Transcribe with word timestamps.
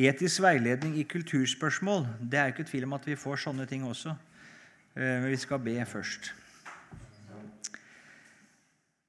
Etisk 0.00 0.40
veiledning 0.40 0.94
i 0.96 1.04
kulturspørsmål. 1.04 2.06
Det 2.20 2.38
er 2.40 2.52
ikke 2.52 2.64
tvil 2.64 2.86
om 2.86 2.94
at 2.96 3.06
vi 3.06 3.16
får 3.18 3.42
sånne 3.44 3.66
ting 3.68 3.84
også. 3.84 4.14
Eh, 4.96 5.18
men 5.20 5.28
vi 5.28 5.36
skal 5.36 5.60
be 5.60 5.76
først. 5.84 6.32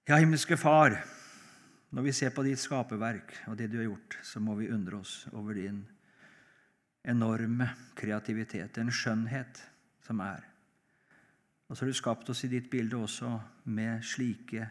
Ja, 0.10 0.18
himmelske 0.20 0.58
Far, 0.60 0.98
når 1.96 2.04
vi 2.04 2.12
ser 2.12 2.34
på 2.36 2.44
ditt 2.44 2.60
skaperverk 2.60 3.32
og 3.48 3.56
det 3.56 3.70
du 3.72 3.78
har 3.80 3.88
gjort, 3.88 4.18
så 4.28 4.42
må 4.44 4.58
vi 4.60 4.68
undre 4.76 5.00
oss 5.00 5.22
over 5.32 5.56
din 5.56 5.80
enorme 7.08 7.70
kreativitet, 7.96 8.78
en 8.78 8.92
skjønnhet 8.92 9.62
som 10.04 10.20
er. 10.20 10.44
Og 11.70 11.78
så 11.78 11.86
har 11.86 11.94
du 11.94 11.96
skapt 11.96 12.30
oss 12.30 12.44
i 12.44 12.52
ditt 12.52 12.68
bilde 12.72 13.00
også 13.00 13.32
med 13.72 14.04
slike 14.04 14.68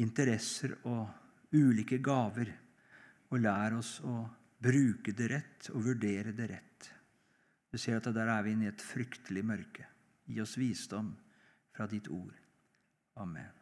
interesser 0.00 0.78
og 0.88 1.04
ulike 1.52 2.00
gaver. 2.00 2.48
Og 3.28 3.40
lær 3.42 3.76
oss 3.76 3.98
å 4.00 4.22
bruke 4.62 5.12
det 5.12 5.28
rett 5.32 5.70
og 5.72 5.84
vurdere 5.90 6.32
det 6.36 6.48
rett. 6.50 6.88
Du 7.72 7.78
ser 7.78 7.98
at 7.98 8.08
der 8.14 8.30
er 8.30 8.42
vi 8.44 8.54
inne 8.54 8.68
i 8.68 8.72
et 8.72 8.82
fryktelig 8.82 9.44
mørke. 9.44 9.84
Gi 10.26 10.40
oss 10.42 10.56
visdom 10.58 11.12
fra 11.76 11.86
ditt 11.90 12.08
ord. 12.08 12.34
Amen. 13.20 13.52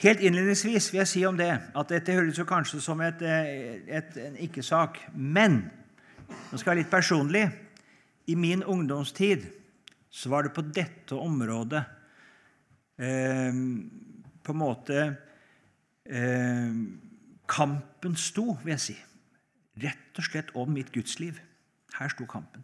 Helt 0.00 0.22
innledningsvis 0.24 0.86
vil 0.92 1.02
jeg 1.02 1.10
si 1.10 1.24
om 1.28 1.36
det 1.36 1.50
at 1.50 1.90
dette 1.92 2.14
høres 2.16 2.38
jo 2.38 2.46
kanskje 2.48 2.80
som 2.80 3.02
et, 3.04 3.20
eh, 3.20 3.82
et, 3.98 4.16
en 4.16 4.38
ikke-sak. 4.46 5.02
Men 5.12 5.60
nå 6.30 6.60
skal 6.60 6.72
jeg 6.72 6.84
litt 6.84 6.92
personlig. 6.92 7.44
I 8.30 8.36
min 8.38 8.62
ungdomstid 8.62 9.44
så 10.10 10.30
var 10.32 10.46
det 10.46 10.54
på 10.54 10.62
dette 10.62 11.18
området 11.18 11.82
eh, 12.96 13.60
på 14.40 14.54
en 14.54 14.60
måte 14.62 15.02
eh, 16.06 16.80
Kampen 17.50 18.14
sto, 18.16 18.54
vil 18.62 18.76
jeg 18.76 18.84
si. 18.84 18.96
Rett 19.82 20.18
og 20.18 20.26
slett 20.26 20.52
om 20.58 20.70
mitt 20.70 20.92
gudsliv. 20.94 21.40
Her 21.98 22.12
sto 22.12 22.26
kampen. 22.30 22.62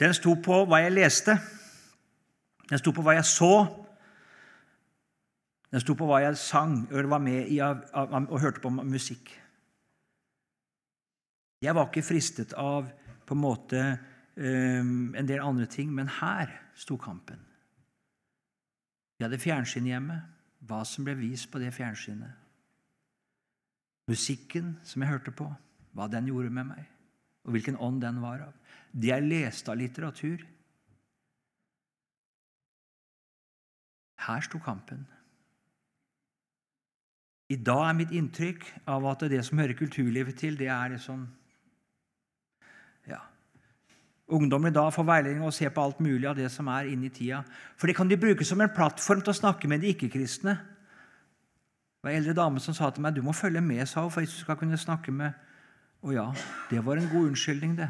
Den 0.00 0.14
sto 0.14 0.32
på 0.40 0.62
hva 0.68 0.80
jeg 0.84 0.94
leste. 0.94 1.34
Den 2.70 2.80
sto 2.80 2.92
på 2.94 3.02
hva 3.04 3.18
jeg 3.18 3.26
så. 3.28 3.52
Den 5.68 5.84
sto 5.84 5.96
på 5.98 6.08
hva 6.08 6.22
jeg 6.24 6.38
sang 6.40 6.86
eller 6.88 7.10
var 7.10 7.20
med 7.20 7.50
i 7.52 7.58
av, 7.60 7.82
av, 7.92 8.14
og 8.30 8.40
hørte 8.40 8.62
på 8.64 8.72
musikk. 8.72 9.34
Jeg 11.60 11.74
var 11.74 11.90
ikke 11.90 12.06
fristet 12.06 12.54
av 12.56 12.86
på 13.26 13.36
en 13.36 13.42
måte 13.42 13.82
en 14.38 15.26
del 15.26 15.42
andre 15.42 15.66
ting, 15.66 15.90
men 15.90 16.08
her 16.20 16.52
sto 16.78 16.96
kampen. 16.96 17.40
Vi 19.18 19.26
hadde 19.26 19.40
fjernsyn 19.42 19.88
hjemme. 19.90 20.20
Hva 20.68 20.84
som 20.86 21.04
ble 21.06 21.14
vist 21.18 21.50
på 21.50 21.60
det 21.62 21.72
fjernsynet. 21.74 22.47
Musikken 24.08 24.76
som 24.88 25.02
jeg 25.04 25.12
hørte 25.12 25.34
på, 25.36 25.46
hva 25.92 26.08
den 26.08 26.30
gjorde 26.30 26.52
med 26.54 26.70
meg, 26.70 26.84
og 27.44 27.54
hvilken 27.54 27.76
ånd 27.76 28.00
den 28.00 28.22
var 28.24 28.46
av. 28.46 28.54
Det 28.92 29.10
jeg 29.10 29.26
leste 29.28 29.72
av 29.72 29.78
litteratur. 29.80 30.44
Her 34.28 34.44
sto 34.44 34.60
kampen. 34.64 35.04
I 37.48 37.56
dag 37.64 37.86
er 37.86 37.96
mitt 37.96 38.12
inntrykk 38.12 38.64
av 38.92 39.06
at 39.08 39.24
det 39.32 39.40
som 39.46 39.60
hører 39.60 39.76
kulturlivet 39.76 40.36
til, 40.40 40.56
det 40.60 40.68
er 40.68 40.92
liksom 40.92 41.22
ja, 43.08 43.22
Ungdommen 44.28 44.68
i 44.68 44.76
dag 44.76 44.90
får 44.92 45.06
veiledning 45.08 45.44
og 45.46 45.54
ser 45.56 45.72
på 45.72 45.80
alt 45.80 46.02
mulig 46.04 46.26
av 46.28 46.36
det 46.36 46.50
som 46.52 46.68
er 46.68 46.90
inni 46.92 47.08
tida. 47.08 47.40
For 47.80 47.88
det 47.88 47.96
kan 47.96 48.10
de 48.10 48.18
bruke 48.20 48.44
som 48.44 48.60
en 48.60 48.74
plattform 48.74 49.22
til 49.24 49.32
å 49.32 49.38
snakke 49.38 49.70
med 49.72 49.80
de 49.80 49.94
ikke-kristne. 49.94 50.58
Var 52.08 52.14
en 52.14 52.22
eldre 52.22 52.32
dame 52.32 52.60
som 52.64 52.72
sa 52.72 52.86
til 52.88 53.04
meg 53.04 53.12
du 53.12 53.20
må 53.20 53.34
følge 53.36 53.60
med 53.60 53.84
sa 53.84 54.00
hun, 54.00 54.08
for 54.08 54.24
Jesus 54.24 54.40
skal 54.40 54.56
kunne 54.56 54.78
snakke 54.80 55.12
med 55.12 55.32
Og 56.00 56.14
ja, 56.14 56.24
det 56.70 56.80
var 56.84 56.96
en 56.96 57.08
god 57.10 57.26
unnskyldning, 57.28 57.74
det, 57.76 57.88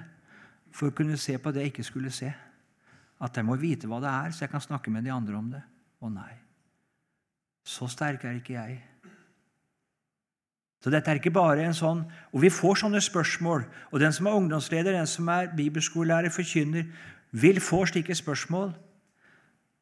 for 0.74 0.88
å 0.88 0.94
kunne 0.96 1.18
se 1.20 1.36
på 1.38 1.52
det 1.52 1.60
jeg 1.60 1.70
ikke 1.70 1.84
skulle 1.86 2.10
se. 2.10 2.32
At 3.20 3.36
jeg 3.36 3.44
må 3.46 3.54
vite 3.60 3.86
hva 3.86 4.00
det 4.02 4.08
er, 4.10 4.32
så 4.32 4.42
jeg 4.42 4.50
kan 4.50 4.64
snakke 4.64 4.90
med 4.90 5.04
de 5.04 5.12
andre 5.12 5.36
om 5.36 5.50
det. 5.52 5.60
Å 6.00 6.10
nei, 6.10 6.32
så 7.62 7.86
sterk 7.86 8.24
er 8.24 8.40
ikke 8.40 8.56
jeg. 8.56 8.78
Så 10.82 10.90
dette 10.90 11.12
er 11.12 11.20
ikke 11.20 11.34
bare 11.34 11.66
en 11.66 11.76
sånn 11.76 12.04
Og 12.32 12.40
vi 12.42 12.50
får 12.54 12.80
sånne 12.82 13.02
spørsmål. 13.02 13.68
Og 13.92 14.02
den 14.02 14.16
som 14.16 14.26
er 14.26 14.40
ungdomsleder, 14.40 14.98
den 14.98 15.06
som 15.10 15.28
er 15.30 15.52
bibelskolelærer, 15.54 16.34
forkynner, 16.34 16.90
vil 17.30 17.60
få 17.62 17.84
slike 17.86 18.18
spørsmål. 18.18 18.74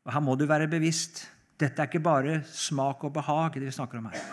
Og 0.04 0.12
her 0.12 0.20
må 0.20 0.36
du 0.36 0.44
være 0.44 0.68
bevisst. 0.68 1.24
Dette 1.56 1.80
er 1.80 1.88
ikke 1.88 2.04
bare 2.04 2.40
smak 2.50 3.04
og 3.06 3.14
behag 3.16 3.56
det 3.56 3.70
vi 3.70 3.74
snakker 3.74 4.00
om 4.00 4.10
her. 4.10 4.24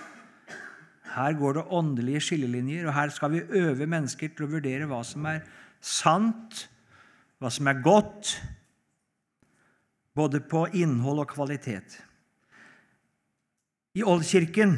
Her 1.14 1.36
går 1.38 1.60
det 1.60 1.68
åndelige 1.70 2.24
skillelinjer, 2.28 2.88
og 2.88 2.96
her 2.96 3.12
skal 3.14 3.32
vi 3.32 3.44
øve 3.62 3.88
mennesker 3.88 4.34
til 4.34 4.48
å 4.48 4.54
vurdere 4.56 4.88
hva 4.90 5.04
som 5.06 5.28
er 5.30 5.44
sant, 5.84 6.66
hva 7.40 7.52
som 7.54 7.70
er 7.70 7.84
godt, 7.86 8.34
både 10.18 10.42
på 10.50 10.66
innhold 10.74 11.24
og 11.24 11.32
kvalitet. 11.36 12.00
I 13.94 14.04
Oldkirken 14.10 14.78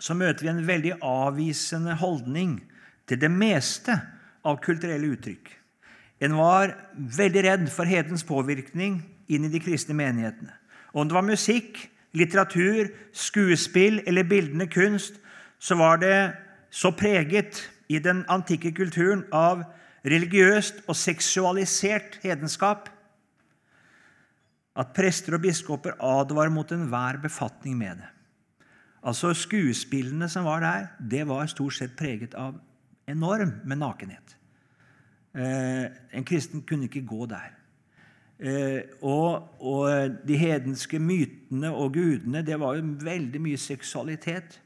så 0.00 0.16
møter 0.16 0.46
vi 0.46 0.52
en 0.52 0.66
veldig 0.66 0.96
avvisende 1.04 1.96
holdning 2.00 2.58
til 3.08 3.20
det 3.20 3.30
meste 3.32 3.94
av 4.46 4.60
kulturelle 4.64 5.12
uttrykk. 5.14 5.50
En 6.24 6.36
var 6.38 6.72
veldig 6.96 7.42
redd 7.44 7.66
for 7.72 7.88
hedens 7.88 8.24
påvirkning 8.24 9.02
inn 9.28 9.44
i 9.44 9.52
de 9.52 9.60
kristne 9.60 9.96
menighetene. 9.98 10.54
Om 10.96 11.08
det 11.08 11.16
var 11.16 11.26
musikk, 11.28 11.82
litteratur, 12.16 12.88
skuespill 13.12 14.00
eller 14.06 14.24
bildende 14.24 14.66
kunst, 14.72 15.20
så 15.58 15.76
var 15.76 16.00
det 16.00 16.18
så 16.72 16.90
preget 16.96 17.60
i 17.88 17.98
den 18.02 18.24
antikke 18.32 18.72
kulturen 18.72 19.26
av 19.32 19.62
religiøst 20.06 20.86
og 20.88 20.96
seksualisert 20.96 22.18
hedenskap 22.22 22.88
at 24.76 24.92
prester 24.96 25.36
og 25.36 25.44
biskoper 25.44 25.96
advarer 26.04 26.52
mot 26.52 26.72
enhver 26.72 27.20
befatning 27.22 27.78
med 27.80 28.02
det. 28.02 28.08
Altså 29.06 29.32
Skuespillene 29.34 30.28
som 30.28 30.44
var 30.44 30.60
der, 30.64 30.88
det 31.00 31.24
var 31.28 31.46
stort 31.48 31.76
sett 31.78 31.96
preget 31.96 32.34
av 32.34 32.58
enorm 33.08 33.54
med 33.64 33.80
nakenhet. 33.80 34.36
Eh, 35.36 35.86
en 36.12 36.24
kristen 36.24 36.64
kunne 36.66 36.88
ikke 36.90 37.06
gå 37.06 37.26
der. 37.30 37.55
Eh, 38.36 38.82
og, 39.00 39.48
og, 39.64 40.10
de 40.28 40.36
hedenske 40.36 40.98
mytene 41.00 41.70
og 41.72 41.94
gudene, 41.94 42.42
det 42.44 42.58
var 42.60 42.76
jo 42.76 42.84
veldig 43.00 43.40
mye 43.40 43.60
seksualitet. 43.60 44.60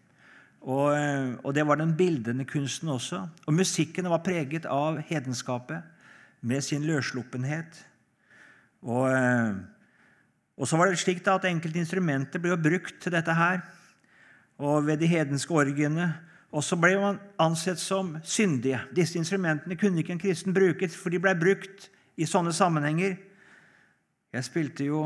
Og, 0.60 0.91
eh, 0.97 1.36
og, 1.44 1.54
det 1.54 1.66
var 1.66 1.78
den 1.78 1.97
bildende 1.97 2.44
kunsten 2.44 2.88
også. 2.88 3.26
Og 3.47 3.54
musikken 3.54 4.10
var 4.10 4.25
preget 4.26 4.66
av 4.66 4.98
hedenskapet 5.06 5.82
med 6.41 6.60
sin 6.60 6.82
løssluppenhet. 6.82 7.86
Og, 8.82 9.12
eh, 9.12 9.54
og, 10.56 10.69
så 10.69 10.76
var 10.76 10.91
det 10.91 10.98
slik 10.98 11.26
at 11.28 11.44
enkelte 11.44 11.78
instrumenter 11.78 12.42
ble 12.42 12.59
brukt 12.59 12.98
til 13.00 13.12
dette 13.12 13.34
her. 13.34 13.62
Og 14.59 14.86
ved 14.86 14.97
de 14.97 15.06
hedenske 15.06 15.54
orgiene. 15.54 16.14
Og 16.53 16.64
så 16.64 16.76
ble 16.76 16.97
man 16.98 17.19
ansett 17.38 17.78
som 17.78 18.16
syndige. 18.22 18.80
Disse 18.97 19.19
instrumentene 19.19 19.76
kunne 19.76 20.03
ikke 20.03 20.12
en 20.12 20.19
kristen 20.19 20.54
bruke, 20.54 20.88
for 20.88 21.10
de 21.10 21.20
ble 21.22 21.36
brukt 21.38 21.91
i 22.19 22.26
sånne 22.26 22.53
sammenhenger. 22.53 23.14
Jeg 24.30 24.46
spilte 24.46 24.86
jo 24.86 25.02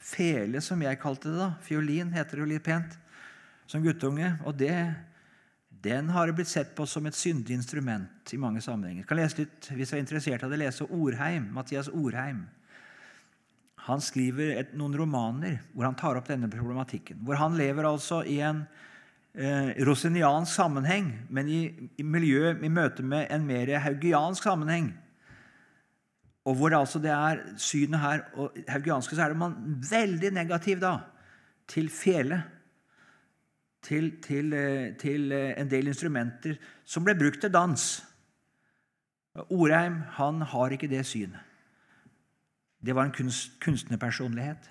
fele, 0.00 0.62
som 0.64 0.80
jeg 0.80 0.98
kalte 1.00 1.28
det. 1.28 1.38
da. 1.38 1.50
Fiolin 1.64 2.12
heter 2.14 2.38
det 2.38 2.44
jo 2.44 2.50
litt 2.54 2.64
pent. 2.64 2.96
Som 3.68 3.84
guttunge. 3.84 4.32
Og 4.48 4.56
det, 4.56 4.74
den 5.84 6.08
har 6.14 6.32
blitt 6.32 6.48
sett 6.48 6.72
på 6.76 6.86
som 6.88 7.06
et 7.06 7.18
syndig 7.18 7.54
instrument 7.58 8.32
i 8.32 8.40
mange 8.40 8.62
sammenhenger. 8.64 9.04
Jeg 9.04 9.10
kan 9.10 9.20
lese 9.20 9.42
litt, 9.42 9.68
Hvis 9.68 9.92
jeg 9.92 10.00
er 10.00 10.06
interessert 10.06 10.48
det, 10.48 10.58
lese 10.58 10.88
Orheim, 10.88 11.50
Mathias 11.52 11.92
Orheim. 11.92 12.46
Han 13.86 14.00
skriver 14.00 14.56
et, 14.56 14.72
noen 14.76 14.96
romaner 14.96 15.60
hvor 15.72 15.86
han 15.88 15.96
tar 15.96 16.16
opp 16.16 16.28
denne 16.28 16.48
problematikken. 16.52 17.20
Hvor 17.24 17.36
han 17.40 17.56
lever 17.60 17.88
altså 17.88 18.22
i 18.24 18.40
en 18.44 18.64
eh, 19.34 19.76
rosiniansk 19.84 20.52
sammenheng, 20.52 21.12
men 21.28 21.48
i, 21.48 21.62
i 21.96 22.04
miljø 22.04 22.56
i 22.56 22.72
møte 22.72 23.04
med 23.04 23.28
en 23.28 23.46
mer 23.48 23.76
haugiansk 23.84 24.48
sammenheng. 24.48 24.92
Og 26.48 26.56
hvor 26.56 26.74
altså 26.76 26.98
det 27.02 27.10
er 27.12 27.42
synet 27.60 28.00
her 28.00 28.22
og 28.34 28.56
haugianske, 28.68 29.16
så 29.16 29.22
er 29.22 29.34
det 29.34 29.40
man 29.40 29.56
veldig 29.90 30.30
negativ 30.32 30.80
da, 30.80 30.96
til 31.68 31.90
fele. 31.92 32.42
Til, 33.80 34.10
til, 34.20 34.52
eh, 34.52 34.96
til, 35.00 35.32
eh, 35.32 35.54
en 35.56 35.70
del 35.70 35.86
instrumenter 35.88 36.58
som 36.84 37.04
ble 37.04 37.14
brukt 37.16 37.40
til 37.40 37.52
dans. 37.52 37.84
Orheim 39.48 40.02
han 40.18 40.42
har 40.42 40.74
ikke 40.76 40.90
det 40.90 41.06
synet. 41.08 41.40
Det 42.80 42.94
var 42.96 43.08
en 43.08 43.14
kunst, 43.16 43.56
kunstnerpersonlighet. 43.60 44.68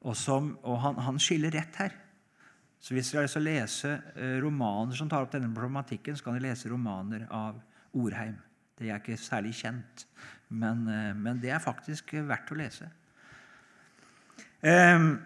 Og, 0.00 0.16
som, 0.16 0.52
og 0.62 0.78
han, 0.80 0.98
han, 0.98 1.18
skiller 1.18 1.50
rett 1.54 1.76
her. 1.76 1.96
Så 2.80 2.94
Hvis 2.94 3.10
dere 3.12 3.28
har 3.28 3.44
lese 3.44 3.90
eh, 4.16 4.38
romaner 4.42 4.96
som 4.96 5.08
tar 5.08 5.26
opp 5.26 5.34
denne 5.34 5.50
problematikken, 5.54 6.16
så 6.16 6.24
kan 6.24 6.38
dere 6.38 6.50
lese 6.50 6.70
romaner 6.70 7.26
av 7.30 7.60
Orheim. 7.92 8.38
Det 8.80 8.88
er 8.88 8.96
ikke 8.96 9.18
særlig 9.20 9.52
kjent, 9.58 10.06
men, 10.48 10.86
eh, 10.88 11.12
men 11.12 11.40
det 11.42 11.52
er 11.52 11.60
faktisk 11.60 12.14
verdt 12.24 12.52
å 12.54 12.56
lese. 12.56 12.88
Ehm, 14.64 15.18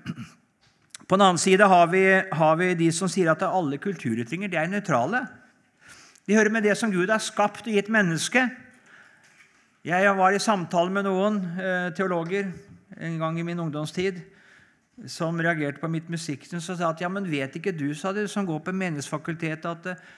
på 1.06 1.14
den 1.14 1.22
annen 1.22 1.38
side 1.38 1.66
har 1.70 1.86
vi, 1.92 2.02
har 2.34 2.58
vi, 2.58 2.74
de 2.74 2.90
som 2.94 3.10
sier 3.10 3.30
at 3.30 3.46
alle 3.46 3.78
kulturytringer 3.78 4.50
er 4.58 4.70
nøytrale. 4.72 5.22
De 6.26 6.34
hører 6.34 6.50
med 6.50 6.66
det 6.66 6.74
som 6.80 6.90
Gud 6.90 7.12
har 7.12 7.22
skapt 7.22 7.68
og 7.68 7.74
gitt 7.74 7.90
mennesket. 7.92 8.50
Jeg 9.84 10.16
var 10.16 10.34
i 10.34 10.42
samtale 10.42 10.90
med 10.90 11.06
noen 11.06 11.42
eh, 11.60 11.90
teologer 11.94 12.50
en 12.98 13.18
gang 13.20 13.38
i 13.38 13.46
min 13.46 13.60
ungdomstid 13.60 14.22
som 15.10 15.38
reagerte 15.42 15.82
på 15.82 15.90
mitt 15.90 16.10
musikksyn, 16.10 16.58
og 16.58 16.64
sa 16.64 16.90
at 16.90 17.02
ja, 17.02 17.10
men 17.10 17.26
vet 17.30 17.54
ikke 17.58 17.74
du, 17.74 17.88
sa 17.94 18.12
de, 18.14 18.26
som 18.30 18.46
går 18.46 18.62
på 18.66 18.74
Menighetsfakultetet, 18.74 19.66
at 19.66 19.88
uh, 19.98 20.12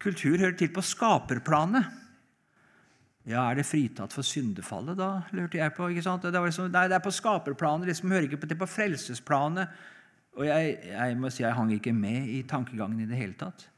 kultur 0.00 0.38
hører 0.40 0.56
til 0.56 0.72
på 0.72 0.84
skaperplanet? 0.84 2.01
Ja, 3.24 3.50
Er 3.50 3.54
det 3.54 3.66
fritatt 3.66 4.12
for 4.12 4.22
syndefallet, 4.26 4.96
da? 4.98 5.22
lurte 5.30 5.58
jeg 5.58 5.74
på. 5.76 5.88
ikke 5.88 6.02
sant? 6.02 6.24
Liksom, 6.24 6.72
nei, 6.72 6.88
det 6.88 6.96
er 6.96 7.04
på 7.04 7.12
skaperplanet, 7.14 7.86
liksom 7.86 8.10
hører 8.10 8.26
ikke 8.26 8.40
til 8.46 8.58
på 8.58 8.66
frelsesplanet. 8.66 9.68
Og 10.34 10.46
jeg, 10.46 10.78
jeg 10.88 11.18
må 11.20 11.30
si 11.30 11.42
jeg 11.44 11.54
hang 11.54 11.70
ikke 11.72 11.92
med 11.92 12.26
i 12.32 12.42
tankegangen 12.42 13.00
i 13.00 13.06
det 13.06 13.16
hele 13.20 13.36
tatt, 13.38 13.68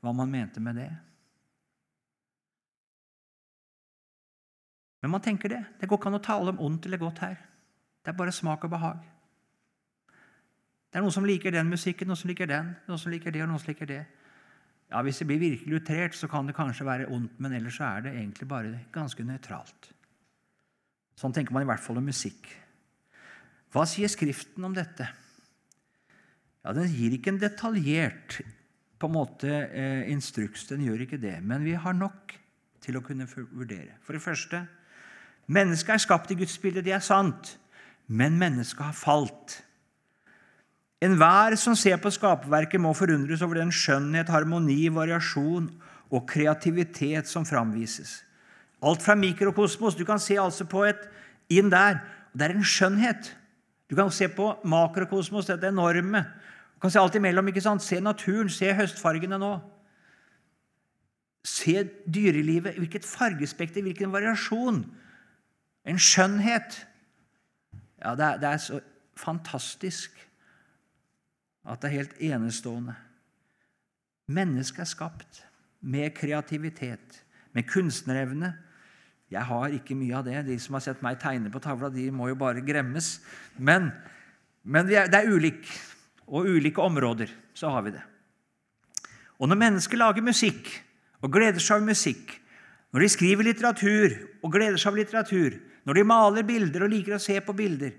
hva 0.00 0.14
man 0.16 0.30
mente 0.32 0.60
med 0.60 0.80
det. 0.80 0.90
Men 5.02 5.10
man 5.14 5.20
tenker 5.20 5.48
det. 5.48 5.62
Det 5.80 5.88
går 5.88 6.00
ikke 6.00 6.10
an 6.10 6.18
å 6.18 6.24
tale 6.24 6.52
om 6.52 6.60
ondt 6.60 6.86
eller 6.86 7.00
godt 7.00 7.22
her. 7.24 7.38
Det 8.04 8.12
er 8.12 8.16
bare 8.18 8.32
smak 8.32 8.64
og 8.64 8.72
behag. 8.74 9.04
Det 10.90 10.98
er 10.98 11.04
noen 11.04 11.14
som 11.14 11.24
liker 11.28 11.54
den 11.54 11.70
musikken, 11.70 12.08
noen 12.10 12.18
som 12.18 12.28
liker 12.32 12.48
den, 12.50 12.74
noen 12.88 12.98
som 12.98 13.12
liker 13.12 13.30
det, 13.30 13.44
og 13.44 13.52
noen 13.52 13.62
som 13.62 13.70
liker 13.70 13.86
det. 13.86 14.00
Ja, 14.90 15.02
Hvis 15.06 15.20
det 15.22 15.26
blir 15.26 15.38
virkelig 15.38 15.80
utrert, 15.80 16.14
så 16.18 16.28
kan 16.28 16.46
det 16.46 16.56
kanskje 16.56 16.86
være 16.86 17.08
ondt, 17.14 17.38
men 17.38 17.52
ellers 17.54 17.78
så 17.78 17.84
er 17.84 18.06
det 18.06 18.14
egentlig 18.16 18.48
bare 18.48 18.80
ganske 18.92 19.22
nøytralt. 19.24 19.92
Sånn 21.20 21.34
tenker 21.36 21.54
man 21.54 21.62
i 21.62 21.68
hvert 21.68 21.82
fall 21.84 22.00
om 22.00 22.08
musikk. 22.08 22.48
Hva 23.70 23.84
sier 23.86 24.10
Skriften 24.10 24.64
om 24.66 24.74
dette? 24.74 25.06
Ja, 26.64 26.72
Den 26.72 26.90
gir 26.90 27.14
ikke 27.14 27.30
en 27.30 27.40
detaljert 27.40 28.40
på 29.00 29.08
en 29.08 29.14
måte 29.14 29.48
eh, 29.48 30.10
instruks, 30.12 30.66
den 30.68 30.82
gjør 30.84 31.06
ikke 31.06 31.20
det, 31.20 31.38
men 31.40 31.64
vi 31.64 31.72
har 31.72 31.94
nok 31.96 32.34
til 32.84 32.98
å 32.98 33.04
kunne 33.04 33.28
vurdere. 33.30 33.96
For 34.04 34.16
det 34.16 34.24
første 34.24 34.64
mennesket 35.48 35.94
er 35.94 36.02
skapt 36.04 36.34
i 36.34 36.36
Guds 36.40 36.58
bilde, 36.60 36.82
det 36.84 36.92
er 36.96 37.04
sant, 37.04 37.54
men 38.10 38.36
mennesket 38.40 38.90
har 38.90 38.96
falt. 38.96 39.60
Enhver 41.00 41.56
som 41.56 41.76
ser 41.78 41.96
på 41.96 42.12
skaperverket, 42.12 42.80
må 42.80 42.92
forundres 42.92 43.40
over 43.42 43.62
den 43.62 43.72
skjønnhet, 43.72 44.28
harmoni, 44.28 44.82
variasjon 44.92 45.70
og 46.12 46.26
kreativitet 46.28 47.28
som 47.30 47.46
framvises. 47.48 48.20
Alt 48.84 49.02
fra 49.04 49.14
mikrokosmos 49.16 49.96
Du 49.96 50.04
kan 50.04 50.20
se 50.20 50.36
altså 50.40 50.64
på 50.64 50.84
et 50.88 51.08
inn 51.52 51.70
der. 51.72 52.00
Det 52.32 52.46
er 52.46 52.54
en 52.54 52.64
skjønnhet. 52.64 53.32
Du 53.88 53.96
kan 53.96 54.10
se 54.10 54.28
på 54.28 54.52
makrokosmos, 54.64 55.48
dette 55.48 55.68
enorme. 55.68 56.24
Du 56.74 56.80
kan 56.80 56.90
se 56.90 57.00
alt 57.00 57.14
imellom. 57.14 57.48
ikke 57.48 57.64
sant? 57.64 57.82
Se 57.82 58.00
naturen, 58.00 58.48
se 58.48 58.72
høstfargene 58.72 59.38
nå. 59.40 59.54
Se 61.44 61.88
dyrelivet. 62.06 62.76
Hvilket 62.76 63.08
fargespekter, 63.08 63.82
hvilken 63.82 64.12
variasjon. 64.12 64.84
En 65.84 65.98
skjønnhet. 65.98 66.86
Ja, 68.04 68.14
det 68.14 68.24
er, 68.24 68.36
det 68.36 68.48
er 68.48 68.56
så 68.56 68.80
fantastisk 69.16 70.29
at 71.64 71.82
det 71.82 71.90
er 71.90 71.96
helt 71.98 72.18
enestående. 72.30 72.96
Mennesket 74.30 74.84
er 74.84 74.88
skapt 74.88 75.40
med 75.80 76.12
kreativitet, 76.16 77.22
med 77.52 77.66
kunstnerevne. 77.68 78.52
Jeg 79.30 79.46
har 79.46 79.74
ikke 79.74 79.96
mye 79.98 80.16
av 80.18 80.26
det. 80.26 80.38
De 80.46 80.58
som 80.62 80.76
har 80.76 80.84
sett 80.84 81.02
meg 81.04 81.20
tegne 81.22 81.50
på 81.52 81.62
tavla, 81.62 81.90
de 81.92 82.08
må 82.14 82.30
jo 82.30 82.38
bare 82.38 82.64
gremmes. 82.64 83.18
Men, 83.58 83.90
men 84.62 84.88
det 84.88 85.02
er 85.06 85.30
ulik, 85.30 85.66
og 86.30 86.46
ulike 86.46 86.82
områder 86.82 87.32
så 87.54 87.72
har 87.74 87.86
vi 87.86 87.94
det. 87.96 88.04
Og 89.40 89.48
når 89.48 89.58
mennesker 89.58 89.98
lager 89.98 90.24
musikk 90.24 90.68
og 91.24 91.32
gleder 91.32 91.62
seg 91.62 91.80
av 91.80 91.88
musikk, 91.88 92.36
når 92.90 93.04
de 93.04 93.10
skriver 93.12 93.46
litteratur 93.46 94.14
og 94.42 94.52
gleder 94.52 94.78
seg 94.80 94.92
av 94.92 94.98
litteratur, 95.00 95.58
når 95.86 95.96
de 95.96 96.06
maler 96.06 96.46
bilder 96.46 96.84
og 96.84 96.92
liker 96.92 97.16
å 97.16 97.22
se 97.22 97.38
på 97.42 97.54
bilder, 97.56 97.94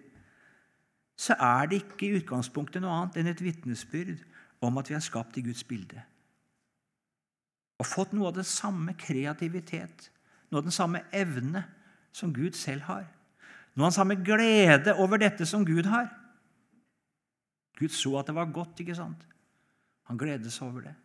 så 1.22 1.36
er 1.38 1.68
det 1.70 1.84
ikke 1.84 2.08
i 2.08 2.16
utgangspunktet 2.18 2.82
noe 2.82 2.94
annet 2.96 3.20
enn 3.22 3.30
et 3.30 3.44
vitnesbyrd 3.46 4.24
om 4.66 4.80
at 4.82 4.90
vi 4.90 4.96
er 4.98 5.04
skapt 5.06 5.38
i 5.38 5.44
Guds 5.46 5.62
bilde. 5.68 6.02
Og 7.82 7.90
fått 7.90 8.14
noe 8.14 8.30
av 8.30 8.38
den 8.40 8.48
samme 8.48 8.96
kreativitet, 8.98 10.10
noe 10.50 10.62
av 10.62 10.70
den 10.70 10.76
samme 10.76 11.04
evne 11.14 11.64
som 12.14 12.34
Gud 12.34 12.58
selv 12.58 12.88
har. 12.90 13.06
Noe 13.76 13.86
av 13.86 13.92
den 13.92 14.00
samme 14.00 14.18
glede 14.22 14.96
over 14.98 15.22
dette 15.22 15.46
som 15.50 15.66
Gud 15.66 15.90
har. 15.90 16.10
Gud 17.78 17.94
så 17.94 18.18
at 18.20 18.30
det 18.30 18.36
var 18.38 18.50
godt, 18.54 18.82
ikke 18.82 18.98
sant? 18.98 19.22
Han 20.10 20.20
gledes 20.20 20.58
over 20.62 20.86
det. 20.90 20.96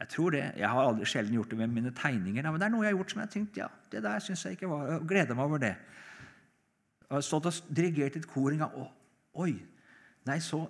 Jeg 0.00 0.08
tror 0.12 0.32
det. 0.34 0.44
Jeg 0.56 0.68
har 0.68 0.88
aldri 0.88 1.06
sjelden 1.08 1.36
gjort 1.38 1.52
det 1.52 1.60
med 1.60 1.72
mine 1.72 1.92
tegninger, 1.96 2.50
men 2.50 2.60
det 2.60 2.66
er 2.66 2.72
noe 2.72 2.84
jeg 2.84 2.92
har 2.92 2.98
gjort 2.98 3.12
som 3.12 3.20
jeg 3.22 3.28
har 3.28 3.32
tenkt, 3.32 3.60
ja, 3.60 3.68
det 3.92 4.02
der 4.04 4.18
synes 4.20 4.44
jeg 4.44 4.58
ikke 4.58 4.68
var, 4.68 4.90
og 4.96 5.06
gleder 5.08 5.36
meg 5.36 5.44
over 5.44 5.62
det. 5.62 5.76
Jeg 7.06 7.14
har 7.14 7.24
stått 7.24 7.46
og 7.46 7.58
dirigert 7.70 8.16
et 8.18 8.26
kor 8.26 8.50
en 8.50 8.64
gang. 8.64 8.74
Og, 8.74 8.90
oi! 9.44 9.52
Nei, 10.26 10.38
så, 10.42 10.64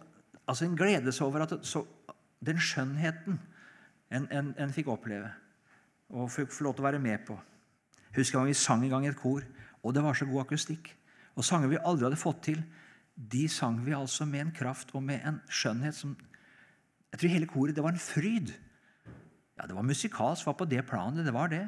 altså 0.45 0.67
En 0.67 0.77
glede 0.77 1.13
seg 1.13 1.27
over 1.27 1.47
at, 1.47 1.55
så, 1.65 1.83
den 2.45 2.61
skjønnheten 2.61 3.39
en, 4.11 4.27
en, 4.31 4.53
en, 4.59 4.73
fikk 4.75 4.91
oppleve 4.93 5.31
og 6.13 6.29
fikk 6.31 6.53
få 6.55 6.67
lov 6.67 6.77
til 6.77 6.85
å 6.85 6.87
være 6.91 7.03
med 7.03 7.25
på. 7.27 7.35
Husker 8.15 8.39
Jeg 8.39 8.53
vi 8.53 8.59
sang 8.59 8.85
en 8.85 8.93
gang 8.93 9.07
i 9.07 9.11
et 9.11 9.19
kor, 9.19 9.43
og 9.83 9.95
det 9.95 10.05
var 10.05 10.15
så 10.15 10.29
god 10.29 10.45
akustikk. 10.45 10.93
Og 11.35 11.45
sanger 11.45 11.73
vi 11.73 11.81
aldri 11.81 12.07
hadde 12.07 12.21
fått 12.21 12.45
til, 12.47 12.61
de 13.17 13.47
sang 13.51 13.81
vi 13.83 13.97
altså 13.97 14.27
med 14.29 14.45
en 14.45 14.53
kraft 14.55 14.93
og 14.95 15.03
med 15.03 15.25
en 15.25 15.41
skjønnhet 15.49 15.97
som 15.97 16.15
Jeg 17.13 17.21
tror 17.21 17.33
hele 17.33 17.49
koret 17.49 17.77
det 17.77 17.83
var 17.85 17.95
en 17.95 18.03
fryd. 18.03 18.51
Ja, 19.57 19.67
Det 19.67 19.75
var 19.75 19.83
musikalsk, 19.83 20.47
var 20.47 20.53
på 20.53 20.69
det 20.69 20.85
planet. 20.87 21.25
Det 21.25 21.33
var 21.33 21.49
det. 21.49 21.65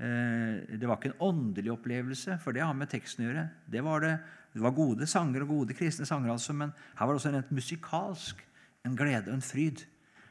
Eh, 0.00 0.78
det 0.80 0.88
var 0.88 0.96
ikke 0.96 1.12
en 1.12 1.24
åndelig 1.28 1.74
opplevelse, 1.74 2.38
for 2.40 2.56
det 2.56 2.64
har 2.64 2.76
med 2.76 2.88
teksten 2.88 3.26
å 3.26 3.28
gjøre. 3.28 3.48
Det 3.68 3.82
var, 3.84 4.04
det, 4.04 4.14
det 4.54 4.62
var 4.64 4.76
gode 4.76 5.08
sanger 5.10 5.44
og 5.44 5.52
gode 5.52 5.76
kristne 5.76 6.08
sanger, 6.08 6.32
altså, 6.32 6.56
men 6.56 6.72
her 6.96 7.04
var 7.04 7.12
det 7.12 7.20
også 7.20 7.32
en 7.32 7.40
rent 7.40 7.52
musikalsk 7.54 8.46
en 8.84 8.96
glede 8.96 9.28
og 9.28 9.36
en 9.36 9.44
fryd 9.44 9.84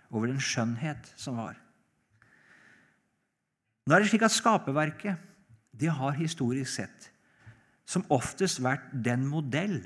over 0.10 0.30
den 0.32 0.42
skjønnhet 0.42 1.12
som 1.20 1.38
var. 1.38 1.58
Nå 3.86 3.96
er 3.96 4.04
det 4.04 4.10
slik 4.12 4.26
at 4.26 4.34
Skaperverket 4.34 5.28
det 5.80 5.92
har 5.94 6.18
historisk 6.18 6.72
sett 6.74 7.10
som 7.90 8.06
oftest 8.14 8.62
vært 8.62 8.90
den 9.06 9.24
modell 9.30 9.80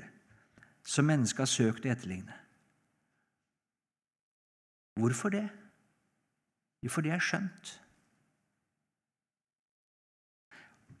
som 0.84 1.06
mennesket 1.08 1.44
har 1.44 1.50
søkt 1.52 1.86
å 1.86 1.92
etterligne. 1.92 2.34
Hvorfor 5.00 5.32
det? 5.32 5.46
Jo, 6.84 6.90
for 6.92 7.04
det 7.04 7.14
er 7.14 7.24
skjønt. 7.24 7.78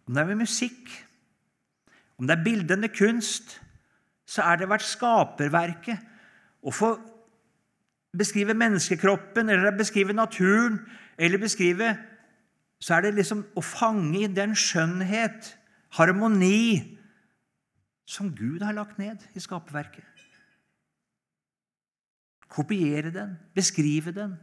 Om 0.06 0.14
det 0.14 0.22
er 0.22 0.30
med 0.30 0.42
musikk, 0.44 0.90
om 2.18 2.28
det 2.28 2.36
er 2.36 2.44
bildende 2.44 2.88
kunst, 2.92 3.58
så 4.26 4.44
er 4.46 4.60
det 4.60 4.70
vært 4.70 4.86
skaperverket. 4.86 6.00
Å 6.64 6.72
få 6.72 6.94
beskrive 8.16 8.56
menneskekroppen 8.56 9.50
eller 9.52 9.74
beskrive 9.76 10.16
naturen 10.16 10.78
eller 11.18 11.42
beskrive 11.42 11.96
Så 12.84 12.94
er 12.94 13.06
det 13.06 13.14
liksom 13.14 13.38
å 13.56 13.62
fange 13.64 14.18
i 14.18 14.28
den 14.28 14.52
skjønnhet, 14.58 15.46
harmoni, 15.96 16.98
som 18.04 18.28
Gud 18.36 18.60
har 18.60 18.74
lagt 18.76 18.98
ned 19.00 19.22
i 19.32 19.40
skaperverket. 19.40 20.04
Kopiere 22.50 23.14
den, 23.14 23.38
beskrive 23.56 24.12
den. 24.12 24.34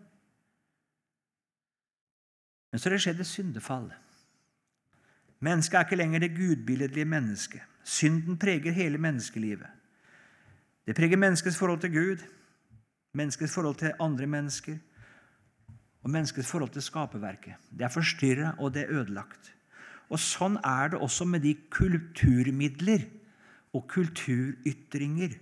Men 2.72 2.80
så 2.80 2.90
har 2.90 2.96
det 2.96 3.04
skjedd 3.04 3.22
et 3.22 3.30
syndefall. 3.30 3.92
Mennesket 5.42 5.78
er 5.78 5.86
ikke 5.88 5.98
lenger 5.98 6.22
det 6.22 6.36
gudbilledlige 6.38 7.06
mennesket. 7.06 7.62
Synden 7.84 8.38
preger 8.38 8.72
hele 8.72 8.98
menneskelivet. 9.02 9.68
Det 10.86 10.96
preger 10.96 11.18
menneskets 11.18 11.58
forhold 11.58 11.82
til 11.82 11.94
Gud, 11.94 12.22
menneskets 13.14 13.54
forhold 13.54 13.76
til 13.76 13.94
andre 14.00 14.28
mennesker 14.28 14.78
og 16.04 16.10
menneskets 16.10 16.48
forhold 16.48 16.70
til 16.70 16.82
skaperverket. 16.82 17.54
Det 17.70 17.86
er 17.86 17.94
forstyrra, 17.94 18.54
og 18.60 18.74
det 18.74 18.86
er 18.86 18.94
ødelagt. 19.02 19.54
Og 20.12 20.20
Sånn 20.20 20.58
er 20.68 20.92
det 20.92 21.00
også 21.00 21.26
med 21.26 21.44
de 21.46 21.56
kulturmidler 21.72 23.06
og 23.74 23.86
kulturytringer 23.90 25.38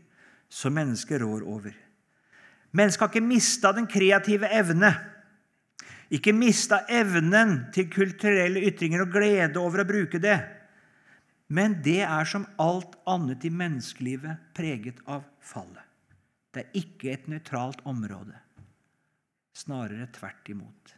som 0.50 0.75
mennesket 0.77 1.22
rår 1.22 1.46
over. 1.48 1.74
Mennesket 2.72 3.01
har 3.01 3.10
ikke 3.10 3.25
mista 3.25 3.72
den 3.74 3.88
kreative 3.89 4.50
evne 4.53 4.94
ikke 6.10 6.34
mista 6.34 6.82
evnen 6.89 7.68
til 7.74 7.89
kulturelle 7.94 8.63
ytringer 8.70 9.06
og 9.06 9.13
glede 9.13 9.62
over 9.62 9.84
å 9.84 9.89
bruke 9.89 10.22
det. 10.22 10.39
Men 11.50 11.80
det 11.86 12.01
er 12.06 12.30
som 12.30 12.46
alt 12.62 12.96
annet 13.10 13.46
i 13.46 13.54
menneskelivet 13.54 14.51
preget 14.58 15.01
av 15.10 15.25
fallet. 15.42 15.86
Det 16.54 16.63
er 16.66 16.80
ikke 16.82 17.12
et 17.13 17.28
nøytralt 17.30 17.82
område. 17.89 18.38
Snarere 19.58 20.08
tvert 20.13 20.50
imot. 20.50 20.96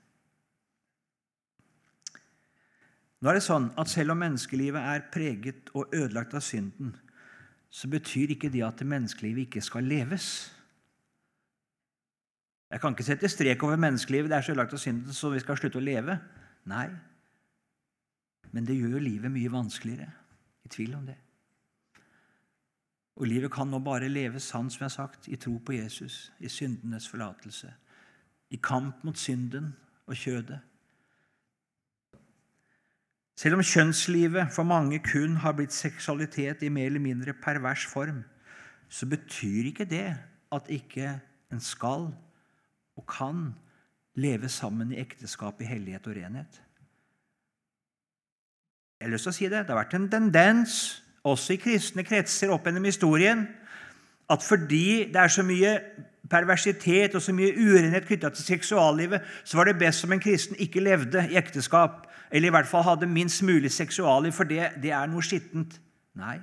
Nå 3.22 3.30
er 3.30 3.38
det 3.38 3.46
sånn 3.46 3.70
at 3.77 3.91
Selv 3.91 4.15
om 4.15 4.24
menneskelivet 4.24 4.82
er 4.82 5.08
preget 5.13 5.70
og 5.77 5.94
ødelagt 5.94 6.34
av 6.34 6.44
synden, 6.46 6.96
så 7.72 7.88
betyr 7.88 8.34
ikke 8.34 8.51
det 8.51 8.63
at 8.65 8.82
menneskelivet 8.84 9.48
ikke 9.48 9.63
skal 9.63 9.86
leves. 9.88 10.25
Jeg 12.72 12.80
kan 12.80 12.94
ikke 12.96 13.04
sette 13.04 13.30
strek 13.30 13.63
over 13.68 13.75
menneskelivet. 13.75 14.30
Det 14.32 14.38
er 14.38 14.46
så 14.46 14.54
ødelagt 14.54 14.74
av 14.74 14.80
synden, 14.80 15.13
så 15.13 15.30
vi 15.34 15.42
skal 15.44 15.58
slutte 15.60 15.80
å 15.82 15.84
leve. 15.84 16.16
Nei. 16.72 16.88
Men 18.51 18.68
det 18.68 18.78
gjør 18.78 18.96
jo 18.96 19.04
livet 19.04 19.34
mye 19.34 19.51
vanskeligere. 19.51 20.08
I 20.63 20.72
tvil 20.72 20.96
om 20.96 21.06
det. 21.10 21.18
Og 23.20 23.28
livet 23.28 23.51
kan 23.51 23.68
nå 23.68 23.82
bare 23.84 24.10
leves 24.10 24.48
sant, 24.48 24.72
som 24.72 24.86
jeg 24.86 24.88
har 24.88 24.96
sagt, 24.96 25.28
i 25.28 25.36
tro 25.36 25.58
på 25.60 25.75
Jesus, 25.75 26.32
i 26.40 26.50
syndenes 26.50 27.10
forlatelse, 27.12 27.68
i 28.50 28.60
kamp 28.63 29.04
mot 29.04 29.18
synden 29.20 29.74
og 30.08 30.16
kjødet. 30.16 30.62
Selv 33.36 33.58
om 33.58 33.63
kjønnslivet 33.66 34.51
for 34.56 34.68
mange 34.70 35.00
kun 35.04 35.40
har 35.44 35.56
blitt 35.58 35.74
seksualitet 35.74 36.63
i 36.63 36.70
mer 36.70 36.92
eller 36.92 37.04
mindre 37.04 37.34
pervers 37.34 37.86
form, 37.90 38.24
så 38.90 39.08
betyr 39.10 39.72
ikke 39.72 39.88
det 39.90 40.08
at 40.51 40.70
ikke 40.70 41.16
en 41.51 41.63
skal 41.63 42.12
og 43.01 43.08
kan 43.10 43.53
leve 44.15 44.50
sammen 44.50 44.91
i 44.93 45.00
ekteskap 45.01 45.62
i 45.62 45.70
hellighet 45.70 46.08
og 46.08 46.15
renhet. 46.15 46.62
Jeg 49.00 49.08
har 49.08 49.13
lyst 49.15 49.25
til 49.25 49.34
å 49.34 49.34
si 49.34 49.50
Det 49.50 49.63
Det 49.65 49.74
har 49.74 49.81
vært 49.81 49.98
en 49.98 50.10
tendens, 50.10 51.01
også 51.24 51.53
i 51.53 51.62
kristne 51.62 52.03
kretser 52.03 52.51
opp 52.53 52.65
gjennom 52.65 52.86
historien, 52.86 53.48
at 54.29 54.43
fordi 54.43 55.10
det 55.12 55.22
er 55.22 55.27
så 55.27 55.43
mye 55.43 55.79
perversitet 56.29 57.15
og 57.15 57.22
så 57.22 57.34
mye 57.34 57.55
urenhet 57.58 58.05
knytta 58.08 58.29
til 58.29 58.46
seksuallivet, 58.46 59.22
så 59.43 59.58
var 59.58 59.65
det 59.67 59.79
best 59.79 60.05
om 60.05 60.12
en 60.12 60.22
kristen 60.22 60.55
ikke 60.60 60.84
levde 60.84 61.25
i 61.29 61.38
ekteskap, 61.38 62.08
eller 62.31 62.48
i 62.48 62.55
hvert 62.55 62.70
fall 62.70 62.86
hadde 62.88 63.10
minst 63.10 63.43
mulig 63.43 63.72
seksualliv, 63.72 64.31
for 64.31 64.43
det, 64.43 64.70
det 64.81 64.93
er 64.96 65.10
noe 65.12 65.25
skittent. 65.25 65.81
Nei, 66.15 66.38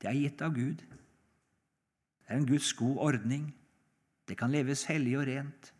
det 0.00 0.08
er 0.08 0.16
gitt 0.16 0.42
av 0.42 0.54
Gud. 0.54 0.78
Det 0.78 2.30
er 2.30 2.38
en 2.38 2.46
Guds 2.46 2.72
god 2.72 2.96
ordning. 3.10 3.54
Det 4.28 4.36
kan 4.36 4.52
leves 4.52 4.84
hellig 4.90 5.16
og 5.18 5.26
rent. 5.28 5.72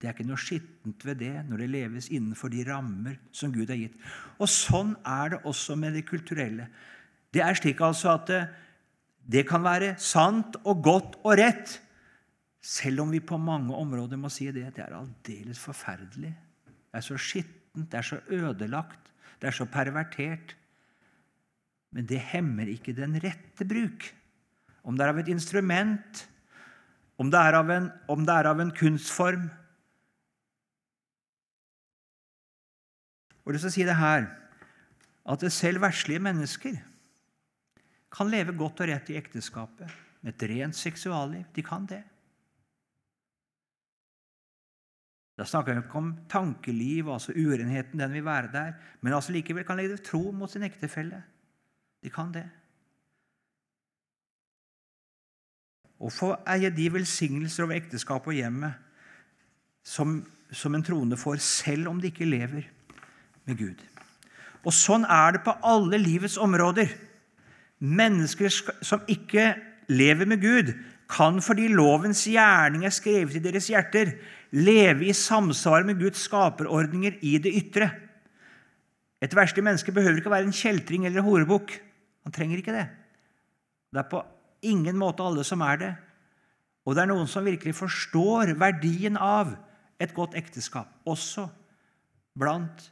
Det 0.00 0.08
er 0.08 0.16
ikke 0.16 0.26
noe 0.28 0.40
skittent 0.40 1.04
ved 1.06 1.20
det 1.22 1.32
når 1.48 1.62
det 1.62 1.70
leves 1.72 2.10
innenfor 2.12 2.52
de 2.52 2.64
rammer 2.66 3.18
som 3.32 3.52
Gud 3.54 3.70
har 3.72 3.78
gitt. 3.80 3.94
Og 4.36 4.50
Sånn 4.50 4.92
er 5.00 5.34
det 5.34 5.38
også 5.48 5.76
med 5.80 5.96
det 5.96 6.06
kulturelle. 6.08 6.66
Det 7.32 7.40
er 7.44 7.56
slik 7.56 7.80
altså 7.84 8.14
at 8.14 8.26
det, 8.28 8.42
det 9.24 9.46
kan 9.48 9.64
være 9.64 9.94
sant 10.00 10.58
og 10.64 10.82
godt 10.84 11.16
og 11.22 11.38
rett, 11.40 11.78
selv 12.64 13.04
om 13.04 13.12
vi 13.12 13.20
på 13.24 13.36
mange 13.40 13.76
områder 13.76 14.20
må 14.20 14.30
si 14.32 14.50
det. 14.52 14.66
Det 14.76 14.84
er 14.84 14.96
aldeles 14.96 15.60
forferdelig. 15.60 16.34
Det 16.64 17.00
er 17.00 17.04
så 17.04 17.16
skittent, 17.20 17.88
det 17.88 18.00
er 18.00 18.06
så 18.06 18.20
ødelagt, 18.28 19.10
det 19.40 19.50
er 19.50 19.56
så 19.56 19.68
pervertert. 19.68 20.54
Men 21.94 22.08
det 22.10 22.20
hemmer 22.32 22.68
ikke 22.70 22.96
den 22.96 23.16
rette 23.22 23.66
bruk. 23.68 24.06
Om 24.84 24.96
det 24.96 25.04
er 25.04 25.12
av 25.12 25.20
et 25.20 25.32
instrument 25.32 26.24
om 27.20 27.30
det 27.30 27.40
er 27.40 27.58
av 27.58 27.70
en, 27.70 27.90
er 28.10 28.48
av 28.50 28.60
en 28.60 28.72
kunstform 28.74 29.50
Og 33.44 33.52
jeg 33.52 33.60
vil 33.60 33.72
si 33.74 33.84
det 33.84 33.98
her 34.00 34.24
at 35.28 35.44
selv 35.52 35.82
verslige 35.84 36.22
mennesker 36.24 36.78
kan 38.14 38.30
leve 38.32 38.54
godt 38.56 38.80
og 38.84 38.88
rett 38.88 39.10
i 39.12 39.18
ekteskapet 39.20 39.92
med 40.24 40.32
et 40.32 40.44
rent 40.48 40.76
seksualliv. 40.76 41.44
De 41.52 41.64
kan 41.64 41.84
det. 41.88 42.00
Da 45.34 45.44
snakker 45.48 45.74
vi 45.74 45.82
ikke 45.82 45.98
om 45.98 46.12
tankeliv, 46.30 47.08
altså 47.10 47.34
urenheten, 47.34 47.98
den 47.98 48.12
vil 48.12 48.24
være 48.24 48.52
der, 48.52 48.74
men 49.02 49.16
altså 49.16 49.34
likevel 49.34 49.66
kan 49.66 49.76
legge 49.76 49.98
tro 49.98 50.30
mot 50.32 50.50
sin 50.50 50.62
ektefelle. 50.62 51.24
De 52.04 52.12
kan 52.12 52.30
det. 52.32 52.46
Og 56.04 56.12
få 56.12 56.34
eie 56.52 56.68
de 56.74 56.90
velsignelser 56.92 57.64
over 57.64 57.78
ekteskapet 57.78 58.34
og 58.34 58.36
hjemmet 58.36 58.80
som, 59.84 60.18
som 60.52 60.74
en 60.76 60.84
troende 60.84 61.16
får, 61.20 61.40
selv 61.40 61.88
om 61.88 62.00
de 62.00 62.10
ikke 62.10 62.28
lever 62.28 62.66
med 63.48 63.58
Gud. 63.58 63.80
Og 64.64 64.72
Sånn 64.72 65.04
er 65.08 65.36
det 65.36 65.44
på 65.44 65.56
alle 65.64 66.00
livets 66.00 66.38
områder. 66.40 66.88
Mennesker 67.84 68.52
som 68.84 69.04
ikke 69.10 69.52
lever 69.92 70.28
med 70.28 70.40
Gud, 70.40 70.72
kan 71.14 71.36
fordi 71.44 71.68
lovens 71.68 72.22
gjerning 72.26 72.86
er 72.88 72.94
skrevet 72.94 73.36
i 73.36 73.42
deres 73.44 73.68
hjerter, 73.68 74.14
leve 74.56 75.10
i 75.10 75.16
samsvar 75.16 75.84
med 75.84 76.00
Guds 76.00 76.24
skaperordninger 76.24 77.18
i 77.20 77.36
det 77.42 77.52
ytre. 77.60 77.90
Et 79.24 79.36
verdslig 79.36 79.64
menneske 79.64 79.92
behøver 79.92 80.20
ikke 80.20 80.32
være 80.32 80.48
en 80.48 80.56
kjeltring 80.56 81.04
eller 81.08 81.24
horebukk. 81.24 81.76
Han 82.24 82.32
trenger 82.32 82.60
ikke 82.60 82.76
det. 82.76 82.86
Det 83.92 84.00
er 84.00 84.08
på 84.10 84.22
ingen 84.66 84.98
måte 84.98 85.24
alle 85.24 85.44
som 85.46 85.62
er 85.64 85.80
det. 85.80 85.92
Og 86.84 86.96
det 86.96 87.04
er 87.04 87.10
noen 87.10 87.28
som 87.30 87.46
virkelig 87.46 87.76
forstår 87.78 88.54
verdien 88.60 89.16
av 89.16 89.54
et 90.02 90.12
godt 90.14 90.34
ekteskap, 90.36 90.90
også 91.08 91.46
blant 92.36 92.90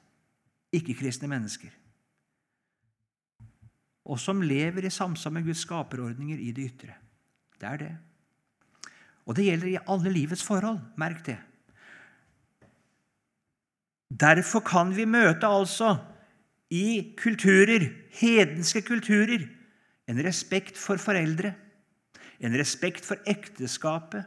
ikke-kristne 0.73 1.29
mennesker. 1.29 1.73
Og 4.09 4.19
som 4.19 4.43
lever 4.43 4.87
i 4.87 4.93
samsvar 4.93 5.35
med 5.37 5.47
Guds 5.47 5.63
skaperordninger 5.67 6.41
i 6.41 6.51
det 6.55 6.71
ytre. 6.73 6.97
Det 7.61 7.69
er 7.69 7.81
det. 7.83 7.93
Og 9.27 9.37
det 9.39 9.47
gjelder 9.47 9.71
i 9.71 9.83
alle 9.93 10.13
livets 10.15 10.43
forhold. 10.43 10.81
Merk 10.99 11.23
det. 11.27 11.39
Derfor 14.13 14.65
kan 14.67 14.91
vi 14.97 15.07
møte 15.09 15.47
altså 15.47 15.95
i 16.73 17.15
kulturer, 17.17 17.87
hedenske 18.19 18.83
kulturer, 18.85 19.47
en 20.09 20.21
respekt 20.25 20.79
for 20.81 21.01
foreldre, 21.01 21.55
en 22.43 22.59
respekt 22.59 23.07
for 23.07 23.23
ekteskapet. 23.29 24.27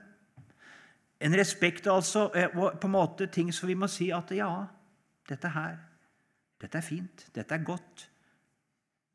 En 1.19 1.35
respekt 1.35 1.87
altså 1.87 2.29
eh, 2.35 2.51
på 2.51 2.87
en 2.87 2.95
måte 2.95 3.27
ting 3.31 3.51
som 3.53 3.69
vi 3.69 3.77
må 3.79 3.89
si 3.91 4.09
at 4.15 4.31
ja, 4.35 4.49
dette 5.29 5.51
her, 5.51 5.77
dette 6.61 6.79
er 6.79 6.85
fint, 6.85 7.27
dette 7.35 7.55
er 7.55 7.63
godt, 7.65 8.07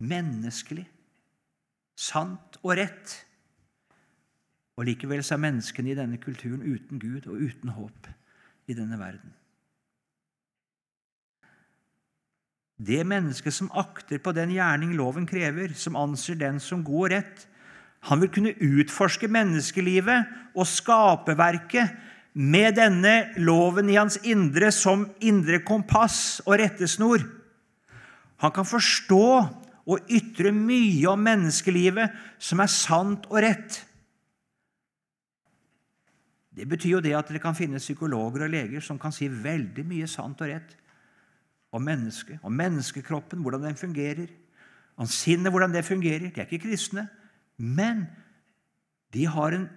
menneskelig, 0.01 0.87
sant 1.97 2.61
og 2.63 2.77
rett. 2.81 3.19
Og 4.81 4.89
likevel 4.89 5.21
så 5.25 5.37
er 5.37 5.45
menneskene 5.45 5.93
i 5.93 5.99
denne 5.99 6.21
kulturen 6.21 6.65
uten 6.65 7.01
Gud 7.01 7.29
og 7.29 7.37
uten 7.41 7.77
håp 7.77 8.09
i 8.71 8.77
denne 8.77 8.97
verden. 9.01 9.37
Det 12.81 13.03
mennesket 13.05 13.53
som 13.53 13.69
akter 13.77 14.23
på 14.25 14.33
den 14.33 14.55
gjerning 14.55 14.95
loven 14.97 15.27
krever, 15.29 15.75
som 15.77 15.99
anser 16.01 16.39
den 16.41 16.57
som 16.65 16.85
god 16.85 17.03
og 17.03 17.11
rett, 17.13 17.43
han 18.09 18.23
vil 18.23 18.33
kunne 18.33 18.55
utforske 18.57 19.29
menneskelivet 19.29 20.31
og 20.57 20.69
skaperverket 20.69 21.93
med 22.33 22.79
denne 22.79 23.15
loven 23.43 23.91
i 23.91 23.99
hans 23.99 24.17
indre 24.25 24.71
som 24.73 25.05
indre 25.21 25.61
kompass 25.67 26.41
og 26.47 26.57
rettesnor. 26.63 27.25
Han 28.41 28.55
kan 28.57 28.69
forstå 28.69 29.27
og 29.91 30.13
ytre 30.13 30.53
mye 30.55 31.05
om 31.11 31.21
menneskelivet 31.27 32.15
som 32.41 32.63
er 32.63 32.73
sant 32.73 33.27
og 33.29 33.43
rett. 33.45 33.83
Det 36.57 36.67
betyr 36.69 36.97
jo 36.97 37.05
det 37.05 37.15
at 37.17 37.29
det 37.33 37.41
kan 37.43 37.57
finnes 37.57 37.85
psykologer 37.85 38.47
og 38.47 38.53
leger 38.53 38.85
som 38.85 38.99
kan 39.01 39.13
si 39.15 39.29
veldig 39.29 39.85
mye 39.87 40.09
sant 40.11 40.41
og 40.41 40.51
rett 40.51 40.77
om 41.71 41.85
mennesket, 41.87 42.41
om 42.43 42.53
menneskekroppen, 42.53 43.43
hvordan 43.45 43.69
den 43.69 43.79
fungerer, 43.79 44.27
om 44.99 45.07
sinnet, 45.07 45.53
hvordan 45.53 45.73
det 45.73 45.85
fungerer. 45.87 46.27
De 46.27 46.43
er 46.43 46.49
ikke 46.49 46.67
kristne. 46.67 47.07
Men 47.61 48.07
de 49.13 49.27
har 49.29 49.55
en 49.55 49.69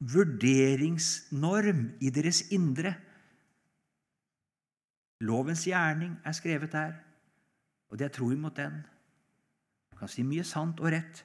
vurderingsnorm 0.00 1.84
i 2.00 2.10
deres 2.10 2.42
indre. 2.50 2.94
Lovens 5.20 5.66
gjerning 5.68 6.16
er 6.24 6.34
skrevet 6.34 6.72
der, 6.72 6.94
og 7.90 7.98
det 7.98 8.08
er 8.08 8.14
tro 8.14 8.30
imot 8.32 8.56
den. 8.56 8.80
Du 9.92 9.98
kan 10.00 10.08
si 10.08 10.24
mye 10.24 10.44
sant 10.46 10.80
og 10.80 10.90
rett, 10.94 11.24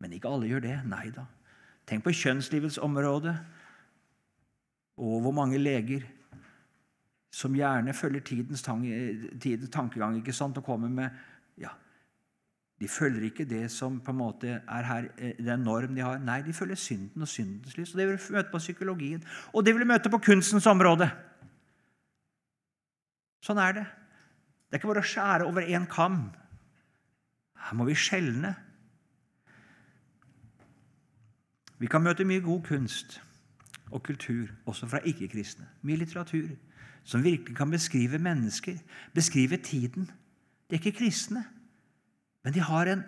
men 0.00 0.14
ikke 0.14 0.30
alle 0.30 0.48
gjør 0.48 0.62
det. 0.64 0.76
Nei 0.86 1.10
da. 1.14 1.26
Tenk 1.86 2.04
på 2.06 2.14
kjønnslivets 2.14 2.78
område 2.82 3.34
og 4.96 5.20
hvor 5.20 5.34
mange 5.34 5.58
leger 5.58 6.06
som 7.36 7.54
gjerne 7.54 7.92
følger 7.94 8.20
tidens, 8.24 8.62
tankegang 9.70 10.16
ikke 10.16 10.32
sant, 10.32 10.56
og 10.56 10.64
kommer 10.64 10.88
med 10.88 11.10
ja, 11.60 11.68
de 12.80 12.88
følger 12.88 13.22
ikke 13.24 13.44
det 13.48 13.70
som 13.72 14.00
på 14.04 14.12
en 14.12 14.18
måte 14.18 14.48
er 14.60 14.82
her, 14.84 15.08
eh, 15.18 15.44
den 15.44 15.60
norm 15.64 15.94
de 15.94 16.02
har. 16.04 16.18
Nei, 16.18 16.42
de 16.42 16.52
følger 16.52 16.76
synden 16.76 17.22
og 17.22 17.28
syndens 17.28 17.76
lys. 17.76 17.92
Og 17.92 17.98
Det 17.98 18.06
vil 18.08 18.18
vi 18.18 18.34
møte 18.34 18.50
på 18.52 18.58
psykologien, 18.58 19.24
og 19.52 19.64
det 19.64 19.74
vil 19.74 19.80
vi 19.80 19.92
møte 19.92 20.10
på 20.10 20.18
kunstens 20.18 20.66
område. 20.66 21.10
Sånn 23.40 23.58
er 23.58 23.72
det. 23.72 23.86
Det 24.66 24.76
er 24.76 24.80
ikke 24.80 24.92
bare 24.92 25.04
å 25.04 25.08
skjære 25.08 25.46
over 25.46 25.62
én 25.62 25.86
kam. 25.88 26.32
Her 27.56 27.74
må 27.74 27.86
vi 27.88 27.94
skjelne. 27.94 28.54
Vi 31.78 31.86
kan 31.86 32.02
møte 32.02 32.24
mye 32.24 32.40
god 32.40 32.62
kunst 32.64 33.20
og 33.92 34.02
kultur, 34.02 34.48
også 34.66 34.88
fra 34.90 35.00
ikke-kristne. 35.04 35.68
Mye 35.82 35.96
litteratur 35.96 36.56
som 37.06 37.22
virkelig 37.24 37.56
kan 37.56 37.70
beskrive 37.70 38.18
mennesker, 38.18 38.76
beskrive 39.14 39.56
tiden. 39.56 40.10
Det 40.66 40.76
er 40.76 40.84
ikke 40.84 40.98
kristne. 40.98 41.44
Men 42.46 42.54
de 42.54 42.62
har 42.62 42.86
en 42.86 43.02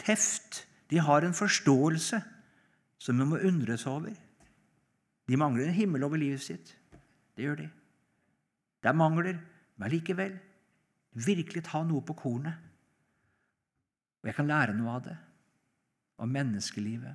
teft, 0.00 0.62
de 0.88 0.96
har 1.04 1.20
en 1.20 1.36
forståelse 1.36 2.22
som 2.96 3.18
vi 3.20 3.26
må 3.28 3.36
undres 3.44 3.84
over. 3.86 4.14
De 5.28 5.36
mangler 5.36 5.68
en 5.68 5.76
himmel 5.76 6.06
over 6.06 6.16
livet 6.16 6.40
sitt. 6.40 6.72
Det 7.36 7.44
gjør 7.44 7.58
de. 7.60 7.66
Det 8.80 8.88
er 8.88 8.96
mangler, 8.96 9.36
men 9.76 9.92
likevel 9.92 10.38
virkelig 11.12 11.66
ta 11.68 11.82
noe 11.84 12.00
på 12.00 12.16
kornet. 12.16 12.56
Og 14.22 14.30
jeg 14.30 14.38
kan 14.38 14.48
lære 14.48 14.72
noe 14.78 14.96
av 14.96 15.04
det, 15.04 15.18
om 16.16 16.32
menneskelivet. 16.32 17.12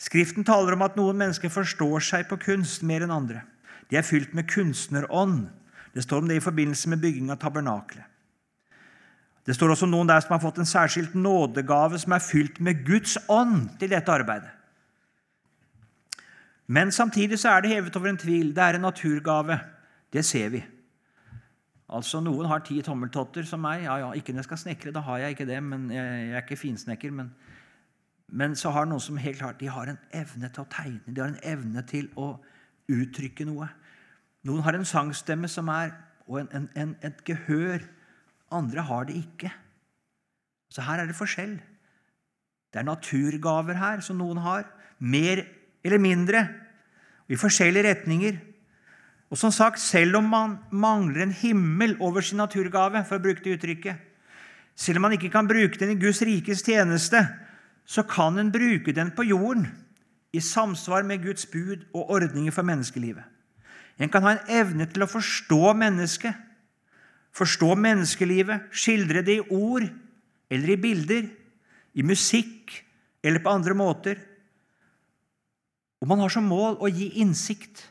Skriften 0.00 0.44
taler 0.44 0.76
om 0.76 0.84
at 0.84 1.00
noen 1.00 1.18
mennesker 1.24 1.48
forstår 1.52 2.04
seg 2.04 2.28
på 2.28 2.36
kunst 2.44 2.84
mer 2.84 3.08
enn 3.08 3.16
andre. 3.16 3.46
De 3.88 3.96
er 3.96 4.04
fylt 4.04 4.36
med 4.36 4.48
kunstnerånd. 4.52 5.46
Det 5.96 6.04
står 6.04 6.20
om 6.20 6.28
det 6.28 6.36
i 6.36 6.44
forbindelse 6.44 6.92
med 6.92 7.00
bygging 7.00 7.32
av 7.32 7.40
tabernakelet. 7.40 8.04
Det 9.46 9.56
står 9.56 9.72
også 9.72 9.88
noen 9.88 10.08
der 10.08 10.20
som 10.20 10.34
har 10.34 10.42
fått 10.42 10.60
en 10.60 10.68
særskilt 10.68 11.14
nådegave 11.16 11.98
som 11.98 12.12
er 12.12 12.24
fylt 12.24 12.60
med 12.60 12.84
Guds 12.86 13.16
ånd 13.28 13.70
til 13.80 13.92
dette 13.92 14.12
arbeidet. 14.12 14.50
Men 16.70 16.92
samtidig 16.92 17.38
så 17.38 17.56
er 17.56 17.64
det 17.64 17.72
hevet 17.72 17.96
over 17.96 18.12
en 18.12 18.20
tvil. 18.20 18.52
Det 18.54 18.62
er 18.62 18.76
en 18.78 18.86
naturgave. 18.86 19.58
Det 20.12 20.24
ser 20.24 20.48
vi. 20.48 20.60
Altså, 21.90 22.20
Noen 22.22 22.46
har 22.46 22.62
ti 22.62 22.76
tommeltotter 22.86 23.42
som 23.46 23.62
meg. 23.64 23.82
Ja, 23.88 23.96
ja, 23.98 24.12
Ikke 24.14 24.32
når 24.32 24.44
jeg 24.44 24.44
skal 24.44 24.60
snekre, 24.62 24.92
da 24.94 25.00
har 25.00 25.18
jeg 25.18 25.30
ikke 25.34 25.46
det. 25.46 25.62
men 25.62 25.90
Jeg, 25.90 26.30
er 26.30 26.44
ikke 26.44 26.56
finsnekker. 26.56 27.10
Men, 27.10 27.32
men, 28.28 28.54
så 28.56 28.70
har 28.70 28.86
noen 28.86 29.00
som 29.00 29.16
helt 29.16 29.38
klart, 29.38 29.60
de 29.60 29.66
har 29.66 29.90
en 29.90 29.98
evne 30.14 30.48
til 30.48 30.62
å 30.62 30.70
tegne. 30.70 31.14
De 31.14 31.20
har 31.20 31.32
en 31.32 31.42
evne 31.42 31.82
til 31.82 32.06
å 32.16 32.36
uttrykke 32.90 33.44
noe. 33.44 33.66
Noen 34.46 34.62
har 34.62 34.78
en 34.78 34.86
sangstemme 34.86 35.48
som 35.48 35.68
er, 35.68 35.90
og 36.28 36.40
en, 36.40 36.48
en, 36.54 36.68
en, 36.76 36.94
et 37.02 37.24
gehør. 37.26 37.82
Andre 38.50 38.82
har 38.82 39.06
det 39.08 39.16
ikke. 39.20 39.50
Så 40.70 40.82
her 40.86 41.02
er 41.02 41.10
det 41.10 41.18
forskjell. 41.18 41.56
Det 42.70 42.80
er 42.80 42.86
naturgaver 42.86 43.78
her 43.78 44.02
som 44.04 44.18
noen 44.20 44.38
har. 44.42 44.66
Mer 44.98 45.42
eller 45.84 46.02
mindre. 46.02 46.44
I 47.30 47.38
forskjellige 47.38 47.86
retninger. 47.88 48.38
Og 49.30 49.38
som 49.38 49.52
sagt, 49.54 49.78
selv 49.80 50.18
om 50.18 50.26
man 50.30 50.58
mangler 50.70 51.22
en 51.22 51.34
himmel 51.34 51.96
over 52.02 52.20
sin 52.20 52.40
naturgave, 52.42 53.04
for 53.06 53.18
å 53.18 53.22
bruke 53.22 53.44
det 53.44 53.58
uttrykket, 53.58 54.06
selv 54.74 54.98
om 54.98 55.06
man 55.06 55.14
ikke 55.14 55.30
kan 55.30 55.46
bruke 55.46 55.78
den 55.78 55.94
i 55.94 56.00
Guds 56.00 56.22
rikes 56.26 56.64
tjeneste, 56.66 57.22
så 57.86 58.02
kan 58.02 58.38
en 58.38 58.50
bruke 58.50 58.94
den 58.94 59.12
på 59.14 59.26
jorden 59.28 59.68
i 60.32 60.40
samsvar 60.40 61.02
med 61.06 61.22
Guds 61.22 61.46
bud 61.46 61.86
og 61.94 62.10
ordninger 62.10 62.54
for 62.54 62.66
menneskelivet. 62.66 63.22
En 63.98 64.08
kan 64.08 64.22
ha 64.22 64.34
en 64.34 64.52
evne 64.60 64.86
til 64.90 65.04
å 65.04 65.10
forstå 65.10 65.74
mennesket, 65.76 66.34
forstå 67.36 67.74
menneskelivet, 67.78 68.70
skildre 68.74 69.22
det 69.26 69.38
i 69.38 69.46
ord 69.54 69.86
eller 70.50 70.74
i 70.74 70.80
bilder, 70.80 71.28
i 71.94 72.02
musikk 72.06 72.74
eller 73.22 73.42
på 73.42 73.52
andre 73.52 73.76
måter. 73.76 74.18
Og 76.00 76.08
man 76.08 76.22
har 76.22 76.32
som 76.32 76.46
mål 76.48 76.80
å 76.80 76.90
gi 76.90 77.10
innsikt 77.22 77.90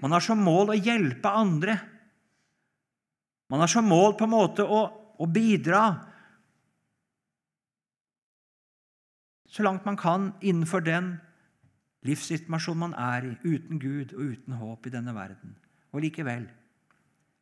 man 0.00 0.16
har 0.16 0.24
som 0.24 0.40
mål 0.40 0.72
å 0.72 0.78
hjelpe 0.78 1.28
andre. 1.28 1.76
Man 3.52 3.60
har 3.60 3.68
som 3.68 3.88
mål 3.88 4.16
på 4.16 4.24
en 4.24 4.32
måte 4.32 4.64
å, 4.64 4.84
å 5.20 5.26
bidra 5.28 5.82
så 9.50 9.66
langt 9.66 9.84
man 9.84 9.98
kan 9.98 10.30
innenfor 10.40 10.84
den 10.86 11.16
livssituasjonen 12.06 12.80
man 12.80 12.94
er 12.94 13.26
i, 13.26 13.32
uten 13.44 13.80
Gud 13.82 14.14
og 14.14 14.36
uten 14.36 14.56
håp 14.56 14.86
i 14.86 14.92
denne 14.94 15.12
verden. 15.12 15.56
Og 15.90 16.04
likevel 16.06 16.46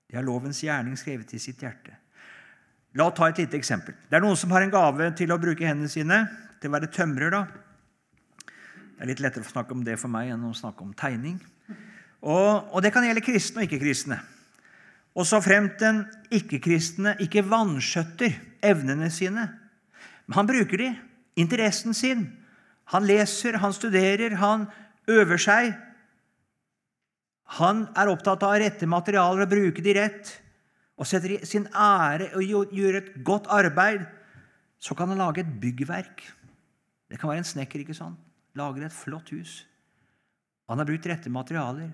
det 0.09 0.19
er 0.19 0.25
lovens 0.25 0.63
gjerning 0.65 0.97
skrevet 0.97 1.35
i 1.37 1.41
sitt 1.43 1.61
hjerte. 1.63 1.95
La 2.97 3.07
oss 3.07 3.17
ta 3.19 3.29
et 3.29 3.39
lite 3.43 3.59
eksempel. 3.59 3.95
Det 4.09 4.17
er 4.17 4.25
noen 4.25 4.39
som 4.39 4.53
har 4.55 4.65
en 4.65 4.73
gave 4.73 5.11
til 5.19 5.33
å 5.33 5.41
bruke 5.41 5.67
hendene 5.67 5.91
sine, 5.93 6.23
til 6.59 6.71
å 6.71 6.75
være 6.75 6.89
tømrer. 6.95 7.31
da. 7.35 7.45
Det 8.97 9.05
er 9.05 9.11
litt 9.13 9.21
lettere 9.23 9.45
å 9.45 9.53
snakke 9.53 9.77
om 9.77 9.85
det 9.85 9.99
for 10.01 10.11
meg 10.11 10.33
enn 10.33 10.49
å 10.49 10.57
snakke 10.57 10.83
om 10.83 10.95
tegning. 10.97 11.37
Og, 12.25 12.73
og 12.73 12.83
det 12.83 12.91
kan 12.95 13.05
gjelde 13.07 13.23
kristne 13.23 13.63
og 13.63 13.69
ikke-kristne. 13.69 14.19
Og 15.19 15.27
så 15.29 15.41
fremt 15.43 15.77
den 15.83 16.03
ikke-kristne 16.35 17.17
ikke 17.23 17.45
vanskjøtter 17.47 18.35
evnene 18.65 19.11
sine. 19.13 19.45
Men 20.27 20.41
han 20.41 20.49
bruker 20.49 20.81
de, 20.81 20.89
interessen 21.39 21.95
sin. 21.95 22.27
Han 22.95 23.07
leser, 23.07 23.61
han 23.61 23.75
studerer, 23.77 24.39
han 24.41 24.67
øver 25.11 25.41
seg. 25.41 25.73
Han 27.57 27.87
er 27.97 28.11
opptatt 28.13 28.45
av 28.45 28.59
rette 28.61 28.87
materialer 28.89 29.47
og 29.47 29.53
bruke 29.53 29.85
de 29.85 29.95
rett. 29.97 30.33
Og 30.99 31.07
setter 31.09 31.47
sin 31.47 31.69
ære 31.73 32.33
og 32.37 32.75
gjør 32.75 32.99
et 33.01 33.13
godt 33.25 33.49
arbeid. 33.55 34.05
Så 34.79 34.95
kan 34.99 35.09
han 35.09 35.21
lage 35.23 35.43
et 35.43 35.55
byggverk. 35.63 36.23
Det 37.09 37.19
kan 37.19 37.31
være 37.31 37.45
en 37.45 37.53
snekker. 37.53 37.81
ikke 37.81 37.97
sant? 37.97 38.19
Lager 38.59 38.85
et 38.85 38.93
flott 38.93 39.31
hus. 39.31 39.63
Han 40.69 40.79
har 40.79 40.87
brukt 40.89 41.07
rette 41.09 41.31
materialer. 41.33 41.91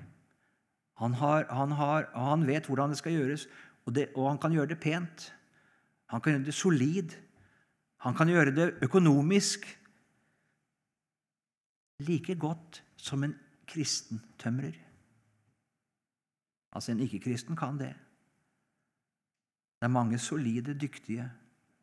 Han, 0.98 1.14
har, 1.14 1.46
han, 1.50 1.72
har, 1.72 2.08
han, 2.14 2.46
vet 2.46 2.66
hvordan 2.66 2.90
det 2.90 2.98
skal 3.00 3.14
gjøres, 3.16 3.48
og, 3.84 3.94
det, 3.94 4.08
og 4.14 4.28
han 4.30 4.38
kan 4.38 4.54
gjøre 4.54 4.72
det 4.72 4.80
pent. 4.82 5.28
Han 6.10 6.22
kan 6.22 6.36
gjøre 6.36 6.46
det 6.46 6.54
solid. 6.54 7.14
Han 8.06 8.14
kan 8.14 8.30
gjøre 8.30 8.54
det 8.54 8.68
økonomisk. 8.84 9.66
Like 12.04 12.34
godt 12.34 12.82
som 12.96 13.22
en 13.24 13.36
kristen 13.70 14.22
tømrer. 14.38 14.83
Altså, 16.74 16.92
en 16.92 17.00
ikke-kristen 17.00 17.56
kan 17.56 17.78
det. 17.78 17.94
Det 19.78 19.86
er 19.88 19.92
mange 19.92 20.18
solide, 20.18 20.74
dyktige, 20.80 21.30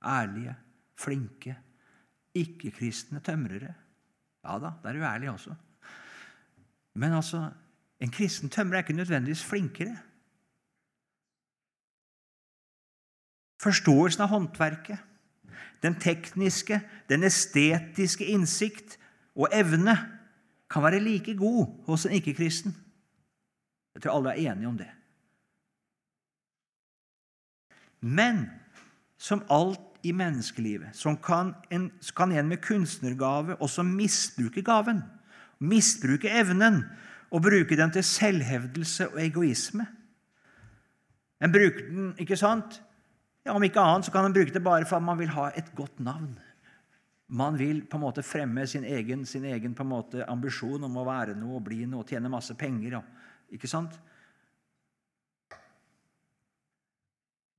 ærlige, 0.05 0.55
flinke, 0.95 1.57
ikke-kristne 2.33 3.19
tømrere. 3.19 3.73
Ja 4.43 4.59
da, 4.59 4.71
der 4.83 4.89
er 4.89 4.93
du 4.93 4.99
ærlig 4.99 5.29
også. 5.29 5.55
Men 6.93 7.13
altså, 7.13 7.51
en 7.99 8.11
kristen 8.11 8.49
tømrer 8.49 8.73
er 8.73 8.83
ikke 8.83 8.93
nødvendigvis 8.93 9.43
flinkere. 9.45 9.97
Forståelsen 13.61 14.21
av 14.21 14.27
håndverket, 14.27 14.97
den 15.83 15.95
tekniske, 15.99 16.81
den 17.09 17.23
estetiske 17.23 18.25
innsikt 18.25 18.97
og 19.35 19.49
evne 19.53 19.93
kan 20.69 20.83
være 20.83 20.99
like 20.99 21.35
god 21.37 21.85
hos 21.85 22.05
en 22.05 22.11
ikke-kristen. 22.17 22.75
Jeg 23.95 24.03
tror 24.03 24.17
alle 24.17 24.33
er 24.33 24.51
enige 24.51 24.67
om 24.67 24.77
det. 24.79 24.89
Men 28.01 28.45
som 29.21 29.43
alt 29.49 29.91
i 30.01 30.13
menneskelivet 30.17 30.95
så 30.97 31.13
kan 31.21 31.53
en, 31.69 31.91
kan 32.17 32.31
en 32.31 32.49
med 32.49 32.61
kunstnergave 32.63 33.55
også 33.61 33.83
misbruke 33.85 34.63
gaven, 34.65 35.03
misbruke 35.59 36.29
evnen 36.29 36.83
og 37.31 37.43
bruke 37.45 37.77
den 37.77 37.91
til 37.93 38.03
selvhevdelse 38.03 39.11
og 39.13 39.21
egoisme. 39.21 39.85
En 41.41 41.53
bruker 41.53 41.85
den, 41.89 42.15
ikke 42.19 42.37
sant? 42.37 42.81
Ja, 43.45 43.53
Om 43.53 43.63
ikke 43.63 43.81
annet 43.81 44.05
så 44.05 44.11
kan 44.13 44.25
en 44.25 44.33
bruke 44.33 44.53
det 44.53 44.63
bare 44.63 44.85
for 44.85 44.97
at 44.97 45.03
man 45.03 45.19
vil 45.19 45.31
ha 45.33 45.49
et 45.57 45.71
godt 45.75 45.99
navn. 45.99 46.39
Man 47.27 47.57
vil 47.57 47.85
på 47.87 47.97
en 47.97 48.03
måte 48.03 48.23
fremme 48.23 48.67
sin 48.67 48.83
egen, 48.83 49.25
sin 49.25 49.45
egen 49.45 49.75
måte 49.87 50.25
ambisjon 50.27 50.83
om 50.83 50.97
å 50.97 51.05
være 51.07 51.35
noe 51.39 51.55
og 51.57 51.63
bli 51.63 51.85
noe 51.85 52.03
tjene 52.03 52.29
masse 52.29 52.53
penger. 52.59 52.99
Ikke 53.51 53.69
sant? 53.69 53.97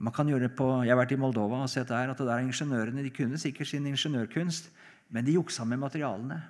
Man 0.03 0.15
kan 0.15 0.27
gjøre 0.27 0.49
det 0.49 0.57
på, 0.59 0.67
Jeg 0.83 0.91
har 0.91 0.99
vært 0.99 1.13
i 1.15 1.21
Moldova 1.21 1.61
og 1.63 1.71
sett 1.71 1.89
der 1.89 2.11
at 2.11 2.19
det 2.19 2.27
der 2.27 2.43
ingeniørene 2.43 3.05
de 3.05 3.13
kunne 3.15 3.39
sikkert 3.39 3.71
sin 3.71 3.87
ingeniørkunst, 3.87 4.71
men 5.15 5.25
de 5.25 5.37
juksa 5.37 5.65
med 5.65 5.79
materialene. 5.79 6.41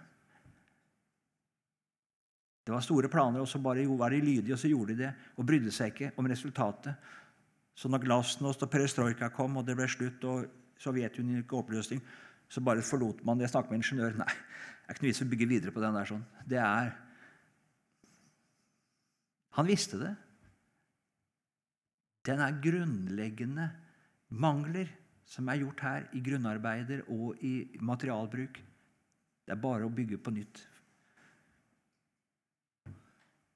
Det 2.63 2.73
var 2.73 2.81
store 2.81 3.11
planer, 3.11 3.43
og 3.43 3.49
så 3.49 3.59
bare 3.59 3.85
var 3.99 4.11
de 4.11 4.21
lydige, 4.23 4.55
og 4.55 4.59
så 4.59 4.69
gjorde 4.71 4.95
de 4.95 5.03
det. 5.03 5.13
Og 5.37 5.47
brydde 5.47 5.73
seg 5.75 5.93
ikke 5.93 6.13
om 6.17 6.27
resultatet. 6.31 6.95
Så 7.75 7.89
når 7.89 8.05
glasnost 8.05 8.63
og 8.63 8.71
perestrojka 8.71 9.29
kom, 9.35 9.57
og 9.57 9.67
det 9.67 9.77
ble 9.77 9.89
slutt, 9.89 10.25
og 10.25 10.47
Sovjetunionen 10.79 11.43
gikk 11.43 11.53
oppløsning, 11.59 12.01
så 12.49 12.61
bare 12.61 12.83
forlot 12.83 13.25
man 13.25 13.39
det. 13.39 13.49
Jeg 13.49 13.55
snakket 13.55 13.71
med 13.71 13.83
ingeniør. 13.83 14.17
Nei, 14.19 14.29
det 14.29 14.89
er 14.89 14.95
ikke 14.95 15.05
noe 15.05 15.11
vits 15.11 15.23
i 15.23 15.27
å 15.27 15.33
bygge 15.33 15.49
videre 15.51 15.75
på 15.75 15.83
den 15.83 15.99
der. 15.99 16.09
sånn. 16.09 16.25
Det 16.47 16.59
er 16.63 16.93
Han 19.59 19.69
visste 19.69 20.01
det. 20.01 20.13
Den 22.27 22.41
er 22.41 22.61
grunnleggende 22.63 23.69
mangler 24.29 24.91
som 25.29 25.49
er 25.49 25.61
gjort 25.63 25.81
her 25.85 26.11
i 26.17 26.21
grunnarbeider 26.25 27.07
og 27.13 27.41
i 27.45 27.79
materialbruk. 27.81 28.61
Det 29.43 29.55
er 29.55 29.61
bare 29.61 29.89
å 29.89 29.93
bygge 29.93 30.21
på 30.23 30.35
nytt 30.35 30.63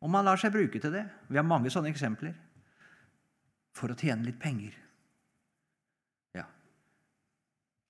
og 0.06 0.12
man 0.12 0.26
lar 0.26 0.38
seg 0.40 0.52
bruke 0.54 0.78
til 0.78 0.92
det. 0.94 1.02
Vi 1.26 1.38
har 1.38 1.46
mange 1.46 1.70
sånne 1.72 1.90
eksempler. 1.90 2.34
For 3.76 3.92
å 3.92 3.96
tjene 3.98 4.28
litt 4.28 4.38
penger. 4.40 4.76
Ja. 6.36 6.44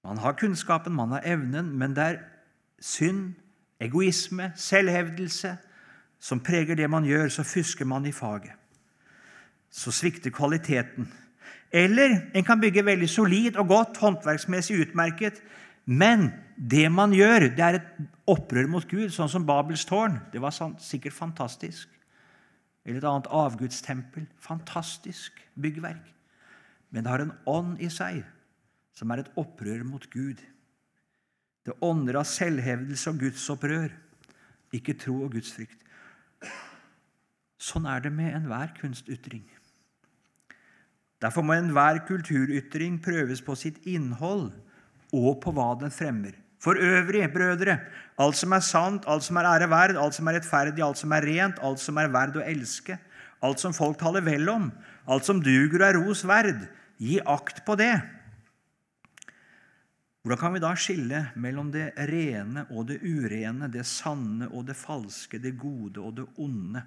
Man 0.06 0.22
har 0.22 0.38
kunnskapen, 0.38 0.96
man 0.96 1.12
har 1.12 1.26
evnen, 1.28 1.74
men 1.78 1.94
det 1.94 2.06
er 2.06 2.22
synd, 2.80 3.34
egoisme, 3.82 4.48
selvhevdelse 4.56 5.52
som 6.20 6.40
preger 6.40 6.78
det 6.78 6.88
man 6.90 7.04
gjør, 7.04 7.28
så 7.28 7.44
fusker 7.46 7.84
man 7.84 8.06
i 8.06 8.12
faget. 8.12 8.54
Så 9.70 9.92
svikter 9.92 10.30
kvaliteten. 10.30 11.08
Eller 11.72 12.30
en 12.34 12.44
kan 12.44 12.60
bygge 12.60 12.84
veldig 12.86 13.08
solid 13.10 13.56
og 13.60 13.68
godt, 13.68 13.96
håndverksmessig 14.00 14.80
utmerket, 14.86 15.42
Men 15.86 16.32
det 16.58 16.88
man 16.90 17.12
gjør, 17.14 17.52
det 17.54 17.62
er 17.62 17.78
et 17.78 17.90
opprør 18.26 18.66
mot 18.66 18.86
Gud, 18.90 19.06
sånn 19.14 19.30
som 19.30 19.44
Babels 19.46 19.84
tårn. 19.86 20.18
Det 20.32 20.42
var 20.42 20.50
sikkert 20.82 21.14
fantastisk. 21.14 21.86
Eller 22.82 22.98
et 22.98 23.06
annet 23.06 23.30
avgudstempel. 23.30 24.26
Fantastisk 24.42 25.38
byggverk. 25.54 26.02
Men 26.90 27.04
det 27.04 27.12
har 27.12 27.22
en 27.22 27.34
ånd 27.46 27.78
i 27.82 27.90
seg 27.90 28.24
som 28.96 29.12
er 29.12 29.22
et 29.22 29.32
opprør 29.38 29.84
mot 29.86 30.02
Gud. 30.10 30.42
Det 31.66 31.74
ånder 31.82 32.18
av 32.18 32.26
selvhevdelse 32.30 33.10
og 33.10 33.22
gudsopprør, 33.22 33.90
ikke 34.74 34.94
tro 34.98 35.20
og 35.26 35.34
gudsfrykt. 35.34 35.85
Sånn 37.56 37.86
er 37.90 38.02
det 38.04 38.12
med 38.14 38.34
enhver 38.36 38.72
kunstytring. 38.78 39.44
Derfor 41.22 41.42
må 41.42 41.56
enhver 41.56 42.02
kulturytring 42.06 42.98
prøves 43.02 43.40
på 43.42 43.56
sitt 43.56 43.80
innhold 43.88 44.50
og 45.16 45.38
på 45.42 45.52
hva 45.56 45.72
den 45.80 45.94
fremmer. 45.94 46.34
For 46.60 46.78
øvrig, 46.80 47.24
brødre, 47.32 47.78
alt 48.18 48.36
som 48.36 48.52
er 48.56 48.64
sant, 48.64 49.04
alt 49.06 49.24
som 49.24 49.38
er 49.40 49.48
ære 49.48 49.68
verd, 49.70 49.96
alt 50.00 50.16
som 50.16 50.28
er 50.28 50.38
rettferdig, 50.38 50.82
alt 50.84 51.00
som 51.00 51.12
er 51.12 51.24
rent, 51.28 51.60
alt 51.62 51.80
som 51.80 51.98
er 52.00 52.12
verd 52.12 52.38
å 52.40 52.44
elske, 52.44 52.96
alt 53.44 53.62
som 53.62 53.76
folk 53.76 53.98
taler 54.00 54.24
vel 54.24 54.48
om, 54.50 54.70
alt 55.06 55.28
som 55.28 55.42
duger 55.44 55.82
og 55.82 55.88
er 55.88 55.98
ros 56.00 56.24
verd, 56.26 56.66
gi 56.98 57.20
akt 57.20 57.62
på 57.66 57.76
det. 57.78 57.94
Hvordan 60.26 60.40
kan 60.40 60.54
vi 60.56 60.58
da 60.58 60.72
skille 60.74 61.18
mellom 61.38 61.68
det 61.70 61.92
rene 62.10 62.64
og 62.74 62.88
det 62.88 62.96
urene, 62.98 63.68
det 63.70 63.84
sanne 63.86 64.48
og 64.50 64.64
det 64.66 64.74
falske, 64.74 65.38
det 65.38 65.52
gode 65.54 66.02
og 66.02 66.16
det 66.16 66.24
onde 66.42 66.80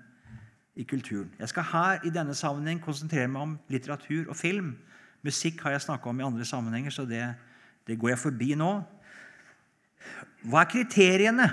i 0.75 0.83
kulturen? 0.83 1.29
Jeg 1.39 1.47
skal 1.47 1.63
her 1.69 2.01
i 2.03 2.11
denne 2.11 2.33
sammenheng 2.35 2.81
konsentrere 2.83 3.29
meg 3.31 3.45
om 3.45 3.53
litteratur 3.71 4.25
og 4.25 4.35
film. 4.35 4.73
Musikk 5.23 5.63
har 5.63 5.71
jeg 5.71 5.85
snakka 5.85 6.11
om 6.11 6.19
i 6.19 6.25
andre 6.27 6.43
sammenhenger, 6.43 6.91
så 6.91 7.05
det, 7.07 7.21
det 7.87 7.95
går 7.95 8.11
jeg 8.11 8.19
forbi 8.25 8.49
nå. 8.59 8.73
Hva 10.43 10.65
er 10.65 10.71
kriteriene 10.73 11.45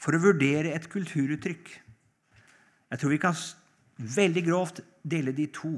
for 0.00 0.16
å 0.16 0.22
vurdere 0.24 0.72
et 0.72 0.88
kulturuttrykk? 0.88 1.74
Jeg 2.88 3.02
tror 3.02 3.12
vi 3.12 3.18
kan 3.20 3.36
veldig 4.16 4.46
grovt 4.48 4.80
dele 5.04 5.36
de 5.36 5.44
to. 5.52 5.74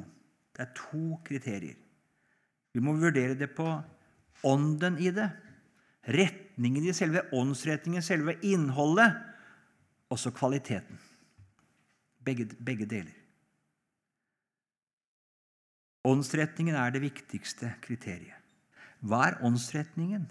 Det 0.54 0.62
er 0.62 0.70
to 0.78 1.18
kriterier. 1.26 1.74
Vi 2.70 2.84
må 2.86 2.94
vurdere 2.94 3.34
det 3.34 3.50
på 3.50 3.66
ånden 4.44 4.98
i 4.98 5.10
det, 5.14 5.28
retningen 6.10 6.84
i 6.84 6.94
selve 6.96 7.24
åndsretningen, 7.32 8.02
selve 8.02 8.36
innholdet, 8.42 9.14
også 10.12 10.32
kvaliteten. 10.36 10.98
Begge, 12.22 12.46
begge 12.60 12.86
deler. 12.86 13.14
Åndsretningen 16.06 16.74
er 16.74 16.90
det 16.90 17.02
viktigste 17.04 17.70
kriteriet. 17.82 18.38
Hva 19.02 19.28
er 19.28 19.40
åndsretningen? 19.46 20.26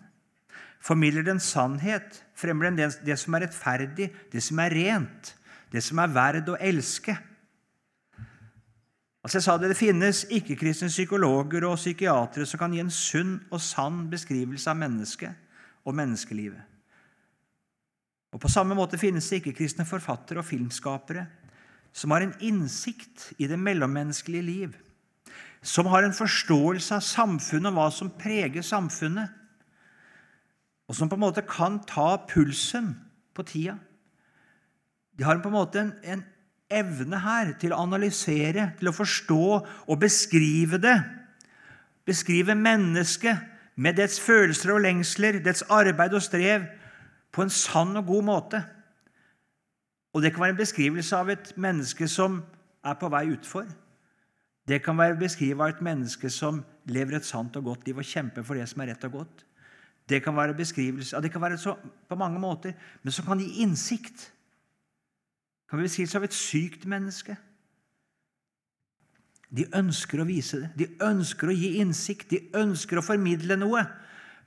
Formidler 0.83 1.23
den 1.27 1.39
sannhet? 1.43 2.21
Fremmer 2.35 2.69
den 2.69 2.79
det, 3.05 3.17
som 3.19 3.35
er 3.35 3.45
rettferdig, 3.45 4.09
det 4.31 4.43
som 4.43 4.59
er 4.63 4.73
rent, 4.75 5.35
det 5.71 5.83
som 5.85 5.99
er 6.03 6.11
verd 6.11 6.49
å 6.51 6.57
elske? 6.59 7.15
Altså 9.21 9.37
jeg 9.37 9.43
sa 9.45 9.57
Det 9.57 9.69
det 9.69 9.77
finnes 9.77 10.23
ikke-kristne 10.33 10.89
psykologer 10.89 11.67
og 11.69 11.77
psykiatere 11.77 12.45
som 12.45 12.59
kan 12.59 12.73
gi 12.73 12.81
en 12.81 12.93
sunn 12.93 13.37
og 13.51 13.61
sann 13.61 14.07
beskrivelse 14.09 14.69
av 14.69 14.79
mennesket 14.81 15.35
og 15.85 15.95
menneskelivet. 15.95 16.61
Og 18.31 18.39
På 18.39 18.49
samme 18.49 18.75
måte 18.75 18.97
finnes 18.97 19.27
det 19.29 19.41
ikke-kristne 19.41 19.85
forfattere 19.85 20.39
og 20.39 20.47
filmskapere 20.47 21.27
som 21.93 22.13
har 22.15 22.23
en 22.23 22.33
innsikt 22.39 23.33
i 23.37 23.49
det 23.51 23.59
mellommenneskelige 23.59 24.47
liv, 24.47 24.75
som 25.61 25.89
har 25.91 26.03
en 26.03 26.15
forståelse 26.15 26.95
av 26.95 27.03
samfunnet 27.03 27.69
og 27.69 27.77
hva 27.77 27.87
som 27.91 28.13
preger 28.15 28.63
samfunnet, 28.63 29.29
og 30.87 30.95
som 30.95 31.11
på 31.11 31.19
en 31.19 31.23
måte 31.23 31.43
kan 31.47 31.81
ta 31.87 32.15
pulsen 32.31 32.93
på 33.35 33.43
tida. 33.47 33.77
De 35.15 35.23
har 35.27 35.39
på 35.43 35.51
en 35.51 35.55
måte 35.55 35.79
en, 35.83 35.91
en 36.03 36.23
evne 36.71 37.19
her 37.23 37.53
til 37.59 37.73
å 37.73 37.81
analysere, 37.83 38.71
til 38.79 38.91
å 38.91 38.95
forstå 38.95 39.45
og 39.87 39.99
beskrive 40.01 40.79
det. 40.81 40.97
Beskrive 42.07 42.55
mennesket 42.57 43.47
med 43.75 43.97
dets 43.99 44.19
følelser 44.19 44.73
og 44.75 44.83
lengsler, 44.85 45.39
dets 45.43 45.63
arbeid 45.69 46.15
og 46.17 46.23
strev, 46.25 46.65
på 47.31 47.45
en 47.45 47.53
sann 47.53 47.95
og 47.99 48.09
god 48.09 48.25
måte. 48.27 48.63
Og 50.13 50.21
Det 50.21 50.33
kan 50.33 50.43
være 50.43 50.57
en 50.57 50.63
beskrivelse 50.63 51.15
av 51.15 51.29
et 51.31 51.53
menneske 51.55 52.07
som 52.11 52.41
er 52.83 52.97
på 52.99 53.09
vei 53.09 53.29
utfor. 53.31 53.69
Det 54.67 54.81
kan 54.83 54.97
være 54.97 55.19
beskrivelse 55.19 55.63
av 55.63 55.75
et 55.75 55.85
menneske 55.85 56.29
som 56.29 56.59
lever 56.85 57.17
et 57.17 57.25
sant 57.25 57.55
og 57.55 57.63
godt 57.63 57.87
liv 57.87 57.97
og 57.97 58.05
kjemper 58.07 58.43
for 58.43 58.59
det 58.59 58.67
som 58.69 58.83
er 58.83 58.91
rett 58.91 59.07
og 59.07 59.21
godt. 59.21 59.45
Det 60.09 60.19
kan 60.23 60.35
være 60.35 60.57
beskrivelse, 60.57 61.15
ja, 61.15 61.21
det 61.21 61.31
kan 61.31 61.41
være 61.41 61.57
så, 61.57 61.77
på 62.09 62.15
mange 62.19 62.39
måter, 62.39 62.73
men 63.03 63.13
som 63.15 63.25
kan 63.25 63.39
gi 63.39 63.61
innsikt 63.63 64.31
kan 65.71 65.79
vi 65.79 65.87
beskrives 65.87 66.17
av 66.19 66.25
et 66.27 66.35
sykt 66.35 66.81
menneske. 66.83 67.37
De 69.47 69.63
ønsker 69.71 70.19
å 70.19 70.25
vise 70.27 70.59
det. 70.59 70.69
De 70.75 70.87
ønsker 71.07 71.47
å 71.47 71.55
gi 71.55 71.77
innsikt. 71.79 72.27
De 72.27 72.41
ønsker 72.59 72.99
å 72.99 73.03
formidle 73.05 73.55
noe 73.55 73.85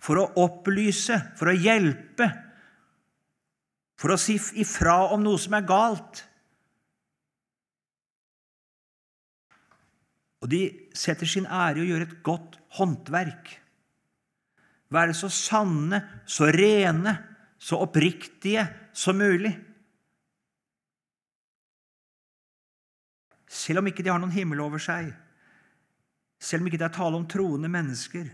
for 0.04 0.20
å 0.20 0.26
opplyse, 0.42 1.16
for 1.40 1.48
å 1.48 1.56
hjelpe, 1.56 2.28
for 3.96 4.12
å 4.12 4.20
si 4.20 4.36
ifra 4.60 4.98
om 5.16 5.24
noe 5.24 5.40
som 5.40 5.56
er 5.56 5.64
galt. 5.64 6.20
Og 10.44 10.52
de 10.52 10.64
setter 10.92 11.24
sin 11.24 11.48
ære 11.48 11.80
i 11.80 11.86
å 11.86 11.92
gjøre 11.94 12.10
et 12.10 12.18
godt 12.24 12.60
håndverk. 12.76 13.54
Være 14.92 15.16
så 15.16 15.32
sanne, 15.32 16.04
så 16.28 16.52
rene, 16.52 17.16
så 17.56 17.80
oppriktige 17.80 18.68
som 18.92 19.16
mulig. 19.24 19.56
Selv 23.54 23.78
om 23.78 23.86
ikke 23.86 24.02
de 24.02 24.10
har 24.10 24.18
noen 24.18 24.34
himmel 24.34 24.60
over 24.64 24.82
seg, 24.82 25.12
selv 26.42 26.64
om 26.64 26.68
ikke 26.68 26.80
det 26.80 26.88
er 26.88 26.96
tale 26.96 27.18
om 27.20 27.26
troende 27.30 27.70
mennesker, 27.70 28.26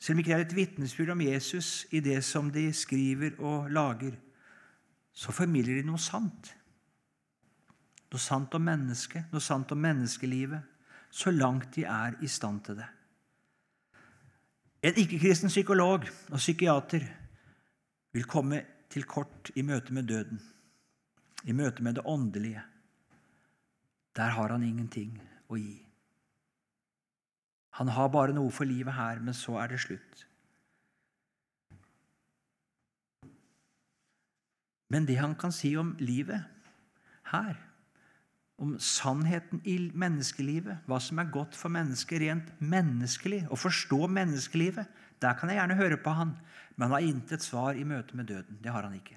selv 0.00 0.16
om 0.16 0.20
ikke 0.20 0.30
det 0.30 0.36
er 0.36 0.44
et 0.46 0.56
vitnesbyrd 0.56 1.14
om 1.14 1.22
Jesus 1.24 1.86
i 1.96 2.02
det 2.04 2.18
som 2.24 2.50
de 2.52 2.66
skriver 2.76 3.40
og 3.40 3.70
lager, 3.72 4.14
så 5.12 5.32
formidler 5.32 5.80
de 5.80 5.88
noe 5.88 6.00
sant. 6.00 6.52
Noe 8.10 8.22
sant 8.22 8.54
om 8.56 8.64
mennesket, 8.64 9.28
noe 9.32 9.44
sant 9.44 9.72
om 9.72 9.80
menneskelivet, 9.80 10.60
så 11.10 11.32
langt 11.34 11.74
de 11.74 11.84
er 11.88 12.16
i 12.22 12.28
stand 12.30 12.62
til 12.66 12.78
det. 12.80 12.88
En 14.80 14.96
ikke-kristen 14.96 15.52
psykolog 15.52 16.06
og 16.30 16.40
psykiater 16.40 17.04
vil 18.12 18.24
komme 18.24 18.62
til 18.90 19.04
kort 19.04 19.50
i 19.56 19.64
møte 19.66 19.92
med 19.92 20.08
døden, 20.08 20.40
i 21.44 21.52
møte 21.52 21.84
med 21.84 21.98
det 21.98 22.06
åndelige. 22.08 22.62
Der 24.16 24.34
har 24.34 24.52
han 24.52 24.64
ingenting 24.66 25.14
å 25.50 25.58
gi. 25.58 25.78
Han 27.78 27.88
har 27.94 28.10
bare 28.12 28.34
noe 28.34 28.50
for 28.52 28.68
livet 28.68 28.96
her, 28.96 29.20
men 29.22 29.36
så 29.36 29.56
er 29.62 29.70
det 29.70 29.80
slutt. 29.84 30.26
Men 34.90 35.06
det 35.06 35.20
han 35.20 35.36
kan 35.38 35.54
si 35.54 35.76
om 35.78 35.94
livet 36.02 36.42
her, 37.30 37.54
om 38.60 38.74
sannheten 38.82 39.62
i 39.64 39.76
menneskelivet, 39.96 40.82
hva 40.90 40.98
som 41.00 41.22
er 41.22 41.30
godt 41.32 41.54
for 41.56 41.72
mennesket 41.72 42.20
rent 42.20 42.50
menneskelig, 42.58 43.44
å 43.48 43.56
forstå 43.56 44.10
menneskelivet, 44.10 44.90
der 45.22 45.38
kan 45.38 45.48
jeg 45.48 45.60
gjerne 45.60 45.78
høre 45.78 46.00
på 46.02 46.12
han, 46.18 46.34
men 46.74 46.88
han 46.88 46.96
har 46.98 47.06
intet 47.06 47.46
svar 47.46 47.78
i 47.78 47.86
møte 47.86 48.18
med 48.18 48.28
døden. 48.28 48.58
Det 48.60 48.74
har 48.74 48.84
han 48.84 48.98
ikke. 48.98 49.16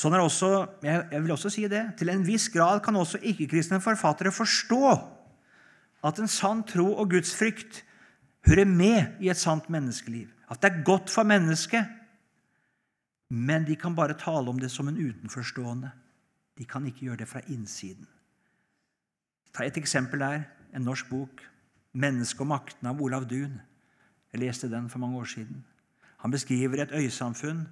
Sånn 0.00 0.14
er 0.16 0.22
også, 0.24 0.48
jeg 0.80 1.20
vil 1.20 1.32
også 1.34 1.50
si 1.52 1.66
det, 1.68 1.82
Til 1.98 2.08
en 2.08 2.24
viss 2.24 2.48
grad 2.48 2.80
kan 2.84 2.96
også 2.96 3.20
ikke-kristne 3.20 3.82
forfattere 3.84 4.32
forstå 4.32 4.84
at 6.08 6.18
en 6.18 6.30
sann 6.30 6.62
tro 6.64 6.86
og 6.94 7.10
gudsfrykt 7.12 7.82
hører 8.48 8.64
med 8.64 9.20
i 9.20 9.28
et 9.28 9.36
sant 9.36 9.66
menneskeliv. 9.68 10.30
At 10.48 10.62
det 10.62 10.70
er 10.70 10.84
godt 10.86 11.12
for 11.12 11.28
mennesket. 11.28 11.84
Men 13.28 13.66
de 13.68 13.76
kan 13.76 13.94
bare 13.94 14.16
tale 14.16 14.48
om 14.48 14.58
det 14.58 14.70
som 14.72 14.88
en 14.88 14.96
utenforstående. 14.96 15.90
De 16.58 16.64
kan 16.64 16.86
ikke 16.86 17.10
gjøre 17.10 17.20
det 17.20 17.28
fra 17.28 17.44
innsiden. 17.52 18.08
Ta 19.52 19.66
et 19.66 19.76
eksempel 19.76 20.24
der. 20.24 20.48
En 20.74 20.82
norsk 20.82 21.10
bok, 21.10 21.42
'Mennesket 21.92 22.40
og 22.40 22.46
makten' 22.46 22.86
av 22.86 23.00
Olav 23.02 23.24
Duun. 23.28 23.60
Jeg 24.32 24.40
leste 24.40 24.70
den 24.70 24.88
for 24.88 24.98
mange 24.98 25.18
år 25.18 25.24
siden. 25.24 25.64
Han 26.16 26.30
beskriver 26.30 26.82
et 26.82 26.92
øysamfunn 26.92 27.66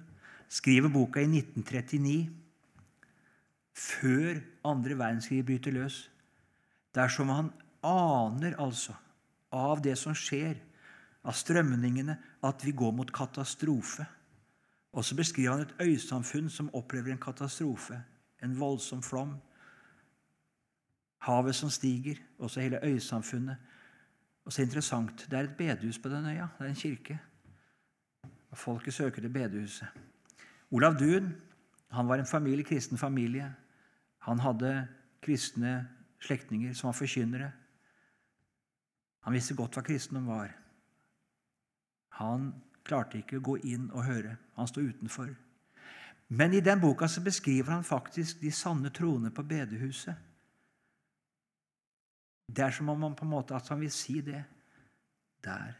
skriver 0.49 0.89
boka 0.89 1.21
i 1.21 1.29
1939, 1.29 2.29
før 3.73 4.39
andre 4.65 4.97
verdenskrig 4.97 5.45
bryter 5.45 5.75
løs. 5.75 6.09
Det 6.95 7.03
er 7.03 7.13
som 7.13 7.29
han 7.29 7.51
aner 7.85 8.57
altså 8.59 8.95
av 9.55 9.81
det 9.81 9.95
som 9.97 10.15
skjer, 10.17 10.57
av 11.23 11.35
strømningene, 11.35 12.15
at 12.43 12.65
vi 12.65 12.73
går 12.73 12.95
mot 12.95 13.11
katastrofe. 13.13 14.05
Og 14.93 15.05
så 15.05 15.15
beskriver 15.15 15.51
han 15.51 15.65
et 15.65 15.75
øysamfunn 15.85 16.49
som 16.49 16.71
opplever 16.73 17.13
en 17.13 17.21
katastrofe, 17.21 17.99
en 18.43 18.59
voldsom 18.59 19.03
flom. 19.05 19.35
Havet 21.27 21.55
som 21.55 21.69
stiger, 21.69 22.17
også 22.39 22.61
hele 22.61 22.79
øysamfunnet. 22.83 23.57
Og 24.45 24.53
så 24.53 24.61
interessant, 24.61 25.27
Det 25.29 25.39
er 25.39 25.43
et 25.43 25.57
bedehus 25.57 25.99
på 25.99 26.09
den 26.09 26.25
øya. 26.25 26.47
Det 26.57 26.65
er 26.65 26.69
en 26.69 26.75
kirke. 26.75 27.19
Og 28.51 28.57
Folket 28.57 28.93
søker 28.93 29.21
til 29.21 29.29
bedehuset. 29.29 29.87
Olav 30.71 30.97
Duun 30.97 31.33
han 31.89 32.07
var 32.07 32.17
en 32.17 32.25
familie, 32.25 32.65
kristen 32.65 32.97
familie. 32.97 33.53
Han 34.17 34.39
hadde 34.39 34.87
kristne 35.21 35.87
slektninger 36.21 36.73
som 36.73 36.91
var 36.91 36.97
forkynnere. 36.99 37.51
Han 39.25 39.33
visste 39.33 39.55
godt 39.57 39.77
hva 39.77 39.83
kristendom 39.83 40.29
var. 40.29 40.51
Han 42.21 42.51
klarte 42.85 43.19
ikke 43.19 43.39
å 43.39 43.45
gå 43.45 43.57
inn 43.71 43.89
og 43.89 44.05
høre. 44.05 44.35
Han 44.57 44.69
sto 44.69 44.83
utenfor. 44.85 45.31
Men 46.29 46.53
i 46.53 46.61
den 46.61 46.81
boka 46.81 47.07
så 47.09 47.23
beskriver 47.25 47.73
han 47.73 47.83
faktisk 47.83 48.41
de 48.41 48.51
sanne 48.53 48.91
troende 48.93 49.31
på 49.33 49.43
bedehuset. 49.43 50.15
Det 52.49 52.65
er 52.65 52.73
som 52.73 52.89
om 52.89 53.03
han 53.05 53.15
på 53.17 53.25
en 53.25 53.33
måte 53.33 53.55
at 53.57 53.67
han 53.69 53.81
vil 53.81 53.91
si 53.93 54.21
det. 54.21 54.43
Der. 55.43 55.73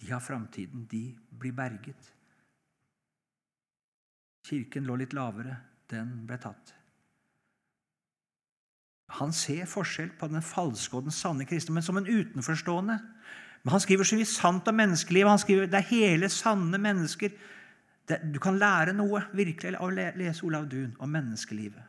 De 0.00 0.10
har 0.12 0.20
framtiden. 0.24 0.86
De 0.88 1.18
blir 1.30 1.52
berget. 1.52 2.12
Kirken 4.50 4.86
lå 4.88 4.98
litt 4.98 5.14
lavere. 5.16 5.56
Den 5.90 6.24
ble 6.26 6.38
tatt. 6.42 6.74
Han 9.18 9.32
ser 9.34 9.66
forskjell 9.66 10.12
på 10.18 10.28
den 10.30 10.42
falske 10.42 10.96
og 10.96 11.06
den 11.08 11.14
sanne 11.14 11.46
kristne, 11.48 11.74
men 11.74 11.86
som 11.86 11.98
en 11.98 12.06
utenforstående. 12.06 12.98
Men 13.62 13.72
Han 13.72 13.82
skriver 13.82 14.06
så 14.06 14.16
mye 14.16 14.28
sant 14.28 14.68
om 14.68 14.76
menneskelivet. 14.76 15.30
Han 15.30 15.42
skriver 15.42 15.66
det 15.66 15.80
er 15.80 15.90
hele, 15.90 16.28
sanne 16.28 16.78
mennesker. 16.78 17.34
Det, 18.08 18.20
du 18.34 18.38
kan 18.42 18.58
lære 18.58 18.94
noe 18.96 19.22
virkelig 19.36 19.76
av 19.76 19.88
å 19.90 19.90
lese 19.94 20.46
Olav 20.46 20.68
Duun 20.70 20.94
om 20.98 21.10
menneskelivet. 21.10 21.86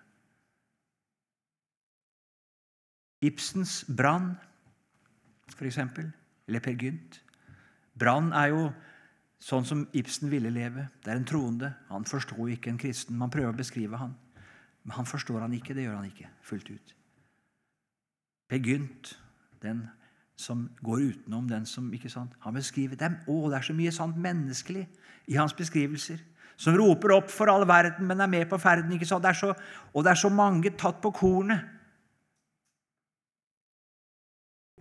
Ibsens 3.22 3.84
'Brann', 3.86 4.36
eksempel, 5.62 6.12
eller 6.48 6.60
Per 6.60 6.74
Gynt. 6.74 7.22
Brann 7.94 8.34
er 8.34 8.48
jo 8.48 8.72
sånn 9.42 9.66
som 9.66 9.86
Ibsen 9.98 10.30
ville 10.32 10.52
leve. 10.54 10.88
Det 11.02 11.12
er 11.12 11.20
en 11.20 11.28
troende. 11.28 11.74
Han 11.90 12.06
forstår 12.06 12.54
ikke 12.56 12.72
en 12.72 12.82
kristen. 12.82 13.18
Man 13.18 13.34
prøver 13.34 13.54
å 13.54 13.58
beskrive 13.58 13.98
han. 13.98 14.14
Men 14.84 14.98
han 15.00 15.10
forstår 15.10 15.42
han 15.42 15.56
ikke. 15.58 15.76
Det 15.78 15.88
gjør 15.88 15.98
han 15.98 16.10
ikke 16.10 16.30
fullt 16.46 16.70
ut. 16.70 16.94
Per 18.52 18.62
Gynt, 18.62 19.16
den 19.64 19.86
som 20.42 20.66
går 20.82 21.04
utenom 21.12 21.48
den 21.50 21.66
som 21.70 21.92
ikke 21.94 22.10
sant? 22.10 22.34
Han 22.46 22.58
beskriver 22.58 22.98
dem. 23.00 23.18
Å, 23.30 23.38
det 23.50 23.60
er 23.60 23.68
så 23.68 23.76
mye 23.78 23.94
sant 23.94 24.18
menneskelig 24.18 24.88
i 25.32 25.38
hans 25.38 25.54
beskrivelser. 25.58 26.22
Som 26.62 26.78
roper 26.78 27.16
opp 27.16 27.30
for 27.34 27.50
all 27.50 27.66
verden, 27.70 28.06
men 28.10 28.22
er 28.22 28.30
med 28.30 28.50
på 28.50 28.60
ferden. 28.62 28.92
ikke 28.94 29.08
sant? 29.10 29.26
Det 29.26 29.36
så, 29.38 29.54
og 29.94 30.04
det 30.06 30.14
er 30.14 30.22
så 30.22 30.30
mange 30.34 30.74
tatt 30.78 31.02
på 31.02 31.14
kornet. 31.18 31.64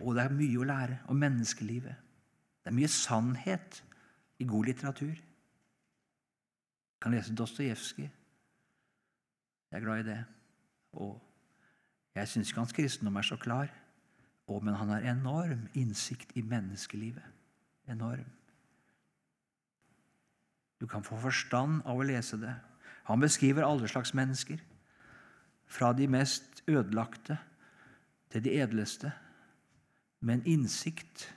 Og 0.01 0.17
det 0.17 0.25
er 0.25 0.33
mye 0.33 0.59
å 0.61 0.65
lære 0.65 0.99
om 1.13 1.17
menneskelivet. 1.21 1.97
Det 2.61 2.69
er 2.69 2.77
mye 2.77 2.89
sannhet 2.89 3.81
i 4.41 4.47
god 4.47 4.65
litteratur. 4.69 5.13
Jeg 5.13 7.01
kan 7.01 7.13
lese 7.13 7.35
Dostojevskij. 7.35 8.09
Jeg 9.71 9.79
er 9.79 9.83
glad 9.85 9.99
i 9.99 10.09
det. 10.09 10.19
Og 10.93 11.21
jeg 12.15 12.27
syns 12.27 12.49
ikke 12.49 12.59
hans 12.59 12.75
kristendom 12.75 13.15
er 13.15 13.25
så 13.25 13.37
klar. 13.39 13.71
Å, 14.47 14.59
men 14.59 14.75
han 14.75 14.91
har 14.91 15.05
enorm 15.13 15.67
innsikt 15.77 16.33
i 16.35 16.43
menneskelivet. 16.43 17.23
Enorm. 17.89 18.27
Du 20.81 20.87
kan 20.89 21.05
få 21.05 21.19
forstand 21.21 21.85
av 21.85 22.01
å 22.01 22.05
lese 22.05 22.39
det. 22.41 22.53
Han 23.07 23.21
beskriver 23.21 23.63
alle 23.63 23.87
slags 23.87 24.13
mennesker. 24.17 24.59
Fra 25.71 25.93
de 25.93 26.07
mest 26.09 26.63
ødelagte 26.67 27.37
til 28.33 28.43
de 28.43 28.57
edleste. 28.59 29.11
Med 30.19 30.41
en 30.41 30.57
innsikt 30.57 31.29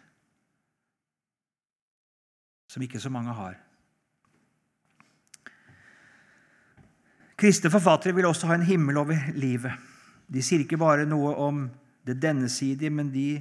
som 2.74 2.82
ikke 2.82 2.98
så 2.98 3.10
mange 3.12 3.34
har. 3.38 3.54
Kristne 7.38 7.70
forfattere 7.70 8.14
vil 8.16 8.26
også 8.26 8.50
ha 8.50 8.58
en 8.58 8.66
himmel 8.66 8.98
over 8.98 9.30
livet. 9.38 9.74
De 10.26 10.42
sier 10.42 10.64
ikke 10.64 10.80
bare 10.80 11.06
noe 11.06 11.34
om 11.38 11.64
det 12.06 12.18
dennesidige, 12.22 12.90
men 12.90 13.12
de 13.14 13.38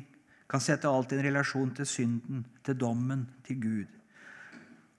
kan 0.50 0.62
sette 0.62 0.90
alt 0.90 1.14
i 1.14 1.18
en 1.18 1.26
relasjon 1.26 1.72
til 1.78 1.90
synden, 1.90 2.46
til 2.66 2.78
dommen, 2.78 3.26
til 3.46 3.62
Gud. 3.62 4.00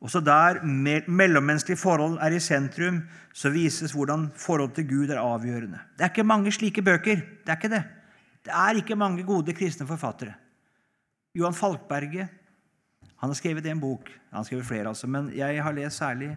Også 0.04 0.20
der 0.20 0.60
mellommenneskelige 0.66 1.80
forhold 1.80 2.18
er 2.20 2.34
i 2.34 2.40
sentrum, 2.42 3.04
så 3.32 3.52
vises 3.54 3.94
hvordan 3.94 4.28
forholdet 4.36 4.80
til 4.80 4.88
Gud 4.88 5.12
er 5.14 5.22
avgjørende. 5.22 5.78
Det 5.94 6.04
er 6.04 6.12
ikke 6.12 6.26
mange 6.26 6.52
slike 6.52 6.82
bøker. 6.82 7.22
Det 7.44 7.52
er 7.52 7.56
ikke 7.60 7.72
det. 7.72 7.84
Det 8.44 8.52
er 8.52 8.80
ikke 8.80 8.98
mange 8.98 9.24
gode 9.24 9.54
kristne 9.56 9.86
forfattere. 9.88 10.34
Johan 11.34 11.54
Falkberget 11.54 12.43
han 13.24 13.32
har 13.32 13.38
skrevet 13.38 13.66
en 13.72 13.80
bok. 13.80 14.10
Han 14.30 14.42
har 14.42 14.44
skrevet 14.44 14.66
flere, 14.68 14.90
altså, 14.90 15.08
men 15.08 15.30
jeg 15.32 15.62
har 15.64 15.72
lest 15.72 15.96
særlig 15.96 16.34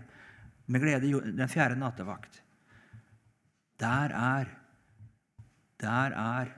med 0.71 0.79
glede 0.79 1.19
Den 1.35 1.49
fjerde 1.51 1.75
nattevakt. 1.75 2.43
Der 3.79 4.13
er, 4.15 4.45
der 5.81 6.15
er 6.15 6.53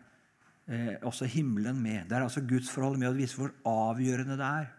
eh, 0.68 0.96
også 1.02 1.26
himmelen 1.26 1.82
med. 1.82 2.06
Det 2.06 2.18
er 2.18 2.28
altså 2.28 2.46
gudsforholdet 2.46 3.00
med 3.00 3.10
å 3.10 3.18
vise 3.18 3.39
hvor 3.39 3.56
avgjørende 3.65 4.38
det 4.38 4.46
er. 4.46 4.70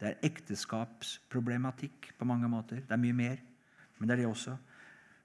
Det 0.00 0.08
er 0.08 0.26
ekteskapsproblematikk 0.26 2.10
på 2.18 2.26
mange 2.26 2.50
måter. 2.50 2.82
Det 2.82 2.90
er 2.90 3.04
mye 3.06 3.14
mer, 3.14 3.38
men 3.98 4.08
det 4.08 4.16
er 4.16 4.24
det 4.24 4.26
også. 4.26 4.56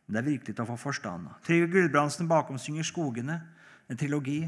Men 0.05 0.13
det 0.13 0.21
er 0.21 0.29
virkelig 0.29 0.55
til 0.55 0.63
å 0.63 0.69
få 0.69 0.77
forstand 0.77 1.25
av. 1.31 1.41
Trygve 1.41 1.73
Gulbrandsen 1.73 2.29
bakom 2.29 2.61
synger 2.61 2.85
'Skogene', 2.85 3.41
en 3.89 3.97
trilogi. 3.97 4.45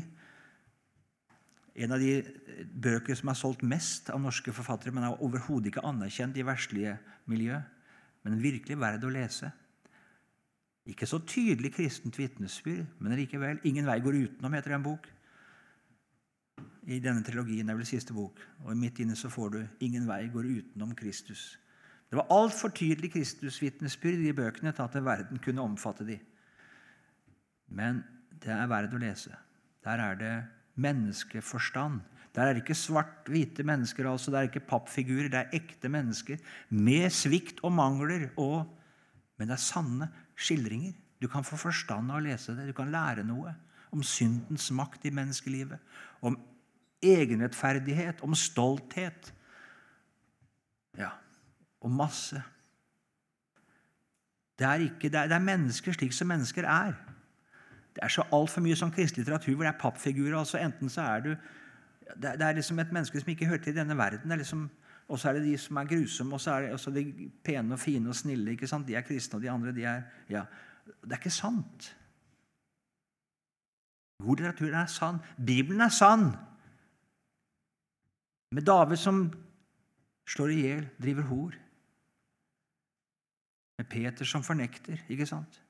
En 1.76 1.92
av 1.92 2.00
de 2.00 2.22
bøker 2.70 3.18
som 3.18 3.32
er 3.32 3.38
solgt 3.38 3.64
mest 3.66 4.12
av 4.14 4.22
norske 4.22 4.54
forfattere, 4.54 4.94
men 4.94 5.08
er 5.08 5.24
overhodet 5.26 5.72
ikke 5.72 5.86
anerkjent 5.90 6.38
i 6.38 6.46
verslige 6.46 6.98
miljø. 7.32 7.58
Men 8.24 8.42
virkelig 8.42 8.78
verd 8.80 9.04
å 9.04 9.12
lese. 9.12 9.50
Ikke 10.86 11.08
så 11.08 11.22
tydelig 11.26 11.74
kristent 11.74 12.18
vitnesbyrd, 12.20 12.86
men 13.00 13.18
likevel. 13.18 13.60
'Ingen 13.64 13.86
vei 13.88 14.00
går 14.00 14.14
utenom' 14.14 14.54
heter 14.54 14.76
en 14.76 14.84
bok 14.84 15.08
i 16.84 17.00
denne 17.00 17.24
trilogien. 17.24 17.70
Er 17.70 17.76
vel 17.76 17.86
siste 17.86 18.14
bok. 18.14 18.40
Og 18.64 18.78
midt 18.78 19.00
inne 19.00 19.16
så 19.16 19.30
får 19.30 19.50
du 19.52 19.68
'Ingen 19.80 20.08
vei 20.08 20.28
går 20.28 20.44
utenom 20.44 20.96
Kristus'. 20.96 21.58
Det 22.10 22.18
var 22.18 22.28
altfor 22.30 22.70
tydelig 22.70 23.12
Kristusvitnesbyrd 23.12 24.20
i 24.20 24.28
de 24.28 24.34
bøkene 24.34 24.72
til 24.72 24.84
at 24.84 25.06
verden 25.06 25.40
kunne 25.40 25.62
omfatte 25.62 26.06
de. 26.06 26.20
Men 27.68 28.04
det 28.30 28.52
er 28.52 28.68
verdt 28.68 28.94
å 28.94 29.00
lese. 29.02 29.36
Der 29.84 29.98
er 29.98 30.16
det 30.16 30.46
menneskeforstand. 30.76 32.02
Der 32.34 32.42
er 32.48 32.54
det 32.54 32.64
ikke 32.64 32.78
svart-hvite 32.78 33.64
mennesker, 33.64 34.10
altså. 34.10 34.32
det 34.32 34.40
er 34.40 34.50
ikke 34.50 34.68
pappfigurer. 34.72 35.30
Det 35.30 35.40
er 35.40 35.60
ekte 35.60 35.90
mennesker 35.90 36.38
med 36.70 37.10
svikt 37.14 37.62
og 37.64 37.76
mangler. 37.78 38.30
Og, 38.42 38.66
men 39.38 39.52
det 39.52 39.58
er 39.58 39.62
sanne 39.62 40.10
skildringer. 40.36 40.96
Du 41.22 41.30
kan 41.32 41.46
få 41.46 41.60
forstand 41.62 42.10
av 42.12 42.18
å 42.20 42.26
lese 42.26 42.56
det. 42.58 42.66
Du 42.68 42.76
kan 42.78 42.92
lære 42.92 43.26
noe 43.28 43.54
om 43.94 44.02
syndens 44.04 44.72
makt 44.74 45.06
i 45.06 45.14
menneskelivet. 45.14 45.78
Om 46.26 46.40
egenrettferdighet, 47.04 48.24
om 48.26 48.34
stolthet. 48.36 49.30
Ja, 50.98 51.14
og 51.84 51.94
masse. 51.94 52.42
Det 54.58 54.66
er, 54.66 54.88
ikke, 54.88 55.10
det 55.10 55.20
er, 55.20 55.30
det 55.30 55.38
er 55.38 55.50
mennesker 55.54 55.96
slik 55.96 56.14
som 56.16 56.30
mennesker 56.34 56.66
er. 56.70 56.98
Det 57.94 58.04
er 58.04 58.14
så 58.14 58.26
altfor 58.34 58.64
mye 58.66 58.78
sånn 58.78 58.94
kristelig 58.94 59.24
litteratur 59.24 59.54
hvor 59.56 59.68
det 59.68 59.74
er 59.74 59.82
pappfigurer. 59.82 60.38
altså 60.40 60.58
Enten 60.62 60.90
så 60.90 61.02
er 61.02 61.28
du 61.28 61.36
Det, 62.22 62.42
er 62.42 62.54
liksom 62.54 62.80
et 62.80 62.92
menneske 62.92 63.20
som 63.20 63.30
ikke 63.30 63.46
hører 63.48 63.62
til 63.64 63.74
i 63.74 63.80
denne 63.80 63.98
verden. 63.98 64.38
Liksom, 64.38 64.70
og 65.08 65.20
så 65.20 65.30
er 65.30 65.34
det 65.34 65.46
de 65.46 65.58
som 65.58 65.78
er 65.78 65.88
grusomme, 65.88 66.36
og 66.36 66.42
så 66.42 66.52
er 66.52 66.62
det 66.62 66.74
også 66.74 66.92
de 66.92 67.32
pene 67.44 67.74
og 67.74 67.80
fine 67.80 68.10
og 68.10 68.16
snille. 68.16 68.52
ikke 68.52 68.68
sant? 68.68 68.88
De 68.88 68.96
er 68.96 69.02
kristne, 69.02 69.38
og 69.38 69.42
de 69.42 69.50
andre 69.50 69.72
de 69.72 69.84
er 69.84 70.02
ja. 70.30 70.44
Det 70.86 71.12
er 71.12 71.22
ikke 71.22 71.30
sant. 71.30 71.96
God 74.24 74.36
litteratur 74.36 74.76
er 74.76 74.86
sann. 74.86 75.20
Bibelen 75.38 75.82
er 75.82 75.90
sann. 75.90 76.32
Med 78.52 78.62
David 78.62 78.98
som 78.98 79.34
slår 80.30 80.48
i 80.54 80.62
hjel, 80.62 80.90
driver 81.02 81.22
hor. 81.22 81.56
Med 83.78 83.90
Peter 83.90 84.26
som 84.26 84.44
fornekter, 84.44 84.98
ikke 85.10 85.26
sant? 85.26 85.63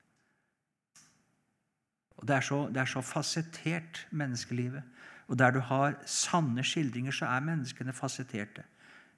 Og 2.17 2.27
Det 2.27 2.35
er 2.35 2.41
så, 2.41 2.67
det 2.69 2.87
så 2.87 3.01
fasettert, 3.01 4.05
menneskelivet. 4.11 4.83
Og 5.27 5.39
der 5.39 5.51
du 5.51 5.59
har 5.59 5.97
sanne 6.05 6.63
skildringer, 6.63 7.11
så 7.11 7.25
er 7.25 7.45
menneskene 7.45 7.93
fasetterte. 7.93 8.63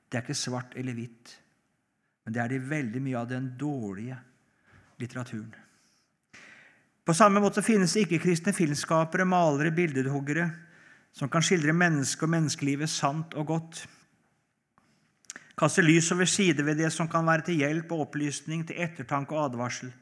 Det 0.09 0.17
er 0.17 0.23
ikke 0.23 0.37
svart 0.37 0.73
eller 0.75 0.93
hvitt. 0.93 1.39
Men 2.25 2.33
det 2.33 2.41
er 2.41 2.47
det 2.53 2.69
veldig 2.69 3.01
mye 3.01 3.17
av 3.19 3.29
den 3.29 3.51
dårlige 3.59 4.17
litteraturen. 4.99 5.53
På 7.05 7.13
samme 7.13 7.41
måte 7.41 7.61
finnes 7.61 7.93
det 7.93 8.05
ikke-kristne 8.05 8.53
filmskapere, 8.53 9.27
malere, 9.29 9.73
bildehuggere 9.75 10.47
som 11.15 11.29
kan 11.31 11.43
skildre 11.45 11.75
mennesket 11.75 12.25
og 12.25 12.31
menneskelivet 12.33 12.89
sant 12.91 13.35
og 13.37 13.51
godt. 13.51 13.83
Kaste 15.55 15.83
lys 15.85 16.09
over 16.11 16.27
sider 16.27 16.65
ved 16.67 16.81
det 16.81 16.89
som 16.91 17.07
kan 17.07 17.27
være 17.27 17.47
til 17.47 17.61
hjelp 17.61 17.93
og 17.95 18.07
opplysning, 18.07 18.65
til 18.67 18.81
ettertanke 18.83 19.35
og 19.37 19.51
advarsel. 19.51 19.93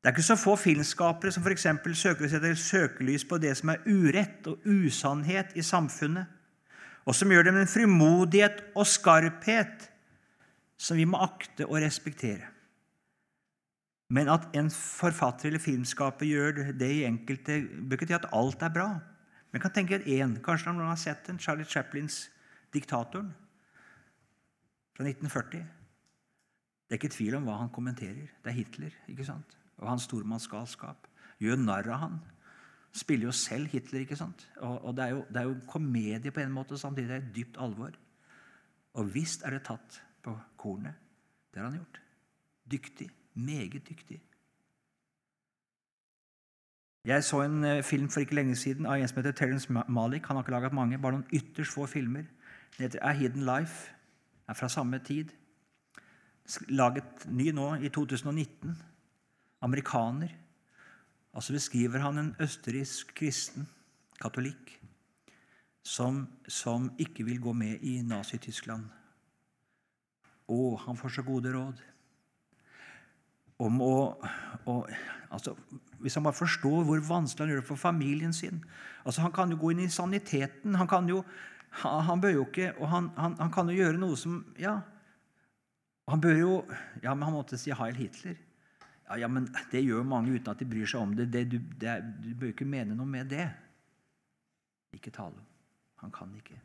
Det 0.00 0.08
er 0.08 0.14
ikke 0.14 0.24
så 0.24 0.36
få 0.40 0.54
filmskapere 0.56 1.32
som 1.32 1.44
f.eks. 1.44 1.66
søker 2.00 2.24
å 2.24 2.30
sette 2.32 2.54
søkelys 2.56 3.26
på 3.28 3.36
det 3.42 3.52
som 3.58 3.74
er 3.74 3.82
urett 3.84 4.46
og 4.48 4.64
usannhet 4.64 5.52
i 5.60 5.64
samfunnet, 5.64 6.24
og 7.04 7.16
som 7.16 7.32
gjør 7.32 7.44
det 7.44 7.52
med 7.52 7.66
en 7.66 7.74
frimodighet 7.74 8.62
og 8.72 8.88
skarphet 8.88 9.90
som 10.80 10.96
vi 10.96 11.04
må 11.04 11.20
akte 11.20 11.68
og 11.68 11.82
respektere. 11.84 12.48
Men 14.10 14.32
at 14.32 14.48
en 14.56 14.72
forfatter 14.72 15.50
eller 15.50 15.62
filmskaper 15.62 16.26
gjør 16.26 16.72
det 16.80 16.90
i 16.96 17.04
enkelte, 17.06 17.60
bør 17.84 18.00
ikke 18.00 18.08
si 18.08 18.16
at 18.16 18.26
alt 18.34 18.64
er 18.64 18.72
bra. 18.74 18.88
Men 19.50 19.60
jeg 19.60 19.66
kan 19.66 19.76
tenke 19.76 20.00
én. 20.00 20.34
Kanskje 20.42 20.72
noen 20.72 20.88
har 20.88 20.98
sett 20.98 21.26
den, 21.28 21.38
Charlie 21.38 21.68
Chaplins 21.68 22.30
'Diktatoren' 22.72 23.30
fra 24.96 25.04
1940. 25.04 25.62
Det 26.88 26.96
er 26.96 26.98
ikke 26.98 27.14
tvil 27.14 27.34
om 27.36 27.46
hva 27.46 27.60
han 27.60 27.70
kommenterer. 27.74 28.30
Det 28.42 28.50
er 28.50 28.56
Hitler 28.56 28.94
ikke 29.08 29.26
sant? 29.26 29.59
Og 29.80 29.88
hans 29.88 30.06
stormannsgalskap. 30.08 31.08
Gjør 31.40 31.60
narr 31.60 31.88
av 31.90 32.02
han. 32.04 32.20
Spiller 32.92 33.30
jo 33.30 33.32
selv 33.36 33.70
Hitler. 33.72 34.00
ikke 34.04 34.18
sant? 34.18 34.48
Og, 34.60 34.84
og 34.84 34.96
det, 34.96 35.04
er 35.04 35.14
jo, 35.16 35.24
det, 35.28 35.36
er 35.36 35.48
jo, 35.48 35.56
komedie 35.66 36.30
på 36.30 36.40
en 36.40 36.52
måte, 36.52 36.78
samtidig 36.78 37.10
er 37.10 37.20
det 37.20 37.36
dypt 37.36 37.60
alvor. 37.60 37.94
Og 38.98 39.14
visst 39.14 39.44
er 39.46 39.56
det 39.56 39.62
tatt 39.68 40.02
på 40.22 40.34
kornet. 40.58 40.98
Det 41.50 41.62
har 41.62 41.70
han 41.70 41.78
gjort. 41.78 42.00
Dyktig. 42.70 43.10
Meget 43.34 43.88
dyktig. 43.88 44.20
Jeg 47.04 47.24
så 47.24 47.40
en 47.40 47.64
eh, 47.64 47.82
film 47.82 48.10
for 48.10 48.20
ikke 48.20 48.34
lenge 48.34 48.56
siden 48.56 48.86
av 48.86 48.98
en 48.98 49.08
som 49.08 49.16
heter 49.16 49.32
Terence 49.32 49.72
Malik. 49.88 50.26
Han 50.26 50.36
har 50.36 50.42
ikke 50.42 50.52
laget 50.52 50.76
mange, 50.76 50.98
bare 50.98 51.16
noen 51.16 51.30
ytterst 51.32 51.72
få 51.72 51.86
filmer. 51.86 52.26
Den 52.76 52.84
heter 52.84 53.00
A 53.02 53.12
Hidden 53.12 53.46
Life. 53.46 53.94
er 54.48 54.54
fra 54.54 54.68
samme 54.68 54.98
tid. 54.98 55.30
Laget 56.68 57.26
ny 57.26 57.50
nå 57.50 57.74
i 57.74 57.88
2019. 57.88 58.76
Amerikaner. 59.60 60.32
Altså 61.34 61.54
beskriver 61.54 62.02
han 62.02 62.18
en 62.18 62.32
østerriksk 62.42 63.14
kristen, 63.14 63.68
katolikk, 64.20 64.74
som, 65.86 66.26
som 66.48 66.90
ikke 66.98 67.24
vil 67.24 67.40
gå 67.40 67.52
med 67.56 67.84
i 67.86 68.00
Nazi-Tyskland. 68.02 68.88
Å, 70.50 70.58
han 70.84 70.98
får 70.98 71.14
så 71.14 71.24
gode 71.24 71.52
råd 71.54 71.80
om 73.60 73.80
å, 73.84 73.94
å 74.66 74.74
altså, 75.28 75.54
Hvis 76.00 76.16
han 76.16 76.24
bare 76.24 76.38
forstår 76.38 76.86
hvor 76.88 77.02
vanskelig 77.04 77.44
han 77.44 77.52
gjør 77.52 77.60
det 77.60 77.68
for 77.68 77.80
familien 77.80 78.32
sin 78.34 78.62
altså 79.04 79.22
Han 79.26 79.34
kan 79.36 79.52
jo 79.52 79.58
gå 79.60 79.72
inn 79.72 79.84
i 79.84 79.92
saniteten. 79.92 80.74
Han 80.80 80.88
kan 80.88 81.08
jo, 81.08 81.22
han 81.84 82.20
bør 82.20 82.34
jo 82.38 82.46
ikke 82.48 82.72
Og 82.78 82.88
han, 82.88 83.10
han, 83.16 83.36
han, 83.38 83.52
kan 83.52 83.68
jo 83.70 83.76
gjøre 83.78 84.00
noe 84.00 84.18
som 84.18 84.40
Ja, 84.60 84.80
han 86.10 86.24
bør 86.24 86.38
jo 86.40 86.54
Ja, 87.04 87.14
men 87.14 87.28
han 87.28 87.36
måtte 87.36 87.60
si 87.60 87.72
Heil 87.76 87.98
Hitler. 88.00 88.38
Ja, 89.10 89.16
ja, 89.16 89.28
men 89.28 89.48
Det 89.72 89.82
gjør 89.84 90.02
mange 90.06 90.34
uten 90.34 90.52
at 90.52 90.58
de 90.58 90.68
bryr 90.70 90.86
seg 90.86 91.00
om 91.02 91.14
det. 91.16 91.32
det, 91.32 91.50
du, 91.50 91.58
det 91.58 91.98
du 92.24 92.34
bør 92.38 92.52
ikke 92.52 92.64
mene 92.64 92.94
noe 92.94 93.06
med 93.06 93.30
det. 93.30 93.48
Ikke 94.94 95.10
tale. 95.10 95.42
Han 96.00 96.12
kan 96.14 96.34
ikke. 96.34 96.60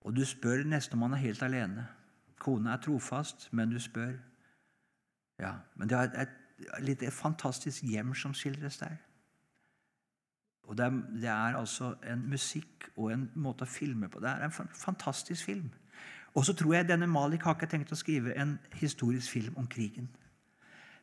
Og 0.00 0.16
du 0.16 0.24
spør 0.24 0.64
nesten 0.66 0.98
om 0.98 1.06
han 1.06 1.14
er 1.14 1.22
helt 1.22 1.42
alene. 1.42 1.86
Kona 2.38 2.74
er 2.74 2.82
trofast, 2.82 3.48
men 3.52 3.70
du 3.70 3.78
spør. 3.80 4.12
Ja, 5.38 5.52
Men 5.74 5.88
det 5.88 5.98
er 5.98 6.02
et, 6.22 6.36
et, 6.88 7.02
et 7.02 7.12
fantastisk 7.12 7.82
hjem 7.82 8.14
som 8.14 8.34
skildres 8.34 8.78
der. 8.78 8.96
Og 10.62 10.78
det 10.78 10.84
er, 10.84 10.90
det 10.90 11.28
er, 11.28 11.56
altså 11.56 11.94
en 12.10 12.28
musikk 12.28 12.88
og 12.96 13.12
en 13.12 13.30
måte 13.34 13.62
å 13.62 13.70
filme 13.70 14.08
på. 14.08 14.20
Det 14.20 14.30
er 14.30 14.46
en 14.46 14.74
fantastisk 14.74 15.44
film. 15.44 15.70
Og 16.36 16.44
så 16.44 16.52
tror 16.56 16.74
jeg 16.76 16.88
denne 16.90 17.08
Malik 17.08 17.46
har 17.46 17.56
ikke 17.56 17.68
tenkt 17.70 17.94
å 17.94 17.98
skrive 17.98 18.34
en 18.36 18.58
historisk 18.76 19.32
film 19.32 19.56
om 19.56 19.68
krigen. 19.70 20.10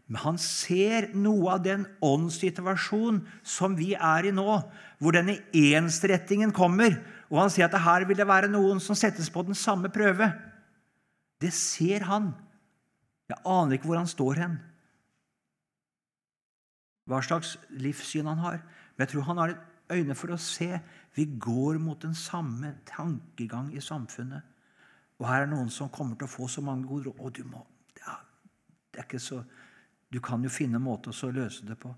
Men 0.05 0.19
han 0.19 0.37
ser 0.41 1.07
noe 1.15 1.55
av 1.55 1.63
den 1.63 1.85
åndssituasjonen 2.03 3.21
som 3.47 3.77
vi 3.79 3.93
er 3.95 4.27
i 4.27 4.33
nå, 4.35 4.57
hvor 4.99 5.15
denne 5.15 5.39
ensrettingen 5.55 6.51
kommer. 6.53 6.99
Og 7.31 7.39
han 7.39 7.53
sier 7.53 7.69
at 7.69 7.81
her 7.85 8.05
vil 8.09 8.19
det 8.19 8.27
være 8.29 8.51
noen 8.51 8.83
som 8.83 8.99
settes 8.99 9.31
på 9.33 9.45
den 9.47 9.57
samme 9.57 9.89
prøve. 9.93 10.27
Det 11.41 11.53
ser 11.55 12.05
han. 12.11 12.33
Jeg 13.31 13.39
aner 13.47 13.77
ikke 13.77 13.89
hvor 13.89 14.01
han 14.03 14.11
står 14.11 14.43
hen. 14.43 14.59
Hva 17.09 17.23
slags 17.23 17.57
livssyn 17.71 18.29
han 18.29 18.43
har. 18.43 18.61
Men 18.93 19.07
jeg 19.07 19.15
tror 19.15 19.29
han 19.31 19.41
har 19.41 19.57
øyne 19.93 20.15
for 20.19 20.35
å 20.35 20.39
se. 20.39 20.69
Vi 21.15 21.25
går 21.41 21.79
mot 21.81 21.99
den 22.03 22.13
samme 22.15 22.75
tankegang 22.87 23.71
i 23.73 23.81
samfunnet. 23.83 24.52
Og 25.19 25.27
her 25.29 25.43
er 25.43 25.51
noen 25.51 25.69
som 25.71 25.91
kommer 25.93 26.17
til 26.17 26.27
å 26.27 26.33
få 26.33 26.47
så 26.49 26.63
mange 26.65 26.87
gode 26.89 27.11
råd. 27.11 27.19
Og 27.19 27.35
du 27.37 27.43
må 27.47 27.61
ja, 27.99 28.17
det 28.91 29.01
er 29.01 29.07
ikke 29.07 29.21
så, 29.21 29.43
Du 30.13 30.19
kan 30.21 30.43
jo 30.43 30.49
finne 30.49 30.77
en 30.77 30.85
måte 30.85 31.09
å 31.09 31.31
løse 31.31 31.65
det 31.65 31.77
på. 31.79 31.93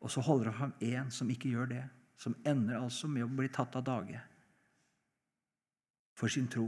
Og 0.00 0.10
så 0.10 0.20
holder 0.20 0.50
han 0.50 0.56
fram 0.58 0.72
én 0.82 1.10
som 1.10 1.30
ikke 1.30 1.52
gjør 1.52 1.68
det. 1.70 1.84
Som 2.18 2.34
ender 2.44 2.80
altså 2.80 3.08
med 3.08 3.24
å 3.24 3.28
bli 3.28 3.48
tatt 3.52 3.76
av 3.76 3.84
dage 3.84 4.20
for 6.16 6.32
sin 6.32 6.48
tro. 6.48 6.64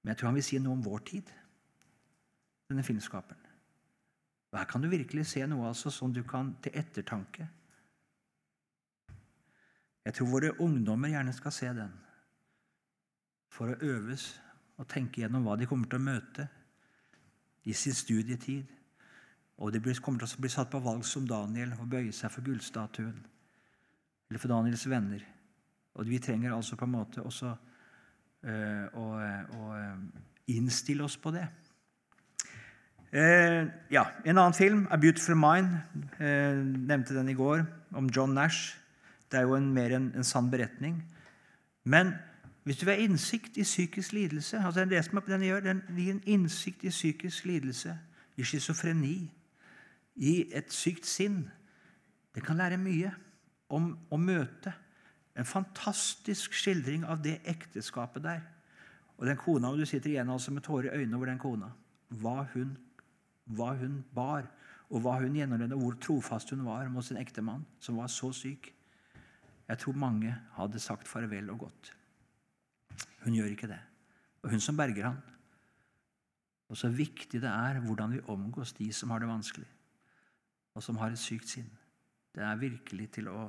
Men 0.00 0.12
jeg 0.12 0.18
tror 0.18 0.30
han 0.30 0.38
vil 0.38 0.46
si 0.46 0.58
noe 0.58 0.72
om 0.72 0.82
vår 0.84 1.02
tid, 1.10 1.30
denne 2.70 2.84
filmskaperen. 2.86 3.46
Og 4.50 4.58
Her 4.58 4.66
kan 4.66 4.82
du 4.82 4.88
virkelig 4.90 5.26
se 5.30 5.44
noe 5.46 5.68
altså 5.68 5.92
som 5.94 6.12
du 6.12 6.22
kan 6.26 6.54
til 6.64 6.74
ettertanke. 6.74 7.46
Jeg 10.04 10.16
tror 10.16 10.30
våre 10.32 10.54
ungdommer 10.64 11.12
gjerne 11.12 11.34
skal 11.36 11.52
se 11.54 11.68
den 11.76 11.92
for 13.52 13.70
å 13.70 13.78
øves 13.84 14.32
og 14.80 14.88
tenke 14.88 15.20
gjennom 15.20 15.44
hva 15.44 15.58
de 15.60 15.68
kommer 15.68 15.90
til 15.90 16.00
å 16.00 16.06
møte 16.08 16.46
i 17.68 17.74
sin 17.76 17.96
studietid. 17.96 18.64
Og 19.60 19.74
de 19.74 19.80
kommer 20.00 20.22
til 20.22 20.38
å 20.38 20.40
bli 20.40 20.50
satt 20.52 20.70
på 20.72 20.80
valg 20.80 21.04
som 21.04 21.26
Daniel 21.28 21.74
og 21.76 21.90
bøye 21.92 22.14
seg 22.16 22.32
for 22.32 22.46
gullstatuen. 22.46 23.18
Eller 24.30 24.40
for 24.40 24.52
Daniels 24.52 24.86
venner. 24.88 25.24
Og 25.98 26.08
vi 26.08 26.20
trenger 26.22 26.54
altså 26.54 26.78
på 26.80 26.86
en 26.88 26.94
måte 26.94 27.20
også 27.26 27.50
øh, 27.50 28.86
og, 28.96 29.16
og 29.58 29.74
eh, 29.76 30.54
innstille 30.54 31.04
oss 31.04 31.18
på 31.20 31.34
det. 31.34 31.44
Eh, 33.10 33.66
ja, 33.90 34.04
En 34.24 34.38
annen 34.38 34.54
film, 34.54 34.86
'A 34.88 34.96
Beautiful 34.96 35.34
Mind', 35.34 35.82
eh, 36.22 36.56
nevnte 36.62 37.14
den 37.14 37.28
i 37.28 37.34
går, 37.34 37.66
om 37.92 38.06
John 38.06 38.34
Nash. 38.34 38.78
Det 39.30 39.38
er 39.38 39.42
jo 39.42 39.56
en, 39.58 39.74
mer 39.74 39.96
en, 39.96 40.12
en 40.14 40.24
sann 40.24 40.50
beretning. 40.50 41.02
Men 41.84 42.14
hvis 42.62 42.76
du 42.76 42.84
vil 42.84 42.94
ha 42.94 43.04
innsikt 43.04 43.56
i 43.56 43.64
psykisk 43.64 44.12
lidelse 44.12 44.58
altså 44.58 44.84
det 44.84 45.04
som 45.04 45.22
den 45.26 45.42
gjør, 45.42 45.60
den 45.60 45.82
gir 45.96 46.12
en 46.12 46.22
innsikt 46.26 46.84
i 46.84 46.92
psykisk 46.92 47.44
lidelse, 47.44 47.98
i 48.36 48.44
schizofreni, 48.44 49.30
i 50.16 50.34
et 50.54 50.72
sykt 50.72 51.06
sinn. 51.06 51.50
Det 52.34 52.44
kan 52.44 52.56
lære 52.56 52.78
mye 52.78 53.12
om 53.72 53.94
å 54.10 54.18
møte 54.20 54.72
en 55.38 55.48
fantastisk 55.48 56.54
skildring 56.54 57.06
av 57.08 57.22
det 57.24 57.38
ekteskapet 57.48 58.22
der. 58.22 58.40
Og 59.16 59.26
den 59.26 59.36
kona, 59.36 59.76
Du 59.76 59.86
sitter 59.86 60.10
igjen 60.10 60.30
altså 60.30 60.50
med 60.50 60.62
tårer 60.62 60.92
i 60.92 61.00
øynene 61.00 61.16
over 61.16 61.26
den 61.26 61.38
kona. 61.38 61.72
Hva 62.08 62.46
hun, 62.54 62.76
hva 63.44 63.74
hun 63.76 64.04
bar, 64.14 64.48
og 64.90 65.00
hva 65.00 65.20
hun 65.20 65.36
gjennomlevde, 65.36 65.76
hvor 65.76 65.96
trofast 66.02 66.50
hun 66.50 66.64
var 66.64 66.88
mot 66.88 67.04
sin 67.04 67.16
ektemann, 67.16 67.66
som 67.80 67.96
var 67.96 68.06
så 68.06 68.32
syk. 68.32 68.74
Jeg 69.68 69.78
tror 69.78 69.92
mange 69.92 70.34
hadde 70.56 70.80
sagt 70.80 71.08
farvel 71.08 71.50
og 71.50 71.58
gått. 71.58 71.92
Hun 73.24 73.36
gjør 73.36 73.52
ikke 73.52 73.70
det. 73.70 73.80
Og 74.42 74.54
hun 74.54 74.62
som 74.64 74.76
berger 74.78 75.10
han. 75.10 75.20
Og 76.70 76.78
så 76.78 76.88
viktig 76.88 77.40
det 77.42 77.50
er 77.50 77.80
hvordan 77.82 78.14
vi 78.14 78.24
omgås 78.30 78.72
de 78.78 78.92
som 78.94 79.10
har 79.10 79.20
det 79.20 79.28
vanskelig, 79.28 79.66
og 80.74 80.82
som 80.82 81.00
har 81.02 81.10
et 81.10 81.18
sykt 81.18 81.50
sinn. 81.50 81.70
Det 82.34 82.44
er 82.46 82.60
virkelig 82.60 83.08
til 83.18 83.28
å 83.32 83.48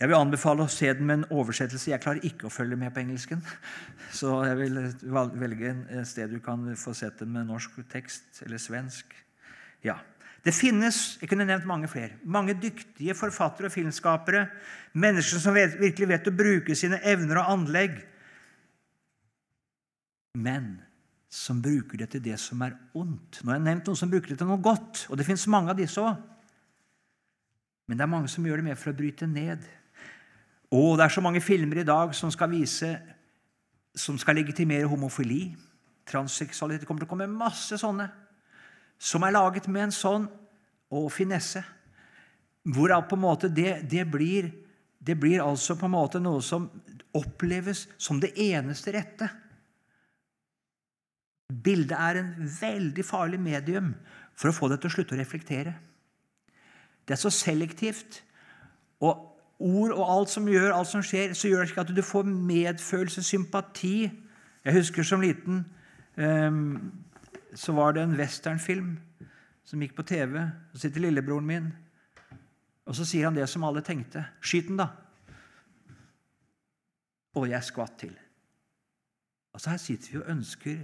jeg 0.00 0.08
vil 0.08 0.16
anbefale 0.16 0.64
å 0.64 0.72
se 0.72 0.88
den 0.96 1.04
med 1.04 1.18
en 1.18 1.32
oversettelse. 1.42 1.90
Jeg 1.90 2.00
klarer 2.00 2.24
ikke 2.24 2.46
å 2.48 2.52
følge 2.52 2.76
med 2.80 2.88
på 2.94 3.02
engelsken. 3.02 3.42
Så 4.18 4.38
jeg 4.48 4.56
vil 4.56 4.78
velge 5.36 5.74
et 5.92 6.08
sted 6.08 6.32
du 6.32 6.38
kan 6.40 6.62
få 6.80 6.94
sett 6.96 7.18
den 7.20 7.34
med 7.34 7.50
norsk 7.50 7.74
tekst 7.92 8.40
eller 8.46 8.56
svensk. 8.56 9.12
Ja. 9.84 9.98
Det 10.40 10.54
finnes 10.56 11.18
jeg 11.20 11.28
kunne 11.28 11.44
nevnt 11.44 11.68
mange 11.68 11.88
flere, 11.92 12.16
mange 12.24 12.54
dyktige 12.56 13.12
forfattere 13.12 13.68
og 13.68 13.74
filmskapere. 13.74 14.46
Mennesker 14.96 15.42
som 15.42 15.52
virkelig 15.52 16.08
vet 16.14 16.32
å 16.32 16.36
bruke 16.38 16.78
sine 16.80 17.02
evner 17.04 17.42
og 17.42 17.52
anlegg. 17.58 18.00
Men 20.38 20.76
som 21.30 21.60
bruker 21.62 21.98
det 21.98 22.10
til 22.12 22.22
det 22.24 22.38
som 22.42 22.62
er 22.66 22.74
ondt. 22.98 23.40
Nå 23.42 23.52
har 23.52 23.60
jeg 23.60 23.66
nevnt 23.66 23.90
noen 23.90 23.98
som 23.98 24.10
bruker 24.10 24.32
det 24.32 24.38
til 24.40 24.50
noe 24.50 24.62
godt, 24.62 25.06
og 25.10 25.18
det 25.18 25.26
fins 25.26 25.46
mange 25.50 25.70
av 25.70 25.78
disse 25.78 26.02
òg. 26.02 26.18
Men 27.86 27.98
det 27.98 28.06
er 28.06 28.10
mange 28.10 28.30
som 28.30 28.46
gjør 28.46 28.60
det 28.60 28.68
med 28.70 28.78
for 28.78 28.92
å 28.92 28.98
bryte 28.98 29.26
ned 29.30 29.66
og 30.70 30.98
det 30.98 31.04
er 31.04 31.14
så 31.14 31.22
mange 31.22 31.42
filmer 31.42 31.80
i 31.82 31.86
dag 31.86 32.14
som 32.14 32.30
skal 32.30 32.50
vise 32.52 32.92
som 33.98 34.18
skal 34.18 34.36
legitimere 34.38 34.86
homofili, 34.86 35.56
transseksualitet 36.06 36.84
Det 36.84 36.86
kommer 36.86 37.02
til 37.02 37.08
å 37.08 37.10
komme 37.10 37.26
masse 37.26 37.78
sånne 37.78 38.06
som 39.00 39.24
er 39.24 39.34
laget 39.34 39.66
med 39.72 39.88
en 39.88 39.94
sånn 39.94 40.26
og 40.92 41.06
finesse. 41.10 41.62
Hvorav 42.68 43.06
på 43.08 43.16
en 43.16 43.22
måte 43.22 43.48
det, 43.48 43.88
det, 43.88 44.04
blir, 44.06 44.50
det 45.00 45.16
blir 45.18 45.40
altså 45.42 45.74
på 45.80 45.88
en 45.88 45.94
måte 45.94 46.20
noe 46.20 46.42
som 46.44 46.68
oppleves 47.16 47.86
som 47.98 48.20
det 48.20 48.34
eneste 48.36 48.92
rette. 48.92 49.30
Bildet 51.50 51.96
er 51.98 52.20
en 52.20 52.32
veldig 52.60 53.04
farlig 53.04 53.40
medium 53.42 53.94
for 54.38 54.50
å 54.50 54.56
få 54.56 54.68
deg 54.70 54.80
til 54.80 54.90
å 54.90 54.94
slutte 54.94 55.16
å 55.16 55.20
reflektere. 55.20 55.74
Det 57.04 57.16
er 57.16 57.20
så 57.20 57.32
selektivt. 57.34 58.22
Og 59.02 59.26
ord 59.60 59.92
og 59.92 60.04
alt 60.14 60.32
som 60.32 60.48
gjør, 60.48 60.72
alt 60.72 60.88
som 60.88 61.02
skjer, 61.04 61.34
så 61.34 61.48
gjør 61.48 61.64
det 61.64 61.72
ikke 61.72 61.84
at 61.84 61.92
du 61.96 62.02
får 62.06 62.28
medfølelse, 62.30 63.24
sympati. 63.26 64.10
Jeg 64.64 64.76
husker 64.76 65.06
som 65.06 65.24
liten 65.24 65.64
um, 66.16 66.92
så 67.54 67.72
var 67.72 67.96
det 67.96 68.04
en 68.04 68.16
westernfilm 68.18 68.94
som 69.64 69.82
gikk 69.82 69.96
på 69.98 70.06
TV. 70.06 70.38
Så 70.72 70.84
sitter 70.84 71.04
lillebroren 71.04 71.46
min, 71.46 71.68
og 72.86 72.96
så 72.96 73.06
sier 73.06 73.28
han 73.28 73.36
det 73.36 73.48
som 73.50 73.64
alle 73.66 73.82
tenkte. 73.86 74.24
Skyt 74.40 74.70
den, 74.70 74.80
da! 74.80 74.88
Og 77.38 77.46
jeg 77.50 77.62
skvatt 77.62 77.98
til. 78.00 78.14
Altså 79.54 79.70
Her 79.70 79.82
sitter 79.82 80.12
vi 80.12 80.18
og 80.18 80.30
ønsker 80.30 80.80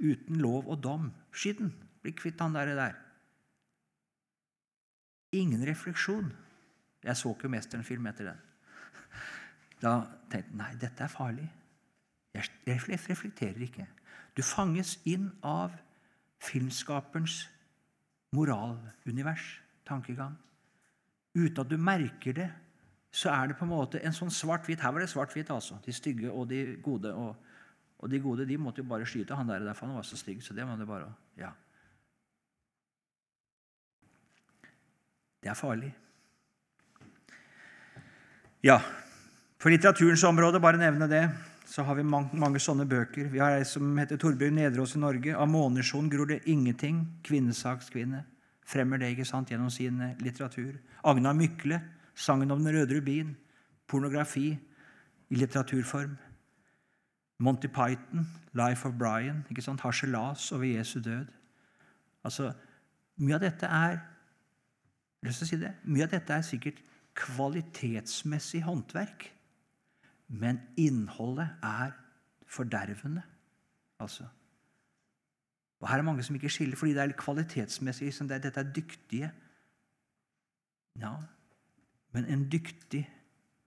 uten 0.00 0.40
lov 0.40 0.68
og 0.68 0.82
dom. 0.82 1.10
Skyt 1.32 1.60
den! 1.60 1.72
Bli 2.00 2.14
kvitt 2.16 2.40
han 2.40 2.54
der. 2.56 2.74
der. 2.74 2.96
Ingen 5.32 5.66
refleksjon. 5.68 6.32
Jeg 7.04 7.16
så 7.16 7.32
ikke 7.34 7.48
Mesteren-film 7.48 8.06
etter 8.06 8.32
den. 8.32 8.40
Da 9.80 9.92
tenkte 10.30 10.50
jeg 10.50 10.58
nei, 10.58 10.72
dette 10.80 11.04
er 11.04 11.12
farlig. 11.12 11.46
Jeg 12.34 12.80
reflekterer 12.88 13.62
ikke. 13.64 13.86
Du 14.36 14.42
fanges 14.44 14.98
inn 15.08 15.30
av 15.42 15.72
filmskaperens 16.40 17.42
moralunivers, 18.36 19.60
tankegang. 19.88 20.36
Uten 21.34 21.62
at 21.62 21.70
du 21.70 21.78
merker 21.78 22.36
det, 22.36 22.50
så 23.10 23.32
er 23.32 23.50
det 23.50 23.56
på 23.58 23.66
en 23.66 23.72
måte 23.72 24.00
en 24.06 24.14
sånn 24.14 24.30
svart-hvitt 24.30 24.82
Her 24.84 24.92
var 24.94 25.02
det 25.02 25.10
svart-hvitt, 25.10 25.50
altså. 25.50 25.80
De 25.82 25.92
stygge 25.94 26.30
og 26.30 26.46
de 26.50 26.76
gode. 26.82 27.10
Og, 27.10 27.49
og, 28.00 28.08
de 28.08 28.20
gode 28.20 28.46
de 28.48 28.56
måtte 28.56 28.80
jo 28.80 28.88
bare 28.88 29.06
skyte 29.08 29.36
han 29.36 29.48
der, 29.48 29.60
derfor 29.60 29.86
han 29.86 29.98
var 30.00 30.06
så 30.08 30.16
stygg. 30.16 30.40
Så 30.42 30.54
det 30.56 30.64
var 30.64 30.78
det 30.80 30.88
bare 30.88 31.12
ja. 31.36 31.52
Det 35.40 35.48
er 35.48 35.56
farlig. 35.56 35.92
Ja, 38.64 38.80
for 39.60 39.72
litteraturens 39.72 40.24
område, 40.24 40.60
bare 40.60 40.80
nevne 40.80 41.08
det, 41.08 41.22
så 41.68 41.82
har 41.82 41.96
vi 41.96 42.04
mange, 42.04 42.36
mange 42.36 42.60
sånne 42.60 42.84
bøker. 42.88 43.30
Vi 43.32 43.40
har 43.40 43.56
ei 43.56 43.64
som 43.68 43.96
heter 43.96 44.18
Torbjørn 44.20 44.56
Nedreås 44.58 44.96
i 44.96 45.00
Norge. 45.00 45.36
'Av 45.36 45.48
månesjon 45.48 46.10
gror 46.10 46.26
det 46.26 46.42
ingenting'. 46.44 47.22
Kvinnesakskvinne. 47.24 48.24
Fremmer 48.66 48.98
det 48.98 49.12
ikke 49.12 49.24
sant, 49.24 49.50
gjennom 49.50 49.70
sin 49.70 50.00
eh, 50.00 50.16
litteratur. 50.20 50.80
Agna 51.04 51.32
Mykle, 51.32 51.80
'Sangen 52.14 52.50
om 52.50 52.64
den 52.64 52.74
røde 52.74 53.00
rubin'. 53.00 53.34
Pornografi 53.86 54.58
i 55.30 55.34
litteraturform. 55.34 56.18
Monty 57.40 57.68
Python, 57.68 58.26
'Life 58.52 58.88
of 58.88 58.94
Brian'. 58.94 59.48
ikke 59.48 59.62
sant, 59.62 59.80
Harselas 59.80 60.52
over 60.52 60.64
Jesu 60.64 61.00
død. 61.00 61.26
Altså, 62.24 62.52
Mye 63.20 63.36
av 63.36 63.40
dette 63.40 63.68
er 63.68 63.98
lyst 65.26 65.42
til 65.42 65.46
å 65.46 65.50
si 65.50 65.56
det, 65.60 65.74
mye 65.84 66.06
av 66.06 66.14
dette 66.14 66.32
er 66.32 66.46
sikkert 66.46 66.78
kvalitetsmessig 67.18 68.62
håndverk. 68.64 69.26
Men 70.28 70.60
innholdet 70.80 71.48
er 71.66 71.92
fordervende. 72.48 73.22
Altså. 74.00 74.24
Og 75.80 75.88
Her 75.88 75.98
er 75.98 76.06
mange 76.06 76.22
som 76.22 76.36
ikke 76.38 76.52
skiller, 76.52 76.76
fordi 76.76 76.94
det 76.96 77.02
er 77.02 77.16
kvalitetsmessig. 77.18 78.08
Liksom 78.08 78.28
det, 78.28 78.42
dette 78.42 78.60
er 78.60 78.72
dyktige. 78.72 79.32
Ja, 81.00 81.14
men 82.12 82.24
en 82.24 82.48
dyktig 82.52 83.04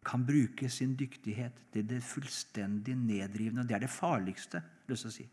kan 0.06 0.26
bruke 0.26 0.70
sin 0.70 0.96
dyktighet 1.00 1.58
til 1.74 1.90
det 1.90 2.04
fullstendig 2.04 2.96
nedrivende. 2.96 3.68
Det 3.68 3.76
er 3.76 3.86
det 3.86 3.90
farligste. 3.90 4.64
lyst 4.88 5.02
til 5.02 5.10
å 5.10 5.14
si. 5.14 5.28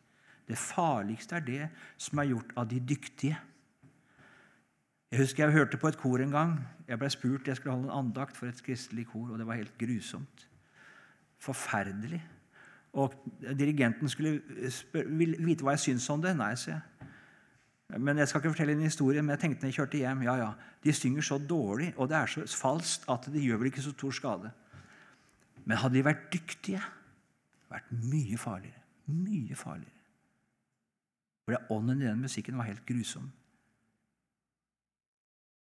Det 0.48 0.58
farligste 0.58 1.36
er 1.36 1.40
det 1.46 1.68
som 1.96 2.18
er 2.18 2.30
gjort 2.30 2.52
av 2.56 2.68
de 2.70 2.80
dyktige. 2.80 3.38
Jeg 5.10 5.20
husker 5.20 5.44
jeg 5.44 5.52
hørte 5.52 5.76
på 5.76 5.88
et 5.88 5.98
kor 5.98 6.22
en 6.22 6.30
gang. 6.30 6.52
Jeg 6.88 6.98
ble 6.98 7.10
spurt 7.10 7.48
jeg 7.48 7.56
skulle 7.56 7.74
holde 7.74 7.90
en 7.90 8.06
andakt 8.06 8.36
for 8.36 8.46
et 8.46 8.62
kristelig 8.62 9.06
kor, 9.10 9.30
og 9.30 9.38
det 9.38 9.46
var 9.46 9.58
helt 9.58 9.78
grusomt. 9.78 10.46
Forferdelig. 11.38 12.22
Og 12.92 13.14
dirigenten 13.58 14.08
skulle 14.08 14.40
vite 15.38 15.62
hva 15.62 15.74
jeg 15.76 15.84
syntes 15.86 16.10
om 16.10 16.22
det. 16.22 16.36
Nei, 16.38 16.54
sier 16.58 16.78
jeg. 16.78 17.09
Men 17.98 18.18
Jeg 18.18 18.28
skal 18.28 18.40
ikke 18.40 18.52
fortelle 18.52 18.72
en 18.72 18.86
historie, 18.86 19.22
men 19.22 19.34
jeg 19.34 19.40
tenkte 19.40 19.64
når 19.64 19.70
jeg 19.72 19.78
kjørte 19.80 19.98
hjem 19.98 20.22
ja, 20.22 20.34
ja, 20.38 20.50
De 20.84 20.92
synger 20.92 21.22
så 21.26 21.38
dårlig, 21.38 21.94
og 21.96 22.08
det 22.08 22.16
er 22.16 22.26
så 22.26 22.44
falskt 22.46 23.08
at 23.10 23.26
det 23.32 23.42
gjør 23.42 23.56
vel 23.56 23.70
ikke 23.70 23.82
så 23.82 23.90
stor 23.90 24.10
skade. 24.10 24.50
Men 25.64 25.76
hadde 25.76 25.98
de 25.98 26.04
vært 26.04 26.28
dyktige, 26.32 26.82
vært 27.70 27.90
mye 27.90 28.38
farligere. 28.38 28.82
Mye 29.10 29.56
farligere. 29.58 29.98
For 31.44 31.74
ånden 31.74 32.02
i 32.02 32.06
den 32.06 32.22
musikken 32.22 32.58
var 32.58 32.68
helt 32.68 32.86
grusom. 32.86 33.30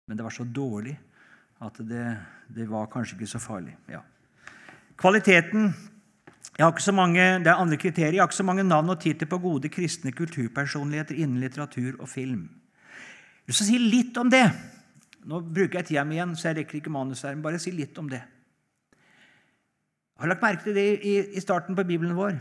Men 0.07 0.19
det 0.19 0.25
var 0.27 0.35
så 0.35 0.45
dårlig 0.45 0.97
at 1.63 1.77
det, 1.89 2.05
det 2.49 2.67
var 2.71 2.89
kanskje 2.93 3.17
ikke 3.17 3.31
så 3.31 3.39
farlig. 3.39 3.77
Ja. 3.89 4.01
Kvaliteten 5.01 5.71
jeg 6.61 6.67
har 6.67 6.75
ikke 6.75 6.83
så 6.85 6.93
mange, 6.93 7.39
Det 7.41 7.47
er 7.47 7.57
andre 7.57 7.77
kriterier. 7.77 8.13
Jeg 8.13 8.21
har 8.21 8.29
ikke 8.29 8.37
så 8.37 8.45
mange 8.45 8.63
navn 8.63 8.91
og 8.93 9.01
titler 9.01 9.29
på 9.29 9.39
gode 9.39 9.69
kristne 9.73 10.13
kulturpersonligheter 10.13 11.15
innen 11.15 11.41
litteratur 11.41 11.97
og 11.99 12.09
film. 12.09 12.51
Jeg 13.47 13.47
vil 13.47 13.55
si 13.55 13.79
litt 13.79 14.19
om 14.21 14.29
det. 14.29 14.45
Nå 15.25 15.41
bruker 15.41 15.79
jeg 15.79 15.87
tida 15.87 16.05
mi 16.05 16.19
igjen, 16.19 16.37
så 16.37 16.51
jeg 16.51 16.59
rekker 16.59 16.77
ikke 16.83 16.93
manus 16.93 17.23
her. 17.23 17.33
Men 17.33 17.47
bare 17.47 17.59
si 17.59 17.73
litt 17.73 17.97
om 17.99 18.11
det. 18.13 18.21
Jeg 18.93 20.21
har 20.21 20.29
lagt 20.35 20.43
merke 20.43 20.67
til 20.67 20.77
det 20.77 21.01
i, 21.01 21.17
i 21.33 21.41
starten 21.41 21.75
på 21.75 21.87
Bibelen 21.89 22.13
vår. 22.13 22.37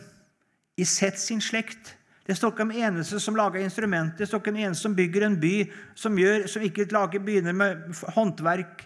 I 0.76 0.84
Sett 0.84 1.20
sin 1.20 1.40
slekt 1.40 1.96
det 2.28 2.36
står 2.38 2.52
ikke 2.52 2.68
om 2.68 2.76
eneste 2.76 3.24
som 3.24 3.40
lager 3.40 3.64
instrumenter, 3.64 4.18
det 4.18 4.28
står 4.28 4.44
ikke 4.44 4.52
om 4.52 4.62
eneste 4.66 4.84
som 4.84 4.96
bygger 4.96 5.24
en 5.26 5.40
by, 5.40 5.56
som, 5.96 6.18
gjør, 6.20 6.44
som 6.46 6.62
ikke 6.62 6.86
lager, 6.92 7.24
begynner 7.24 7.56
med 7.58 8.04
håndverk. 8.20 8.84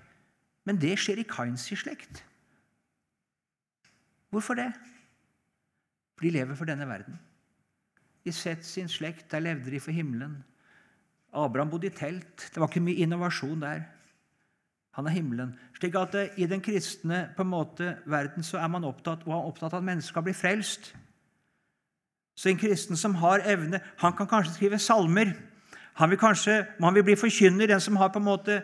Men 0.63 0.77
det 0.79 0.93
skjer 1.01 1.19
i 1.19 1.25
Kains 1.27 1.65
slekt. 1.73 2.21
Hvorfor 4.29 4.61
det? 4.61 4.69
For 6.15 6.25
de 6.25 6.33
lever 6.35 6.55
for 6.55 6.69
denne 6.69 6.87
verden. 6.87 7.19
I 8.25 8.31
Seth 8.31 8.63
sin 8.63 8.89
slekt 8.89 9.31
der 9.31 9.43
levde 9.43 9.71
de 9.71 9.79
for 9.79 9.91
himmelen. 9.91 10.43
Abraham 11.33 11.69
bodde 11.69 11.87
i 11.87 11.89
telt. 11.89 12.49
Det 12.53 12.61
var 12.61 12.69
ikke 12.69 12.83
mye 12.83 13.03
innovasjon 13.03 13.61
der. 13.61 13.83
Han 14.93 15.07
er 15.09 15.15
himmelen. 15.15 15.55
Slik 15.79 15.95
at 15.97 16.15
eh, 16.15 16.35
I 16.37 16.45
den 16.45 16.61
kristne 16.61 17.29
på 17.35 17.41
en 17.41 17.49
måte, 17.49 17.95
verden 18.05 18.43
så 18.43 18.59
er 18.61 18.69
man 18.69 18.85
opptatt, 18.85 19.25
og 19.25 19.47
opptatt 19.47 19.73
av 19.73 19.81
at 19.81 19.87
mennesker 19.87 20.13
skal 20.13 20.25
bli 20.27 20.35
frelst. 20.37 20.93
Så 22.37 22.49
en 22.49 22.61
kristen 22.61 22.97
som 22.97 23.15
har 23.15 23.41
evne, 23.49 23.81
han 23.97 24.13
kan 24.17 24.29
kanskje 24.29 24.53
skrive 24.53 24.79
salmer. 24.79 25.33
Han 25.93 26.09
vil 26.09 26.21
kanskje 26.21 26.63
han 26.79 26.95
vil 26.95 27.05
bli 27.05 27.17
forkynner, 27.17 27.67
den 27.67 27.81
som 27.81 27.97
har 27.97 28.13
på 28.13 28.21
en 28.21 28.29
måte 28.29 28.63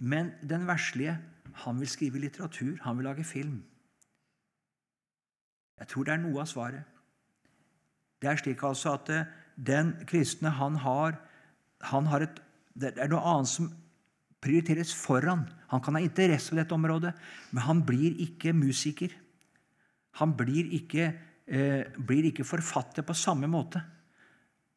Men 0.00 0.32
den 0.40 0.66
verslige, 0.66 1.18
han 1.52 1.80
vil 1.80 1.88
skrive 1.88 2.18
litteratur, 2.18 2.78
han 2.82 2.96
vil 2.96 3.04
lage 3.04 3.24
film. 3.24 3.62
Jeg 5.80 5.90
tror 5.90 6.06
det 6.06 6.14
er 6.14 6.22
noe 6.22 6.42
av 6.42 6.48
svaret. 6.50 6.98
Det 8.20 8.28
er 8.28 8.40
slik 8.40 8.62
altså 8.66 8.94
at 8.98 9.10
eh, 9.12 9.28
den 9.56 9.94
kristne, 10.08 10.52
han 10.56 10.76
har, 10.84 11.16
han 11.92 12.08
har 12.08 12.26
et, 12.26 12.40
Det 12.80 12.92
er 12.96 13.08
noe 13.10 13.20
annet 13.26 13.50
som 13.50 13.70
prioriteres 14.40 14.92
foran. 14.94 15.42
Han 15.68 15.82
kan 15.84 15.96
ha 15.96 16.00
interesse 16.00 16.48
for 16.48 16.60
dette 16.60 16.74
området, 16.74 17.12
men 17.50 17.64
han 17.64 17.82
blir 17.84 18.16
ikke 18.24 18.54
musiker. 18.56 19.12
Han 20.20 20.36
blir 20.36 20.70
ikke 20.78 21.10
eh, 21.50 21.84
blir 21.98 22.30
ikke 22.30 22.46
forfatter 22.46 23.02
på 23.02 23.16
samme 23.16 23.50
måte. 23.50 23.82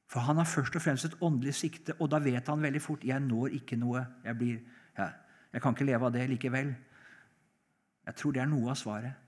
For 0.10 0.26
han 0.26 0.38
har 0.38 0.49
først 0.49 0.76
og 0.78 0.84
fremst 0.84 1.08
et 1.08 1.20
åndelig 1.22 1.56
sikte, 1.58 1.95
og 1.99 2.12
da 2.12 2.20
vet 2.22 2.47
han 2.49 2.62
veldig 2.62 2.82
fort 2.82 3.06
jeg 3.08 3.22
når 3.24 3.56
ikke 3.60 3.80
noe. 3.80 4.04
Jeg, 4.26 4.38
blir, 4.38 4.60
ja, 4.97 5.10
jeg 5.54 5.64
kan 5.64 5.74
ikke 5.74 5.88
leve 5.88 6.10
av 6.10 6.14
det 6.14 6.28
likevel. 6.30 6.74
Jeg 8.04 8.20
tror 8.20 8.36
det 8.36 8.43
er 8.43 8.51
noe 8.51 8.74
av 8.74 8.78
svaret. 8.78 9.23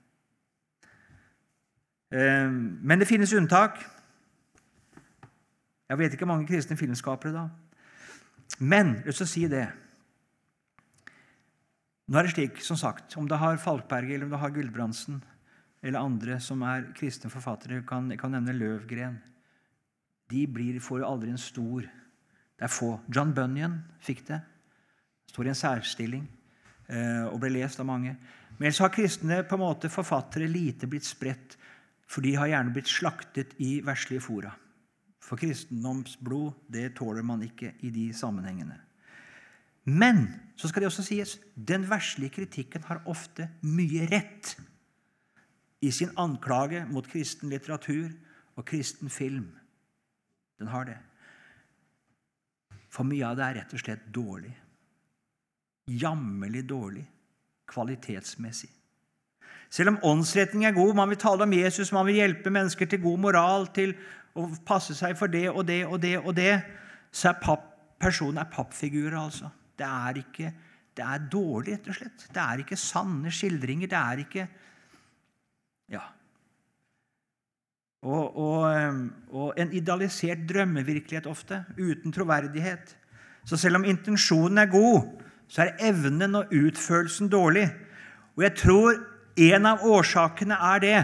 Eh, 2.12 2.50
men 2.50 2.98
det 2.98 3.08
finnes 3.08 3.34
unntak. 3.36 3.80
Jeg 5.86 5.98
vet 5.98 6.14
ikke 6.14 6.28
mange 6.28 6.48
kristne 6.48 6.78
filmskapere 6.78 7.34
da. 7.34 7.46
Men 8.58 8.98
jeg 9.04 9.12
vil 9.12 9.28
si 9.28 9.48
det 9.50 9.66
Nå 12.06 12.20
er 12.20 12.22
det 12.22 12.36
slik, 12.36 12.60
som 12.62 12.78
sagt, 12.78 13.16
om 13.18 13.26
det 13.26 13.40
har 13.42 13.56
Falkberget 13.58 14.14
eller 14.14 14.28
om 14.28 14.34
det 14.36 14.38
har 14.38 14.52
Gulbrandsen 14.54 15.16
eller 15.82 15.98
andre 15.98 16.36
som 16.38 16.62
er 16.62 16.84
kristne 16.94 17.30
forfattere, 17.30 17.80
kan, 17.86 18.06
kan 18.18 18.30
nevne 18.30 18.54
Løvgren. 18.54 19.16
De 20.30 20.44
blir, 20.46 20.78
får 20.82 21.02
aldri 21.06 21.32
en 21.34 21.40
stor 21.40 21.86
Det 22.56 22.64
er 22.64 22.72
få. 22.72 22.94
John 23.12 23.34
Bunyan 23.36 23.74
fikk 24.00 24.22
det. 24.30 24.38
Står 25.28 25.44
i 25.44 25.50
en 25.50 25.58
særstilling 25.58 26.22
eh, 26.88 27.26
og 27.28 27.36
ble 27.42 27.50
lest 27.58 27.82
av 27.82 27.88
mange. 27.90 28.14
Men 28.56 28.68
ellers 28.68 28.80
har 28.80 28.94
kristne 28.94 29.42
på 29.44 29.58
en 29.58 29.64
måte 29.66 29.90
forfattere 29.92 30.48
lite 30.48 30.88
blitt 30.88 31.04
spredt, 31.04 31.58
for 32.06 32.22
de 32.22 32.36
har 32.38 32.50
gjerne 32.50 32.72
blitt 32.74 32.90
slaktet 32.90 33.56
i 33.62 33.80
verslige 33.84 34.22
fora. 34.22 34.52
For 35.22 35.38
kristendomsblod 35.40 36.68
det 36.72 36.92
tåler 36.98 37.26
man 37.26 37.42
ikke 37.42 37.74
i 37.82 37.90
de 37.90 38.12
sammenhengene. 38.14 38.78
Men 39.86 40.26
så 40.58 40.68
skal 40.68 40.82
det 40.82 40.90
også 40.90 41.04
sies 41.06 41.36
den 41.54 41.86
verslige 41.90 42.34
kritikken 42.40 42.86
har 42.88 43.04
ofte 43.06 43.48
mye 43.62 44.06
rett 44.10 44.56
i 45.82 45.92
sin 45.94 46.14
anklage 46.18 46.82
mot 46.90 47.06
kristen 47.06 47.50
litteratur 47.52 48.10
og 48.56 48.64
kristen 48.66 49.10
film. 49.12 49.50
Den 50.58 50.70
har 50.72 50.88
det. 50.88 50.96
For 52.90 53.06
mye 53.06 53.26
av 53.28 53.36
det 53.36 53.44
er 53.46 53.58
rett 53.60 53.74
og 53.76 53.82
slett 53.82 54.06
dårlig. 54.14 54.54
Jammerlig 55.86 56.64
dårlig 56.66 57.04
kvalitetsmessig. 57.70 58.70
Selv 59.70 59.94
om 59.94 59.98
åndsretning 60.02 60.64
er 60.64 60.76
god, 60.76 60.94
man 60.94 61.10
vil 61.10 61.18
tale 61.20 61.42
om 61.42 61.52
Jesus, 61.52 61.92
man 61.92 62.06
vil 62.06 62.20
hjelpe 62.20 62.52
mennesker 62.54 62.88
til 62.90 63.02
god 63.02 63.18
moral, 63.26 63.66
til 63.74 63.94
å 64.36 64.46
passe 64.66 64.94
seg 64.96 65.16
for 65.18 65.32
det 65.32 65.48
og 65.50 65.64
det 65.68 65.82
og 65.86 65.98
det, 66.02 66.16
og 66.20 66.34
det, 66.36 66.52
så 67.10 67.32
er 67.32 67.40
papp, 67.42 67.64
personen 68.00 68.42
er 68.42 68.50
pappfigurer. 68.52 69.16
altså. 69.18 69.50
Det 69.78 69.86
er, 69.86 70.20
ikke, 70.22 70.52
det 70.96 71.04
er 71.04 71.24
dårlig, 71.32 71.76
rett 71.76 71.88
og 71.90 71.98
slett. 71.98 72.28
Det 72.32 72.42
er 72.42 72.62
ikke 72.62 72.78
sanne 72.80 73.32
skildringer. 73.32 73.90
Det 73.90 74.02
er 74.02 74.22
ikke 74.26 74.48
Ja. 75.92 76.04
Og, 78.06 78.36
og, 78.38 79.00
og 79.34 79.54
en 79.58 79.72
idealisert 79.74 80.44
drømmevirkelighet 80.46 81.26
ofte, 81.26 81.64
uten 81.78 82.12
troverdighet. 82.12 82.92
Så 83.46 83.56
selv 83.56 83.80
om 83.80 83.86
intensjonen 83.86 84.58
er 84.58 84.70
god, 84.70 85.08
så 85.48 85.62
er 85.64 85.76
evnen 85.88 86.34
og 86.34 86.52
utførelsen 86.54 87.30
dårlig. 87.30 87.66
Og 88.36 88.42
jeg 88.42 88.54
tror 88.58 88.98
en 89.36 89.66
av 89.68 89.84
årsakene 89.84 90.56
er 90.72 90.82
det. 90.84 91.00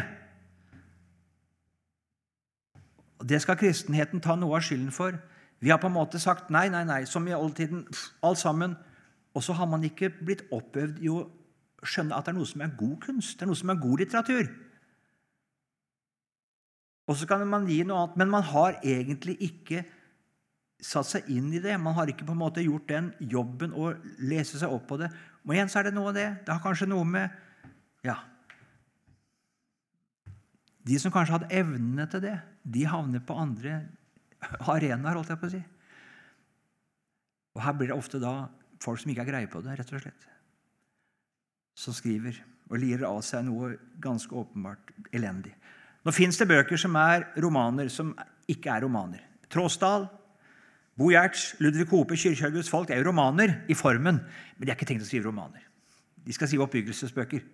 Det 3.23 3.39
skal 3.43 3.59
kristenheten 3.61 4.23
ta 4.23 4.35
noe 4.39 4.57
av 4.59 4.67
skylden 4.67 4.91
for. 4.95 5.19
Vi 5.63 5.71
har 5.71 5.79
på 5.79 5.87
en 5.87 5.95
måte 5.95 6.19
sagt 6.19 6.51
nei, 6.51 6.67
nei, 6.73 6.83
nei, 6.89 7.05
som 7.07 7.27
i 7.29 7.37
oldtiden. 7.37 7.85
Alt 8.25 8.41
sammen. 8.41 8.75
Og 9.35 9.45
så 9.45 9.55
har 9.57 9.69
man 9.71 9.85
ikke 9.87 10.11
blitt 10.11 10.43
oppøvd 10.53 10.99
i 11.05 11.13
å 11.13 11.23
skjønne 11.87 12.17
at 12.17 12.27
det 12.27 12.33
er 12.33 12.39
noe 12.39 12.49
som 12.49 12.63
er 12.65 12.77
god 12.79 12.99
kunst, 13.03 13.39
det 13.39 13.47
er 13.47 13.51
noe 13.51 13.59
som 13.59 13.73
er 13.73 13.81
god 13.83 14.03
litteratur. 14.03 14.51
Og 17.11 17.19
så 17.19 17.27
kan 17.27 17.43
man 17.51 17.67
gi 17.67 17.81
noe 17.87 18.05
annet, 18.05 18.19
men 18.21 18.31
man 18.31 18.45
har 18.47 18.79
egentlig 18.79 19.37
ikke 19.43 19.83
satt 20.83 21.09
seg 21.09 21.31
inn 21.31 21.51
i 21.55 21.63
det. 21.63 21.75
Man 21.79 21.97
har 21.97 22.11
ikke 22.11 22.27
på 22.27 22.35
en 22.35 22.43
måte 22.43 22.63
gjort 22.65 22.89
den 22.91 23.11
jobben 23.21 23.75
å 23.75 23.93
lese 24.23 24.59
seg 24.61 24.71
opp 24.73 24.87
på 24.91 24.99
det. 25.03 25.11
Og 25.47 25.55
igjen 25.55 25.71
så 25.71 25.81
er 25.81 25.89
det 25.89 25.97
noe 25.97 26.11
av 26.13 26.19
det. 26.19 26.29
Det 26.47 26.55
har 26.55 26.63
kanskje 26.63 26.91
noe 26.91 27.07
med 27.07 27.35
Ja. 28.07 28.17
De 30.83 30.99
som 30.99 31.13
kanskje 31.15 31.37
hadde 31.37 31.53
evnene 31.55 32.09
til 32.11 32.25
det, 32.25 32.37
de 32.63 32.87
havner 32.91 33.23
på 33.23 33.37
andre 33.39 33.83
arenaer, 34.67 35.19
holdt 35.19 35.31
jeg 35.31 35.41
på 35.41 35.51
å 35.51 35.53
si. 35.53 35.63
Og 37.53 37.63
her 37.63 37.77
blir 37.79 37.93
det 37.93 37.99
ofte 37.99 38.19
da 38.23 38.35
folk 38.83 38.99
som 39.03 39.13
ikke 39.13 39.23
har 39.23 39.31
greie 39.31 39.51
på 39.51 39.63
det, 39.63 39.77
rett 39.79 39.93
og 39.93 40.03
slett, 40.03 40.27
som 41.79 41.95
skriver 41.95 42.41
og 42.73 42.81
lirer 42.81 43.05
av 43.07 43.21
seg 43.27 43.45
noe 43.47 43.75
ganske 44.03 44.35
åpenbart 44.35 44.91
elendig. 45.15 45.53
Nå 46.03 46.15
fins 46.15 46.41
det 46.41 46.49
bøker 46.51 46.81
som 46.81 46.97
er 46.99 47.29
romaner, 47.45 47.91
som 47.93 48.11
ikke 48.51 48.73
er 48.75 48.83
romaner. 48.87 49.23
Tråsdal, 49.53 50.09
Bo 50.99 51.13
Gjerts, 51.13 51.53
Ludvig 51.63 51.87
Hope, 51.93 52.17
Kyrkjebøs 52.19 52.69
folk 52.73 52.91
er 52.91 53.01
jo 53.01 53.11
romaner 53.11 53.61
i 53.71 53.77
formen, 53.77 54.19
men 54.19 54.67
de 54.67 54.73
er 54.73 54.77
ikke 54.77 54.89
tenkt 54.89 55.07
å 55.07 55.09
skrive 55.09 55.31
romaner. 55.31 55.63
De 56.23 56.35
skal 56.35 56.51
skrive 56.51 56.67
oppbyggelsesbøker. 56.67 57.45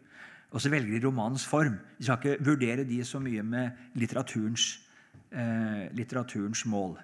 Og 0.53 0.63
så 0.63 0.71
velger 0.73 0.95
de 0.95 1.07
romanens 1.07 1.45
form. 1.47 1.77
De 1.99 2.07
skal 2.07 2.19
ikke 2.19 2.45
vurdere 2.45 2.87
de 2.89 3.03
så 3.05 3.21
mye 3.21 3.43
med 3.45 3.99
litteraturens, 4.01 4.79
eh, 5.33 5.89
litteraturens 5.93 6.65
mål. 6.67 6.97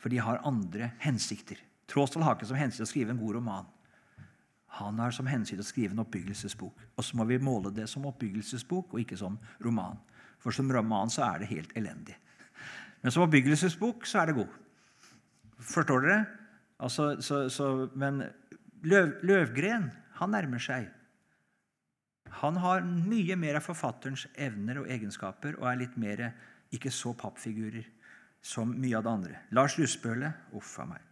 For 0.00 0.08
de 0.08 0.18
har 0.18 0.40
andre 0.44 0.92
hensikter. 0.98 1.56
Tråsdal 1.86 2.22
har 2.22 2.36
ikke 2.38 2.48
som 2.48 2.56
hensikt 2.56 2.86
å 2.86 2.88
skrive 2.88 3.10
en 3.10 3.20
god 3.20 3.34
roman. 3.34 3.66
Han 4.78 4.98
har 4.98 5.10
som 5.10 5.26
hensikt 5.26 5.60
å 5.60 5.66
skrive 5.66 5.92
en 5.92 6.04
oppbyggelsesbok. 6.04 6.86
Og 6.96 7.04
så 7.04 7.16
må 7.18 7.26
vi 7.28 7.38
måle 7.42 7.72
det 7.74 7.88
som 7.90 8.06
oppbyggelsesbok 8.06 8.94
og 8.94 9.00
ikke 9.00 9.18
som 9.18 9.38
roman. 9.60 9.98
For 10.40 10.54
som 10.54 10.70
roman 10.72 11.10
så 11.10 11.26
er 11.26 11.42
det 11.42 11.50
helt 11.50 11.72
elendig. 11.76 12.16
Men 13.02 13.12
som 13.12 13.26
oppbyggelsesbok 13.26 14.06
så 14.06 14.22
er 14.22 14.30
det 14.30 14.38
god. 14.38 14.54
Forstår 15.60 16.06
dere? 16.06 16.20
Altså, 16.80 17.20
så, 17.20 17.48
så, 17.52 17.90
men 17.94 18.22
Løv, 18.82 19.18
Løvgren 19.26 19.90
han 20.16 20.32
nærmer 20.32 20.62
seg. 20.62 20.88
Han 22.40 22.56
har 22.62 22.84
mye 22.86 23.36
mer 23.36 23.58
av 23.58 23.66
forfatterens 23.66 24.26
evner 24.38 24.80
og 24.82 24.90
egenskaper 24.90 25.58
og 25.58 25.66
er 25.70 25.80
litt 25.82 25.96
mer 26.00 26.30
ikke 26.70 26.92
så 26.94 27.12
pappfigurer 27.18 27.86
som 28.42 28.70
mye 28.72 28.96
av 28.96 29.04
det 29.04 29.12
andre. 29.12 29.40
Lars 29.56 29.76
Lussbøle 29.78 30.32
uff 30.56 30.78
a 30.80 30.86
meg. 30.88 31.02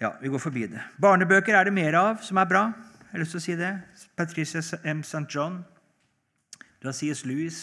Ja, 0.00 0.14
vi 0.20 0.30
går 0.32 0.40
forbi 0.42 0.66
det. 0.70 0.80
Barnebøker 1.02 1.54
er 1.54 1.68
det 1.68 1.74
mer 1.74 1.94
av, 1.98 2.22
som 2.24 2.40
er 2.40 2.48
bra. 2.50 2.62
Jeg 3.02 3.12
har 3.12 3.22
lyst 3.22 3.36
til 3.36 3.42
å 3.42 3.44
si 3.44 3.56
det. 3.58 3.72
Patricia 4.18 4.62
M. 4.88 5.02
St. 5.04 5.26
John. 5.30 5.60
Lacies 6.82 7.22
Louis 7.28 7.58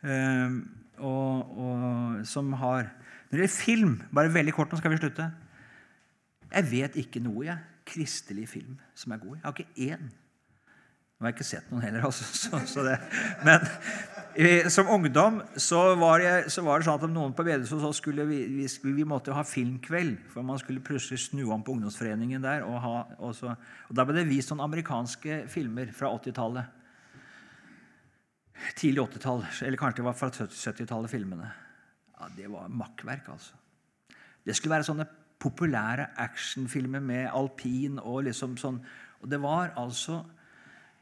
øh, 0.00 0.54
og, 0.96 1.58
og, 1.58 2.22
som 2.24 2.54
har 2.56 2.88
når 3.30 3.38
det 3.38 3.44
gjelder 3.44 3.56
film, 3.62 3.92
bare 4.14 4.34
veldig 4.34 4.52
kort, 4.56 4.72
nå 4.72 4.78
skal 4.80 4.90
vi 4.90 4.96
slutte 4.98 5.28
Jeg 6.50 6.66
vet 6.70 6.96
ikke 6.98 7.20
noe 7.22 7.44
jeg, 7.46 7.58
kristelig 7.86 8.48
film 8.50 8.78
som 8.94 9.12
er 9.14 9.20
god. 9.22 9.36
Jeg 9.36 9.44
har 9.44 9.60
ikke 9.60 9.92
én. 9.92 10.08
Nå 11.20 11.26
har 11.26 11.34
jeg 11.34 11.36
ikke 11.36 11.44
sett 11.50 11.66
noen 11.68 11.82
heller, 11.84 12.04
altså. 12.08 12.24
Så, 12.40 12.58
så. 12.64 12.84
Men 13.44 13.66
som 14.72 14.88
ungdom 14.88 15.42
så 15.60 15.82
var, 16.00 16.22
jeg, 16.24 16.46
så 16.48 16.62
var, 16.64 16.80
det 16.80 16.86
sånn 16.86 16.96
at 16.96 17.04
om 17.04 17.12
noen 17.12 17.34
på 17.36 17.44
Vedesås 17.44 17.82
så 17.82 17.90
skulle 17.92 18.24
vi, 18.24 18.38
vi, 18.48 18.64
vi, 18.96 19.04
måtte 19.04 19.34
ha 19.36 19.42
filmkveld. 19.44 20.16
For 20.32 20.46
man 20.46 20.56
skulle 20.62 20.80
plutselig 20.80 21.26
snu 21.26 21.42
om 21.52 21.60
på 21.66 21.74
ungdomsforeningen 21.74 22.40
der. 22.46 22.64
Og, 22.64 22.78
ha, 22.80 22.94
og, 23.18 23.34
så, 23.36 23.52
og 23.52 23.98
Da 23.98 24.08
ble 24.08 24.16
det 24.16 24.30
vist 24.30 24.54
noen 24.54 24.64
amerikanske 24.64 25.42
filmer 25.52 25.92
fra 25.92 26.08
80-tallet. 26.16 26.80
Tidlig 28.80 29.04
80-tall, 29.04 29.44
eller 29.68 29.80
kanskje 29.80 30.00
det 30.00 30.08
var 30.08 30.16
fra 30.16 30.32
70-tallet, 30.32 31.12
filmene. 31.12 31.52
Ja, 32.16 32.32
Det 32.40 32.48
var 32.48 32.72
makkverk, 32.72 33.28
altså. 33.36 33.60
Det 34.40 34.56
skulle 34.56 34.78
være 34.78 34.88
sånne 34.88 35.10
populære 35.40 36.14
actionfilmer 36.20 37.04
med 37.04 37.28
alpin 37.28 38.00
og 38.00 38.24
liksom 38.32 38.56
sånn. 38.60 38.80
Og 39.20 39.28
det 39.28 39.40
var 39.44 39.74
altså 39.80 40.22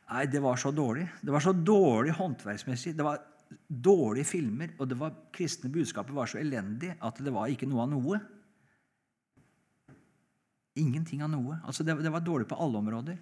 Nei, 0.09 0.25
det 0.33 0.41
var 0.41 0.57
så 0.57 0.73
dårlig. 0.73 1.05
Det 1.21 1.33
var 1.33 1.45
så 1.45 1.53
dårlig 1.53 2.15
håndverksmessig. 2.17 2.95
Det 2.97 3.05
var 3.05 3.21
dårlige 3.69 4.29
filmer, 4.29 4.73
og 4.79 4.89
det 4.89 4.97
var 5.01 5.17
kristne 5.33 5.71
budskapet 5.73 6.17
var 6.17 6.29
så 6.29 6.41
elendig 6.41 6.95
at 7.05 7.21
det 7.25 7.33
var 7.33 7.51
ikke 7.53 7.69
noe 7.69 7.85
av 7.85 7.93
noe. 7.93 8.21
Ingenting 10.79 11.25
av 11.25 11.33
noe. 11.33 11.59
Altså 11.65 11.85
det, 11.85 11.99
det 12.05 12.13
var 12.13 12.25
dårlig 12.25 12.49
på 12.49 12.57
alle 12.57 12.81
områder. 12.81 13.19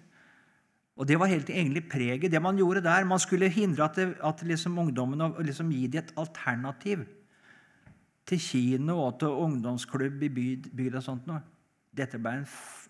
Og 0.97 1.05
Det 1.05 1.19
var 1.19 1.29
helt 1.29 1.49
egentlig 1.49 1.85
preget. 1.89 2.31
Det 2.31 2.41
man 2.41 2.57
gjorde 2.57 2.81
der, 2.81 3.03
Man 3.05 3.19
skulle 3.19 3.49
hindre 3.49 3.85
at, 3.85 3.95
det, 3.95 4.15
at 4.23 4.41
liksom 4.43 4.79
ungdommen 4.79 5.21
liksom 5.45 5.71
gi 5.71 5.87
dem 5.87 6.03
et 6.03 6.13
alternativ 6.17 7.05
til 8.25 8.39
kino 8.39 8.97
og 9.05 9.19
til 9.19 9.27
ungdomsklubb 9.27 10.23
i 10.23 10.29
bygda. 10.29 10.97
og 10.97 11.03
sånt. 11.03 11.29
Dette 11.95 12.17
ble 12.17 12.39
en 12.39 12.47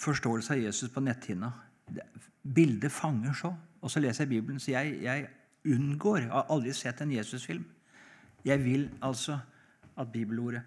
forståelse 0.00 0.54
av 0.54 0.60
Jesus 0.60 0.90
på 0.90 1.02
netthinna. 1.04 1.50
Bildet 2.42 2.92
fanger 2.92 3.32
så. 3.36 3.50
Og 3.84 3.90
så 3.92 4.00
leser 4.00 4.24
jeg 4.24 4.30
Bibelen, 4.30 4.60
så 4.60 4.70
jeg, 4.72 5.02
jeg 5.04 5.28
unngår 5.64 6.18
Jeg 6.22 6.30
har 6.30 6.46
aldri 6.52 6.72
sett 6.76 7.00
en 7.04 7.12
Jesus-film. 7.12 7.64
Jeg 8.44 8.64
vil 8.64 8.90
altså 9.02 9.38
at 9.96 10.12
bibelordet 10.12 10.62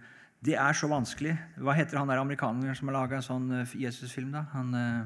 Det 0.45 0.55
er 0.55 0.73
så 0.73 0.87
vanskelig. 0.87 1.33
Hva 1.57 1.73
heter 1.73 1.97
han 1.97 2.07
der 2.09 2.21
amerikaneren 2.21 2.75
som 2.75 2.87
har 2.87 2.99
laga 2.99 3.17
en 3.17 3.25
sånn 3.25 3.65
Jesusfilm, 3.73 4.31
da? 4.31 4.45
Han 4.53 4.75
øh, 4.77 5.05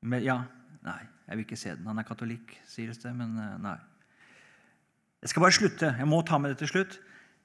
med, 0.00 0.22
Ja. 0.24 0.42
Nei. 0.84 1.00
Jeg 1.24 1.36
vil 1.36 1.44
ikke 1.46 1.56
se 1.56 1.70
den. 1.72 1.86
Han 1.88 1.98
er 1.98 2.04
katolikk, 2.04 2.50
sies 2.68 2.98
det, 3.00 3.14
men 3.16 3.38
eh, 3.40 3.56
nei. 3.64 3.78
Jeg 5.24 5.32
skal 5.32 5.44
bare 5.44 5.56
slutte. 5.56 5.94
Jeg 5.98 6.08
må 6.08 6.20
ta 6.20 6.36
med 6.38 6.52
det 6.52 6.58
til 6.60 6.68
slutt. 6.68 6.98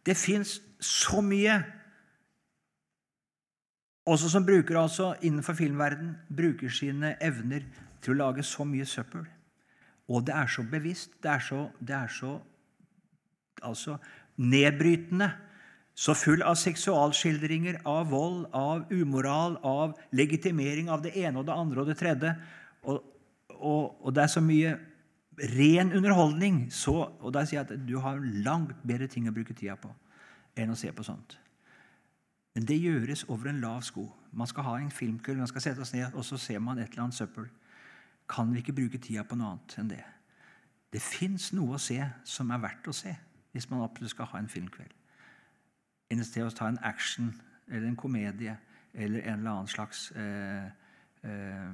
Det 0.06 0.16
fins 0.18 0.60
så 0.80 1.22
mye 1.22 1.60
også 4.10 4.30
som 4.32 4.46
bruker 4.46 4.80
altså 4.80 5.12
innenfor 5.22 5.54
filmverden 5.54 6.16
bruker 6.34 6.72
sine 6.74 7.14
evner 7.22 7.68
til 8.02 8.16
å 8.16 8.20
lage 8.24 8.46
så 8.48 8.66
mye 8.66 8.88
søppel. 8.88 9.28
Og 10.10 10.24
det 10.26 10.34
er 10.34 10.50
så 10.50 10.64
bevisst. 10.66 11.12
Det 11.22 11.30
er 11.30 11.44
så, 11.46 11.68
det 11.80 11.96
er 11.96 12.10
så 12.10 12.40
altså, 13.62 14.00
nedbrytende. 14.38 15.30
Så 16.00 16.16
full 16.16 16.42
av 16.48 16.56
seksualskildringer, 16.56 17.82
av 17.86 18.08
vold, 18.10 18.46
av 18.56 18.88
umoral, 18.90 19.60
av 19.68 19.98
legitimering 20.16 20.90
av 20.90 21.04
det 21.04 21.12
ene 21.20 21.42
og 21.42 21.46
det 21.46 21.58
andre 21.60 21.84
og 21.84 21.92
det 21.92 21.98
tredje. 22.00 22.34
Og 22.88 23.04
og, 23.60 24.06
og, 24.06 24.16
det 24.16 24.24
er 24.24 24.32
så 24.32 24.42
mye 24.44 24.76
ren 25.40 25.94
underholdning. 25.96 26.68
Så, 26.74 26.96
og 27.20 27.34
da 27.34 27.46
sier 27.46 27.62
jeg 27.62 27.68
at 27.68 27.88
du 27.88 27.98
har 28.04 28.20
langt 28.20 28.76
bedre 28.88 29.08
ting 29.08 29.30
å 29.30 29.36
bruke 29.36 29.56
tida 29.56 29.78
på 29.80 29.92
enn 30.60 30.74
å 30.74 30.78
se 30.78 30.92
på 30.92 31.06
sånt. 31.06 31.38
Men 32.56 32.66
det 32.68 32.80
gjøres 32.82 33.24
over 33.30 33.52
en 33.52 33.62
lav 33.64 33.84
sko. 33.88 34.04
Man 34.36 34.50
skal 34.50 34.66
ha 34.68 34.76
en 34.80 34.92
filmkveld, 34.92 35.40
man 35.40 35.48
skal 35.48 35.64
sette 35.64 35.84
oss 35.86 35.94
ned, 35.94 36.14
og 36.14 36.26
så 36.26 36.38
ser 36.38 36.60
man 36.60 36.80
et 36.80 36.90
eller 36.90 37.06
annet 37.06 37.16
søppel. 37.16 37.48
Kan 38.30 38.54
vi 38.54 38.60
ikke 38.60 38.76
bruke 38.76 39.00
tida 39.02 39.24
på 39.24 39.38
noe 39.40 39.54
annet 39.54 39.78
enn 39.80 39.92
det? 39.94 40.04
Det 40.90 41.02
fins 41.02 41.52
noe 41.54 41.78
å 41.78 41.82
se 41.82 42.02
som 42.26 42.50
er 42.52 42.62
verdt 42.64 42.90
å 42.90 42.96
se 42.96 43.14
hvis 43.54 43.70
man 43.70 43.86
absolutt 43.86 44.14
skal 44.14 44.30
ha 44.34 44.42
en 44.42 44.50
filmkveld. 44.50 44.92
Enn 46.10 46.26
til 46.26 46.50
å 46.50 46.54
ta 46.54 46.68
en 46.70 46.82
action 46.86 47.32
eller 47.70 47.88
en 47.88 47.98
komedie 47.98 48.58
eller 48.94 49.22
en 49.22 49.40
eller 49.40 49.52
annen 49.52 49.70
slags 49.70 50.10
eh, 50.18 50.70
eh, 51.24 51.74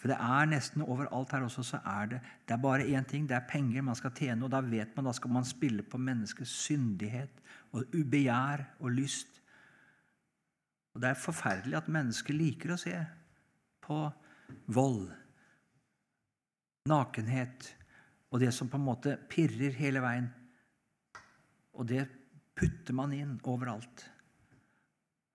For 0.00 0.08
det 0.08 0.16
er 0.16 0.48
nesten 0.48 0.80
overalt 0.86 1.34
her 1.34 1.44
også 1.44 1.62
så 1.66 1.78
er 1.84 2.14
det 2.14 2.20
det 2.48 2.54
er 2.54 2.62
bare 2.62 2.86
én 2.88 3.04
ting. 3.04 3.26
Det 3.28 3.36
er 3.36 3.48
penger 3.48 3.84
man 3.84 3.98
skal 3.98 4.14
tjene. 4.16 4.46
Og 4.46 4.52
da 4.52 4.62
vet 4.64 4.94
man, 4.96 5.04
da 5.04 5.12
skal 5.12 5.30
man 5.30 5.44
spille 5.44 5.84
på 5.84 6.00
menneskets 6.00 6.54
syndighet 6.64 7.42
og 7.76 7.84
begjær 7.92 8.64
og 8.80 8.94
lyst. 8.96 9.40
Og 10.94 11.00
Det 11.00 11.10
er 11.10 11.20
forferdelig 11.20 11.76
at 11.76 11.92
mennesker 11.92 12.34
liker 12.34 12.72
å 12.74 12.80
se 12.80 12.96
på 13.84 13.98
vold, 14.72 15.10
nakenhet 16.88 17.68
og 18.30 18.40
det 18.40 18.50
som 18.54 18.70
på 18.70 18.78
en 18.80 18.86
måte 18.88 19.18
pirrer 19.30 19.76
hele 19.76 20.02
veien. 20.02 20.30
Og 21.76 21.86
det 21.86 22.06
putter 22.56 22.96
man 22.96 23.12
inn 23.14 23.36
overalt. 23.44 24.06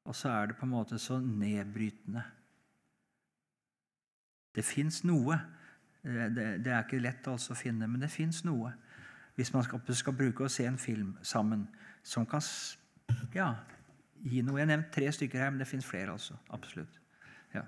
Og 0.05 0.17
så 0.17 0.33
er 0.33 0.49
det 0.49 0.57
på 0.59 0.67
en 0.67 0.73
måte 0.73 0.99
så 1.01 1.19
nedbrytende. 1.21 2.25
Det 4.55 4.63
fins 4.65 5.03
noe. 5.03 5.37
Det, 6.03 6.63
det, 6.63 6.71
er 6.71 6.83
ikke 6.83 7.01
lett 7.01 7.27
altså 7.27 7.55
å 7.55 7.57
finne, 7.57 7.87
men 7.89 8.01
det 8.03 8.11
fins 8.13 8.43
noe. 8.45 8.71
Hvis 9.35 9.51
man 9.53 9.63
skal, 9.65 9.81
skal, 9.97 10.15
bruke 10.15 10.45
å 10.45 10.51
se 10.51 10.67
en 10.69 10.77
film 10.79 11.15
sammen 11.25 11.65
som 12.05 12.27
kan 12.29 12.43
ja, 13.33 13.49
gi 14.23 14.43
noe. 14.45 14.59
Jeg 14.59 14.67
har 14.67 14.71
nevnt 14.71 14.93
tre 14.95 15.09
stykker 15.11 15.41
her, 15.41 15.49
men 15.51 15.59
det 15.59 15.67
fins 15.67 15.85
flere. 15.85 16.13
altså. 16.13 16.37
Absolutt. 16.55 17.01
Ja. 17.53 17.65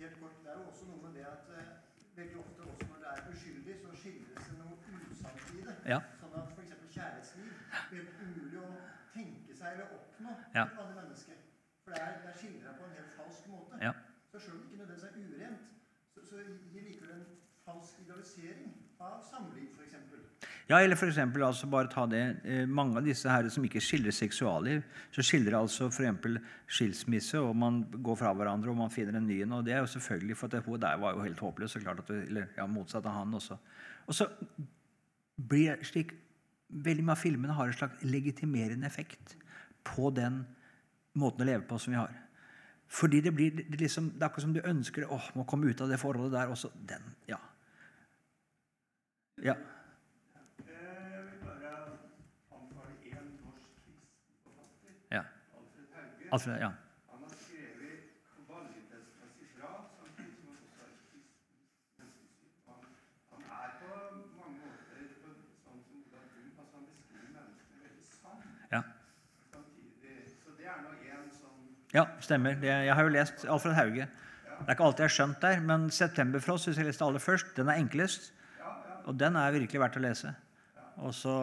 Helt 0.00 0.16
kort, 0.20 0.38
Det 0.42 0.50
er 0.50 0.58
jo 0.58 0.64
også 0.70 0.88
noe 0.88 1.02
med 1.04 1.20
det 1.20 1.26
at 1.28 1.52
eh, 1.54 1.68
veldig 2.16 2.40
ofte 2.40 2.66
også 2.66 2.88
når 2.88 3.04
det 3.04 3.12
er 3.12 3.22
uskyldig, 3.34 3.76
så 3.82 3.94
skildres 4.00 4.48
det 4.48 4.58
noe 4.58 5.04
usant 5.12 5.52
i 5.54 5.66
det. 5.68 5.76
Ja. 5.92 6.00
Sånn 6.22 6.38
at 6.40 6.56
f.eks. 6.56 6.72
kjærlighetsliv 6.96 7.52
blir 7.92 8.08
umulig 8.24 8.64
å 8.64 8.72
tenke 9.14 9.58
seg 9.60 9.76
eller 9.76 9.94
oppnå 10.00 10.34
Ja. 10.56 10.64
for 10.64 10.82
alle 10.86 10.96
mennesker. 10.98 11.38
For 11.84 11.94
det 11.94 12.02
er, 12.02 12.18
det 12.24 12.32
er 12.32 12.40
skildra 12.40 12.74
på 12.80 12.88
en 12.88 12.96
helt 12.98 13.14
falsk 13.20 13.46
måte. 13.52 13.78
Ja. 13.84 13.94
Så 14.32 14.40
selv 14.40 14.56
om 14.56 14.64
det 14.64 14.72
ikke 14.72 14.82
nødvendigvis 14.82 15.06
er 15.12 15.46
urent, 15.46 15.70
så, 16.32 16.40
gir 16.72 16.86
likevel 16.86 17.12
en 17.18 17.24
falsk 17.66 18.00
idealisering 18.04 18.72
av 19.02 19.20
samliv, 19.26 19.68
f.eks. 19.76 19.98
Ja, 20.70 20.78
eller 20.78 20.96
for 20.96 21.10
eksempel, 21.10 21.42
altså 21.44 21.68
bare 21.68 21.90
ta 21.90 22.06
det, 22.08 22.22
eh, 22.48 22.64
Mange 22.66 22.96
av 22.96 23.04
disse 23.04 23.28
her 23.28 23.48
som 23.52 23.64
ikke 23.66 23.82
skildrer 23.82 24.14
seksualliv, 24.16 24.84
så 25.12 25.24
skildrer 25.26 25.58
altså 25.58 25.90
eksempel 25.90 26.38
skilsmisse, 26.70 27.40
og 27.40 27.56
man 27.58 27.82
går 27.92 28.16
fra 28.22 28.32
hverandre 28.32 28.72
og 28.72 28.78
man 28.78 28.94
finner 28.94 29.18
en 29.18 29.26
ny 29.26 29.42
en. 29.42 29.52
og 29.58 29.64
Det 29.66 29.74
er 29.74 29.82
jo 29.82 29.90
selvfølgelig, 29.96 30.36
for 30.38 30.56
at 30.56 30.64
hun 30.64 30.80
der 30.80 30.96
var 31.02 31.16
jo 31.16 31.26
helt 31.26 31.44
håpløs. 31.44 31.76
klart 31.82 32.00
at 32.00 32.10
eller 32.10 32.46
ja, 32.56 32.66
Motsatt 32.66 33.06
av 33.06 33.18
han 33.18 33.34
også. 33.34 33.58
Og 34.06 34.14
så 34.14 34.28
blir 35.36 35.76
det 35.76 35.86
slik 35.86 36.18
Veldig 36.72 37.02
mye 37.04 37.12
av 37.12 37.20
filmene 37.20 37.52
har 37.52 37.68
en 37.68 37.74
slags 37.76 37.98
legitimerende 38.00 38.86
effekt 38.86 39.34
på 39.84 40.08
den 40.08 40.38
måten 41.12 41.44
å 41.44 41.44
leve 41.44 41.66
på 41.68 41.76
som 41.76 41.92
vi 41.92 41.98
har. 41.98 42.14
Fordi 42.92 43.20
det 43.20 43.34
blir 43.34 43.50
det, 43.56 43.80
liksom, 43.80 44.10
det 44.10 44.22
er 44.22 44.26
akkurat 44.28 44.42
som 44.42 44.54
du 44.54 44.60
ønsker 44.68 45.08
åh, 45.08 45.30
må 45.34 45.46
komme 45.48 45.70
ut 45.70 45.80
av 45.80 45.88
det 45.88 45.96
forholdet 46.00 46.32
der. 46.32 46.46
også 46.52 46.68
den, 46.88 47.14
ja. 47.28 47.38
Ja. 49.42 49.54
Forfatter, 54.52 54.92
ja. 55.10 55.22
Alfred, 56.32 56.60
ja. 56.60 56.70
Han 57.12 57.22
har 57.24 57.32
skrevet 57.44 57.98
kvalitetsmessig 58.46 59.48
bra, 59.56 59.72
samtidig 59.96 60.36
som 60.36 60.44
han 60.48 60.56
også 60.60 60.76
har 60.76 60.86
et 60.92 61.00
kristent 61.08 61.98
menneskesyn. 61.98 62.52
Han, 62.68 62.80
han 63.32 63.40
er 63.62 63.70
på 63.80 63.88
mange 64.36 64.56
måter 64.64 65.02
på, 65.22 65.32
sånn 65.64 65.80
som 65.86 65.96
Ola 65.96 66.20
Brun, 66.28 66.52
altså 66.60 66.76
han 66.76 66.86
beskriver 66.92 67.28
menneskene 67.38 67.76
veldig 67.86 68.06
sant. 68.20 68.44
Ja. 68.74 68.82
Samtidig, 69.56 70.16
så 70.44 70.48
det 70.60 70.68
er 70.74 70.84
nå 70.84 70.92
en 71.16 71.32
sånn 71.40 71.81
Ja, 71.94 72.06
stemmer. 72.24 72.54
Det, 72.60 72.68
jeg 72.68 72.94
har 72.94 73.02
jo 73.02 73.08
lest 73.12 73.44
Alfred 73.44 73.74
Hauge. 73.76 74.06
Det 74.62 74.68
er 74.68 74.72
ikke 74.76 74.84
alltid 74.86 75.02
jeg 75.02 75.10
har 75.10 75.16
skjønt 75.16 75.42
der, 75.42 75.60
men 75.60 75.88
'Septemberfrost' 75.90 76.66
hvis 76.68 76.76
jeg 76.78 76.86
leste 76.86 77.04
aller 77.04 77.18
først, 77.18 77.56
den 77.56 77.68
er 77.68 77.72
enklest. 77.82 78.32
Og 79.04 79.20
den 79.20 79.36
er 79.36 79.50
virkelig 79.50 79.80
verdt 79.80 79.96
å 79.96 80.00
lese. 80.00 80.34
Og 80.96 81.14
så 81.14 81.34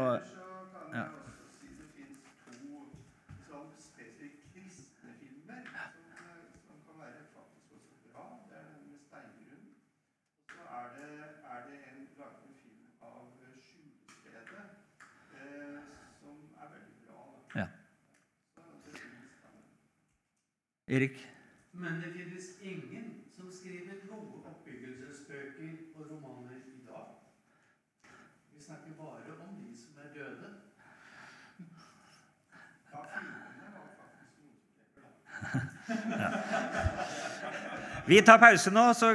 Ja. 0.94 0.98
jeg 0.98 1.06
også 1.06 1.52
si 1.60 1.68
det 1.68 1.90
fins 1.96 2.20
to 2.48 2.88
sånn 3.50 3.70
spesifikt 3.78 4.42
kristne 4.56 5.12
filmer 5.20 5.62
som, 5.68 6.02
eh, 6.16 6.42
som 6.66 6.78
kan 6.88 6.96
være 7.04 7.22
faktisk 7.36 7.68
også 7.76 8.00
bra. 8.14 8.24
Det 8.50 8.56
er 8.58 8.64
den 8.72 8.82
med 8.90 9.00
Steingrunn. 9.06 9.66
Og 10.48 10.56
så 10.56 10.64
er 10.80 10.88
det, 10.96 11.12
er 11.54 11.62
det 11.68 11.78
en 11.90 12.00
laget 12.18 12.42
en 12.48 12.56
film 12.64 12.88
av 13.04 13.24
eh, 13.44 13.58
Skjulestedet 13.66 14.66
eh, 15.36 15.80
som 16.22 16.36
er 16.64 16.68
veldig 16.76 16.98
bra. 17.06 17.20
Da. 17.54 17.60
Ja. 17.60 17.68
Så 18.56 18.62
det 18.86 18.94
finnes 19.04 19.36
da. 19.44 19.50
Erik. 20.90 21.28
Men 21.72 22.02
det 22.02 22.14
finnes 22.14 22.46
ingen 22.62 23.10
som 23.36 23.52
skriver 23.54 24.00
noe 24.10 24.40
oppbyggelsesbøker 24.50 25.76
og 25.96 26.08
romaner 26.10 26.56
i 26.66 26.82
dag. 26.88 27.12
Vi 28.56 28.64
snakker 28.64 28.96
bare 28.98 29.36
om 29.46 29.60
de 29.62 29.76
som 29.78 30.00
er 30.02 30.10
døde. 30.16 30.50
Ja. 32.90 33.02
Vi 38.10 38.22
tar 38.26 38.38
pause 38.42 38.72
nå, 38.74 38.94
så 38.94 39.14